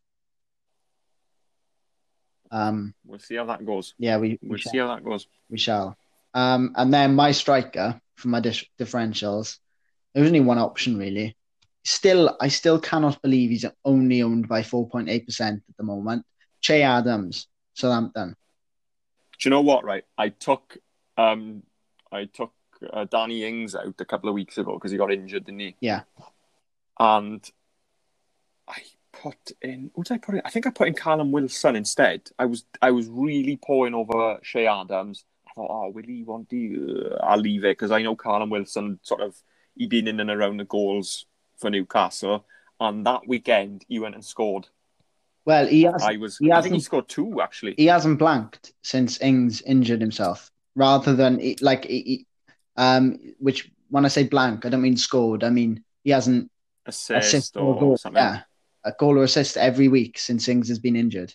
Um, 2.50 2.94
We'll 3.06 3.18
see 3.18 3.36
how 3.36 3.46
that 3.46 3.64
goes. 3.64 3.94
yeah, 3.98 4.18
we, 4.18 4.38
we 4.42 4.48
We'll 4.50 4.58
shall. 4.58 4.72
see 4.72 4.78
how 4.78 4.88
that 4.94 5.04
goes. 5.04 5.26
We 5.48 5.58
shall. 5.58 5.96
Um, 6.34 6.72
and 6.76 6.92
then 6.92 7.14
my 7.14 7.32
striker 7.32 8.00
for 8.16 8.28
my 8.28 8.40
dis- 8.40 8.64
differentials, 8.78 9.58
there 10.12 10.22
was 10.22 10.28
only 10.28 10.40
one 10.40 10.58
option 10.58 10.96
really. 10.96 11.36
Still, 11.84 12.36
I 12.40 12.48
still 12.48 12.78
cannot 12.78 13.20
believe 13.22 13.50
he's 13.50 13.64
only 13.84 14.22
owned 14.22 14.48
by 14.48 14.62
4.8% 14.62 15.40
at 15.40 15.62
the 15.76 15.82
moment. 15.82 16.24
Che 16.60 16.82
Adams, 16.82 17.48
Southampton. 17.74 18.36
Do 19.40 19.48
you 19.48 19.50
know 19.50 19.62
what? 19.62 19.84
Right, 19.84 20.04
I 20.16 20.28
took 20.28 20.78
um, 21.16 21.64
I 22.12 22.26
took 22.26 22.52
uh, 22.92 23.04
Danny 23.04 23.44
Ings 23.44 23.74
out 23.74 23.94
a 23.98 24.04
couple 24.04 24.28
of 24.28 24.34
weeks 24.34 24.58
ago 24.58 24.74
because 24.74 24.90
he 24.90 24.98
got 24.98 25.12
injured, 25.12 25.44
didn't 25.44 25.60
he? 25.60 25.76
Yeah. 25.80 26.02
And 26.98 27.48
I 28.68 28.82
put 29.12 29.52
in. 29.60 29.90
What 29.94 30.06
did 30.06 30.14
I 30.14 30.18
put 30.18 30.34
in? 30.36 30.42
I 30.44 30.50
think 30.50 30.66
I 30.66 30.70
put 30.70 30.88
in 30.88 30.94
Callum 30.94 31.32
Wilson 31.32 31.76
instead. 31.76 32.30
I 32.38 32.46
was 32.46 32.64
I 32.80 32.90
was 32.90 33.08
really 33.08 33.56
pawing 33.56 33.94
over 33.94 34.38
Che 34.42 34.66
Adams. 34.66 35.24
I 35.48 35.50
thought, 35.54 35.70
oh, 35.70 35.90
will 35.90 36.04
he 36.04 36.22
want 36.22 36.48
to? 36.50 37.16
I'll 37.20 37.38
leave 37.38 37.64
it 37.64 37.78
because 37.78 37.90
I 37.90 38.02
know 38.02 38.16
Callum 38.16 38.50
Wilson 38.50 39.00
sort 39.02 39.20
of 39.20 39.34
he 39.76 39.86
been 39.86 40.08
in 40.08 40.20
and 40.20 40.30
around 40.30 40.58
the 40.58 40.64
goals 40.64 41.26
for 41.58 41.70
Newcastle. 41.70 42.46
And 42.80 43.06
that 43.06 43.26
weekend 43.28 43.84
he 43.88 43.98
went 43.98 44.14
and 44.14 44.24
scored. 44.24 44.68
Well, 45.44 45.66
he 45.66 45.82
has 45.84 46.02
I 46.02 46.16
was. 46.16 46.38
he 46.38 46.50
I 46.52 46.56
think 46.56 46.64
he 46.66 46.70
hasn't- 46.76 46.82
scored 46.84 47.08
two 47.08 47.40
actually. 47.40 47.74
he 47.76 47.86
hasn't 47.86 48.18
blanked 48.18 48.72
since 48.82 49.20
Ings 49.20 49.62
injured 49.62 50.00
himself. 50.00 50.50
Rather 50.74 51.14
than 51.14 51.40
like 51.60 51.84
he- 51.84 52.26
um, 52.76 53.18
which 53.38 53.70
when 53.90 54.04
I 54.04 54.08
say 54.08 54.24
blank, 54.24 54.64
I 54.64 54.68
don't 54.68 54.82
mean 54.82 54.96
scored. 54.96 55.44
I 55.44 55.50
mean 55.50 55.84
he 56.04 56.10
hasn't 56.10 56.50
Assist, 56.86 57.28
assist 57.28 57.56
or, 57.56 57.74
or 57.74 57.80
goal. 57.80 57.96
something. 57.96 58.22
Yeah, 58.22 58.42
a 58.84 58.92
goal 58.98 59.18
or 59.18 59.22
assist 59.24 59.56
every 59.56 59.88
week 59.88 60.18
since 60.18 60.48
Ings 60.48 60.68
has 60.68 60.78
been 60.80 60.96
injured. 60.96 61.34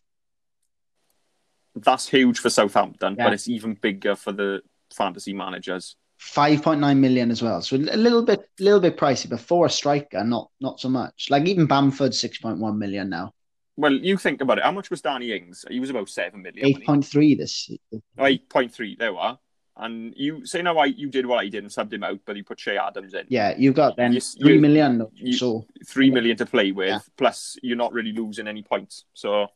That's 1.75 2.09
huge 2.09 2.39
for 2.39 2.49
Southampton, 2.49 3.15
Yeah. 3.17 3.25
but 3.25 3.33
it's 3.33 3.47
even 3.47 3.75
bigger 3.75 4.15
for 4.15 4.31
the 4.31 4.61
fantasy 4.91 5.33
managers. 5.33 5.95
Five 6.19 6.63
point 6.63 6.79
nine 6.79 6.99
million 6.99 7.29
as 7.29 7.43
well, 7.43 7.61
so 7.61 7.75
a 7.75 7.95
little 7.95 8.23
bit, 8.23 8.49
little 8.59 8.79
bit 8.79 8.97
pricey, 8.97 9.29
but 9.29 9.39
for 9.39 9.67
a 9.67 9.69
striker, 9.69 10.23
not 10.23 10.49
not 10.59 10.79
so 10.79 10.89
much. 10.89 11.27
Like 11.29 11.45
even 11.45 11.67
Bamford, 11.67 12.13
six 12.15 12.39
point 12.39 12.57
one 12.57 12.79
million 12.79 13.09
now, 13.09 13.33
Well, 13.75 13.93
you 13.93 14.17
think 14.17 14.41
about 14.41 14.57
it. 14.57 14.63
How 14.63 14.71
much 14.71 14.89
was 14.89 15.01
Danny 15.01 15.31
Ings? 15.31 15.63
He 15.69 15.79
was 15.79 15.91
about 15.91 16.09
seven 16.09 16.41
million. 16.41 16.65
eight 16.65 16.83
point 16.83 17.05
three 17.05 17.35
this. 17.35 17.69
Oh, 17.93 18.23
8.3, 18.23 18.97
there 18.97 19.13
we 19.13 19.19
are. 19.19 19.37
And 19.79 20.15
you 20.17 20.43
say 20.43 20.63
now 20.63 20.75
I 20.79 20.85
you 20.85 21.07
did 21.09 21.27
what 21.27 21.37
I 21.37 21.49
did 21.49 21.63
and 21.63 21.71
subbed 21.71 21.93
him 21.93 22.03
out, 22.03 22.19
but 22.25 22.35
you 22.35 22.43
put 22.43 22.57
Che 22.57 22.77
Adams 22.77 23.13
in. 23.13 23.25
Yeah, 23.29 23.53
you've 23.55 23.75
got 23.75 23.95
then 23.95 24.13
You- 24.13 24.19
three 24.21 24.55
you- 24.55 24.59
million. 24.61 25.05
you- 25.13 25.33
so 25.33 25.67
Three 25.85 26.09
million 26.09 26.35
to 26.37 26.47
play 26.47 26.71
with, 26.71 26.87
Yeah. 26.89 26.99
plus 27.15 27.57
you're 27.61 27.77
not 27.77 27.93
really 27.93 28.11
losing 28.11 28.47
any 28.47 28.63
points. 28.63 29.05
So, 29.13 29.49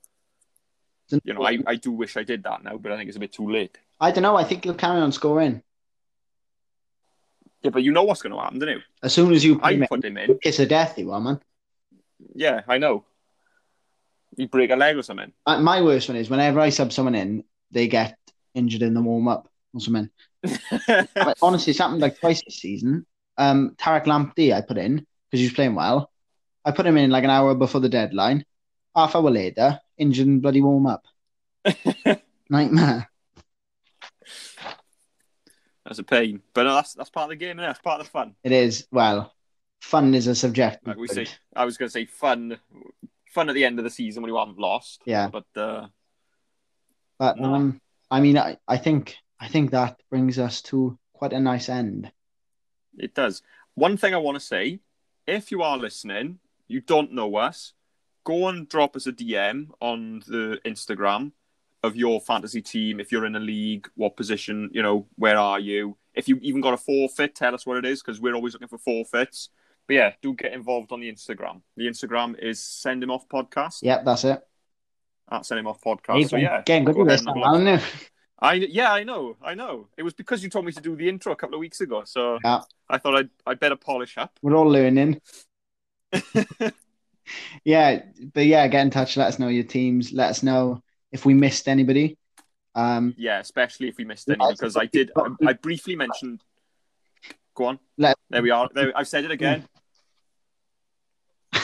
you 1.23 1.33
know, 1.33 1.43
I, 1.43 1.57
I 1.65 1.75
do 1.75 1.91
wish 1.91 2.17
I 2.17 2.23
did 2.23 2.43
that 2.43 2.63
now, 2.63 2.77
but 2.77 2.91
I 2.91 2.97
think 2.97 3.07
it's 3.07 3.17
a 3.17 3.19
bit 3.19 3.33
too 3.33 3.49
late. 3.49 3.79
I 3.99 4.11
don't 4.11 4.21
know. 4.21 4.35
I 4.37 4.43
think 4.43 4.63
you'll 4.63 4.75
carry 4.75 5.01
on 5.01 5.11
scoring 5.11 5.63
Yeah, 7.63 7.69
but 7.71 7.83
you 7.83 7.91
know 7.91 8.03
what's 8.03 8.21
going 8.21 8.33
to 8.33 8.39
happen, 8.41 8.59
don't 8.59 8.69
you? 8.69 8.81
as 9.03 9.13
soon 9.13 9.31
as 9.33 9.43
you 9.45 9.59
put 9.59 9.73
him 9.73 9.81
I 9.81 9.83
in. 9.83 9.87
put 9.87 10.05
him 10.05 10.17
in. 10.17 10.39
Kiss 10.39 10.59
of 10.59 10.69
death, 10.69 10.97
you 10.97 11.11
are, 11.11 11.21
man. 11.21 11.39
Yeah, 12.33 12.61
I 12.67 12.77
know. 12.77 13.05
He'd 14.37 14.49
break 14.49 14.71
a 14.71 14.75
leg 14.75 14.97
or 14.97 15.03
something. 15.03 15.31
Uh, 15.45 15.59
My 15.61 15.81
worst 15.81 16.07
one 16.09 16.15
is 16.17 16.29
whenever 16.29 16.59
I 16.59 16.69
sub 16.69 16.91
someone 16.93 17.15
in, 17.15 17.43
they 17.71 17.87
get 17.87 18.17
injured 18.55 18.81
in 18.81 18.93
the 18.93 19.01
warm 19.01 19.27
up 19.27 19.47
or 19.73 19.79
something. 19.81 20.09
But 20.87 21.37
honestly, 21.41 21.71
it's 21.71 21.79
happened 21.79 22.01
like 22.01 22.19
twice 22.19 22.41
this 22.43 22.55
season. 22.55 23.05
Um, 23.37 23.75
Tariq 23.77 24.05
Lamptey, 24.05 24.53
I 24.53 24.61
put 24.61 24.77
in 24.77 24.95
because 24.95 25.39
he 25.41 25.45
was 25.45 25.53
playing 25.53 25.75
well. 25.75 26.09
I 26.65 26.71
put 26.71 26.85
him 26.85 26.97
in 26.97 27.11
like 27.11 27.23
an 27.23 27.29
hour 27.29 27.53
before 27.55 27.81
the 27.81 27.89
deadline. 27.89 28.45
Half 28.95 29.15
hour 29.15 29.29
later, 29.29 29.79
injured 29.97 30.27
in 30.27 30.39
bloody 30.39 30.61
warm 30.61 30.85
up. 30.87 31.05
Nightmare. 32.49 33.09
That's 35.91 35.99
a 35.99 36.03
pain. 36.03 36.41
But 36.53 36.63
no, 36.63 36.75
that's 36.75 36.93
that's 36.93 37.09
part 37.09 37.25
of 37.25 37.29
the 37.31 37.35
game, 37.35 37.59
and 37.59 37.67
That's 37.67 37.79
part 37.79 37.99
of 37.99 38.05
the 38.05 38.11
fun. 38.11 38.33
It 38.45 38.53
is 38.53 38.87
well, 38.93 39.33
fun 39.81 40.13
is 40.13 40.25
a 40.27 40.33
subjective. 40.33 40.87
Like 40.87 40.95
we 40.95 41.09
say, 41.09 41.27
I 41.53 41.65
was 41.65 41.75
going 41.75 41.89
to 41.89 41.91
say 41.91 42.05
fun, 42.05 42.57
fun 43.27 43.49
at 43.49 43.55
the 43.55 43.65
end 43.65 43.77
of 43.77 43.83
the 43.83 43.89
season 43.89 44.23
when 44.23 44.29
you 44.31 44.37
haven't 44.37 44.57
lost. 44.57 45.01
Yeah. 45.05 45.27
But 45.27 45.47
uh, 45.53 45.87
But 47.19 47.37
No. 47.39 47.55
um, 47.55 47.81
I 48.09 48.21
mean, 48.21 48.37
I, 48.37 48.55
I 48.69 48.77
think 48.77 49.17
I 49.37 49.49
think 49.49 49.71
that 49.71 49.99
brings 50.09 50.39
us 50.39 50.61
to 50.63 50.97
quite 51.11 51.33
a 51.33 51.41
nice 51.41 51.67
end. 51.67 52.09
it 52.97 53.13
does. 53.13 53.41
One 53.75 53.97
thing 53.97 54.13
I 54.13 54.17
want 54.17 54.35
to 54.35 54.45
say: 54.45 54.79
if 55.27 55.51
you 55.51 55.61
are 55.61 55.77
listening, 55.77 56.39
you 56.69 56.79
don't 56.79 57.11
know 57.11 57.35
us, 57.35 57.73
go 58.23 58.47
and 58.47 58.69
drop 58.69 58.95
us 58.95 59.07
a 59.07 59.11
DM 59.11 59.71
on 59.81 60.23
the 60.25 60.61
Instagram 60.63 61.33
of 61.83 61.95
your 61.95 62.21
fantasy 62.21 62.61
team. 62.61 62.99
If 62.99 63.11
you're 63.11 63.25
in 63.25 63.35
a 63.35 63.39
league, 63.39 63.87
what 63.95 64.15
position? 64.15 64.69
You 64.73 64.81
know, 64.83 65.07
where 65.15 65.37
are 65.37 65.59
you? 65.59 65.97
If 66.13 66.27
you 66.27 66.37
even 66.41 66.61
got 66.61 66.73
a 66.73 66.77
forfeit, 66.77 67.35
tell 67.35 67.55
us 67.55 67.65
what 67.65 67.77
it 67.77 67.85
is 67.85 68.01
because 68.01 68.19
we're 68.19 68.35
always 68.35 68.53
looking 68.53 68.67
for 68.67 68.77
forfeits. 68.77 69.49
But 69.87 69.95
yeah, 69.95 70.13
do 70.21 70.33
get 70.33 70.53
involved 70.53 70.91
on 70.91 70.99
the 70.99 71.11
Instagram. 71.11 71.61
The 71.77 71.87
Instagram 71.87 72.37
is 72.39 72.63
Send 72.63 73.01
Him 73.03 73.09
Off 73.11 73.27
Podcast. 73.27 73.79
Yep, 73.81 74.05
that's 74.05 74.23
it. 74.25 74.41
At 75.31 75.45
Send 75.45 75.59
Him 75.59 75.67
Off 75.67 75.81
Podcast. 75.81 76.29
So 76.29 76.37
yeah, 76.37 76.61
getting 76.65 76.85
good 76.85 76.95
go 76.95 77.05
this 77.05 77.21
and 77.25 77.27
now, 77.27 77.33
have 77.33 77.53
a 77.53 77.57
look. 77.57 77.67
aren't 77.67 77.81
you? 77.81 77.87
I 78.43 78.53
yeah, 78.53 78.91
I 78.91 79.03
know, 79.03 79.37
I 79.43 79.53
know. 79.53 79.87
It 79.97 80.03
was 80.03 80.13
because 80.13 80.43
you 80.43 80.49
told 80.49 80.65
me 80.65 80.71
to 80.71 80.81
do 80.81 80.95
the 80.95 81.07
intro 81.07 81.31
a 81.31 81.35
couple 81.35 81.55
of 81.55 81.59
weeks 81.59 81.79
ago, 81.81 82.03
so 82.05 82.39
Yeah. 82.43 82.61
I 82.89 82.97
thought 82.97 83.15
I'd 83.15 83.29
I'd 83.45 83.59
better 83.59 83.75
polish 83.75 84.17
up. 84.17 84.37
We're 84.41 84.55
all 84.55 84.65
learning. 84.67 85.21
yeah, 87.63 88.03
but 88.33 88.45
yeah, 88.45 88.67
get 88.67 88.81
in 88.81 88.89
touch. 88.89 89.15
Let 89.17 89.27
us 89.27 89.39
know 89.39 89.47
your 89.47 89.63
teams. 89.63 90.11
Let 90.11 90.29
us 90.31 90.43
know 90.43 90.81
if 91.11 91.25
we 91.25 91.33
missed 91.33 91.67
anybody. 91.67 92.17
Um, 92.75 93.13
Yeah, 93.17 93.39
especially 93.39 93.89
if 93.89 93.97
we 93.97 94.05
missed 94.05 94.29
any, 94.29 94.39
because 94.49 94.77
I 94.77 94.85
did. 94.85 95.11
I, 95.15 95.49
I 95.49 95.53
briefly 95.53 95.95
mentioned. 95.95 96.41
Go 97.55 97.65
on. 97.65 97.79
Let- 97.97 98.17
There 98.29 98.41
we 98.41 98.51
are. 98.51 98.69
There, 98.73 98.93
I've 98.95 99.07
said 99.07 99.25
it 99.25 99.31
again. 99.31 99.65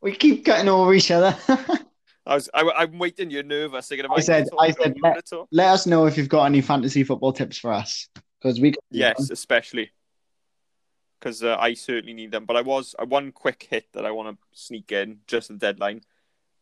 we 0.00 0.12
keep 0.14 0.44
cutting 0.44 0.68
over 0.68 0.94
each 0.94 1.10
other. 1.10 1.36
I 2.26 2.34
was. 2.34 2.48
I, 2.54 2.60
I'm 2.76 2.98
waiting. 2.98 3.30
You're 3.30 3.42
nervous. 3.42 3.88
Thinking. 3.88 4.06
I 4.10 4.20
said- 4.20 4.48
I 4.58 4.70
said 4.70 4.94
let- 5.02 5.24
Let, 5.50 5.68
us 5.68 5.86
know 5.86 6.06
if 6.06 6.16
you've 6.16 6.28
got 6.28 6.44
any 6.44 6.60
fantasy 6.60 7.02
football 7.02 7.32
tips 7.32 7.58
for 7.58 7.72
us 7.72 8.08
because 8.40 8.60
we. 8.60 8.74
yes, 8.90 9.30
especially 9.30 9.90
because 11.18 11.42
uh, 11.42 11.56
I 11.58 11.74
certainly 11.74 12.14
need 12.14 12.30
them. 12.30 12.44
But 12.44 12.56
I 12.56 12.60
was 12.60 12.94
uh, 12.96 13.06
one 13.06 13.32
quick 13.32 13.66
hit 13.68 13.86
that 13.94 14.06
I 14.06 14.12
want 14.12 14.28
to 14.38 14.38
sneak 14.52 14.92
in 14.92 15.18
just 15.26 15.48
the 15.48 15.54
deadline. 15.54 16.02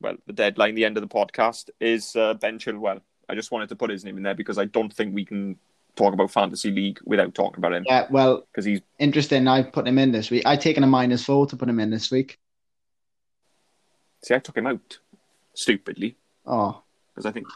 Well, 0.00 0.16
the 0.26 0.32
deadline, 0.32 0.74
the 0.74 0.84
end 0.84 0.96
of 0.96 1.02
the 1.02 1.08
podcast 1.14 1.70
is 1.80 2.14
uh, 2.16 2.34
Ben 2.34 2.58
Chilwell. 2.58 3.00
I 3.28 3.34
just 3.34 3.50
wanted 3.50 3.68
to 3.70 3.76
put 3.76 3.90
his 3.90 4.04
name 4.04 4.16
in 4.16 4.22
there 4.22 4.34
because 4.34 4.58
I 4.58 4.66
don't 4.66 4.92
think 4.92 5.14
we 5.14 5.24
can 5.24 5.56
talk 5.96 6.12
about 6.12 6.30
fantasy 6.30 6.70
league 6.70 6.98
without 7.04 7.34
talking 7.34 7.58
about 7.58 7.72
him 7.72 7.84
Yeah, 7.86 8.06
well, 8.10 8.46
because 8.52 8.64
he's 8.66 8.80
interesting. 8.98 9.48
I 9.48 9.62
put 9.62 9.88
him 9.88 9.98
in 9.98 10.12
this 10.12 10.30
week. 10.30 10.44
I 10.46 10.56
taken 10.56 10.84
a 10.84 10.86
minus 10.86 11.24
four 11.24 11.46
to 11.46 11.56
put 11.56 11.68
him 11.68 11.80
in 11.80 11.90
this 11.90 12.10
week. 12.10 12.38
see 14.22 14.34
I 14.34 14.38
took 14.38 14.56
him 14.56 14.66
out 14.66 14.98
stupidly 15.54 16.16
Oh, 16.46 16.82
because 17.14 17.26
I 17.26 17.32
think. 17.32 17.46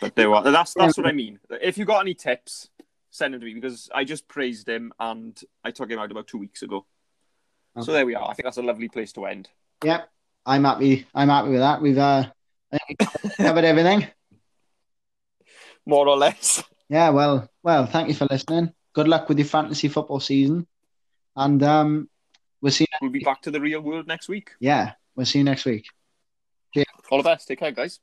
But 0.00 0.16
there 0.16 0.34
are. 0.34 0.42
That's 0.42 0.74
that's 0.74 0.96
what 0.96 1.06
I 1.06 1.12
mean. 1.22 1.38
If 1.50 1.78
you 1.78 1.84
got 1.84 2.00
any 2.00 2.14
tips, 2.14 2.68
send 3.10 3.34
them 3.34 3.40
to 3.40 3.46
me 3.46 3.54
because 3.54 3.88
I 3.94 4.04
just 4.04 4.26
praised 4.28 4.68
him 4.68 4.92
and 4.98 5.40
I 5.62 5.70
took 5.70 5.90
him 5.90 5.98
out 5.98 6.10
about 6.10 6.26
two 6.26 6.38
weeks 6.38 6.62
ago. 6.62 6.84
So 7.82 7.92
there 7.92 8.06
we 8.06 8.14
are. 8.14 8.24
I 8.30 8.32
think 8.34 8.44
that's 8.44 8.56
a 8.56 8.62
lovely 8.62 8.88
place 8.88 9.12
to 9.12 9.26
end. 9.26 9.50
yeah. 9.84 10.02
I'm 10.46 10.64
happy. 10.64 11.06
I'm 11.12 11.28
happy 11.28 11.50
with 11.50 11.60
that. 11.60 11.82
We've 11.82 11.98
uh, 11.98 12.30
covered 13.36 13.64
everything. 13.64 14.06
More 15.84 16.08
or 16.08 16.16
less. 16.16 16.62
Yeah. 16.88 17.10
Well, 17.10 17.50
well. 17.62 17.86
Thank 17.86 18.08
you 18.08 18.14
for 18.14 18.26
listening. 18.30 18.72
Good 18.94 19.08
luck 19.08 19.28
with 19.28 19.38
your 19.38 19.46
fantasy 19.46 19.88
football 19.88 20.20
season, 20.20 20.66
and 21.34 21.62
um, 21.62 22.08
we'll 22.60 22.72
see. 22.72 22.86
We'll 23.02 23.10
be 23.10 23.18
back 23.18 23.42
to 23.42 23.50
the 23.50 23.60
real 23.60 23.80
world 23.80 24.06
next 24.06 24.28
week. 24.28 24.52
Yeah, 24.60 24.92
we'll 25.16 25.26
see 25.26 25.38
you 25.38 25.44
next 25.44 25.64
week. 25.64 25.86
Yeah. 26.74 26.84
All 27.10 27.18
the 27.18 27.24
best. 27.24 27.48
Take 27.48 27.58
care, 27.58 27.72
guys. 27.72 28.00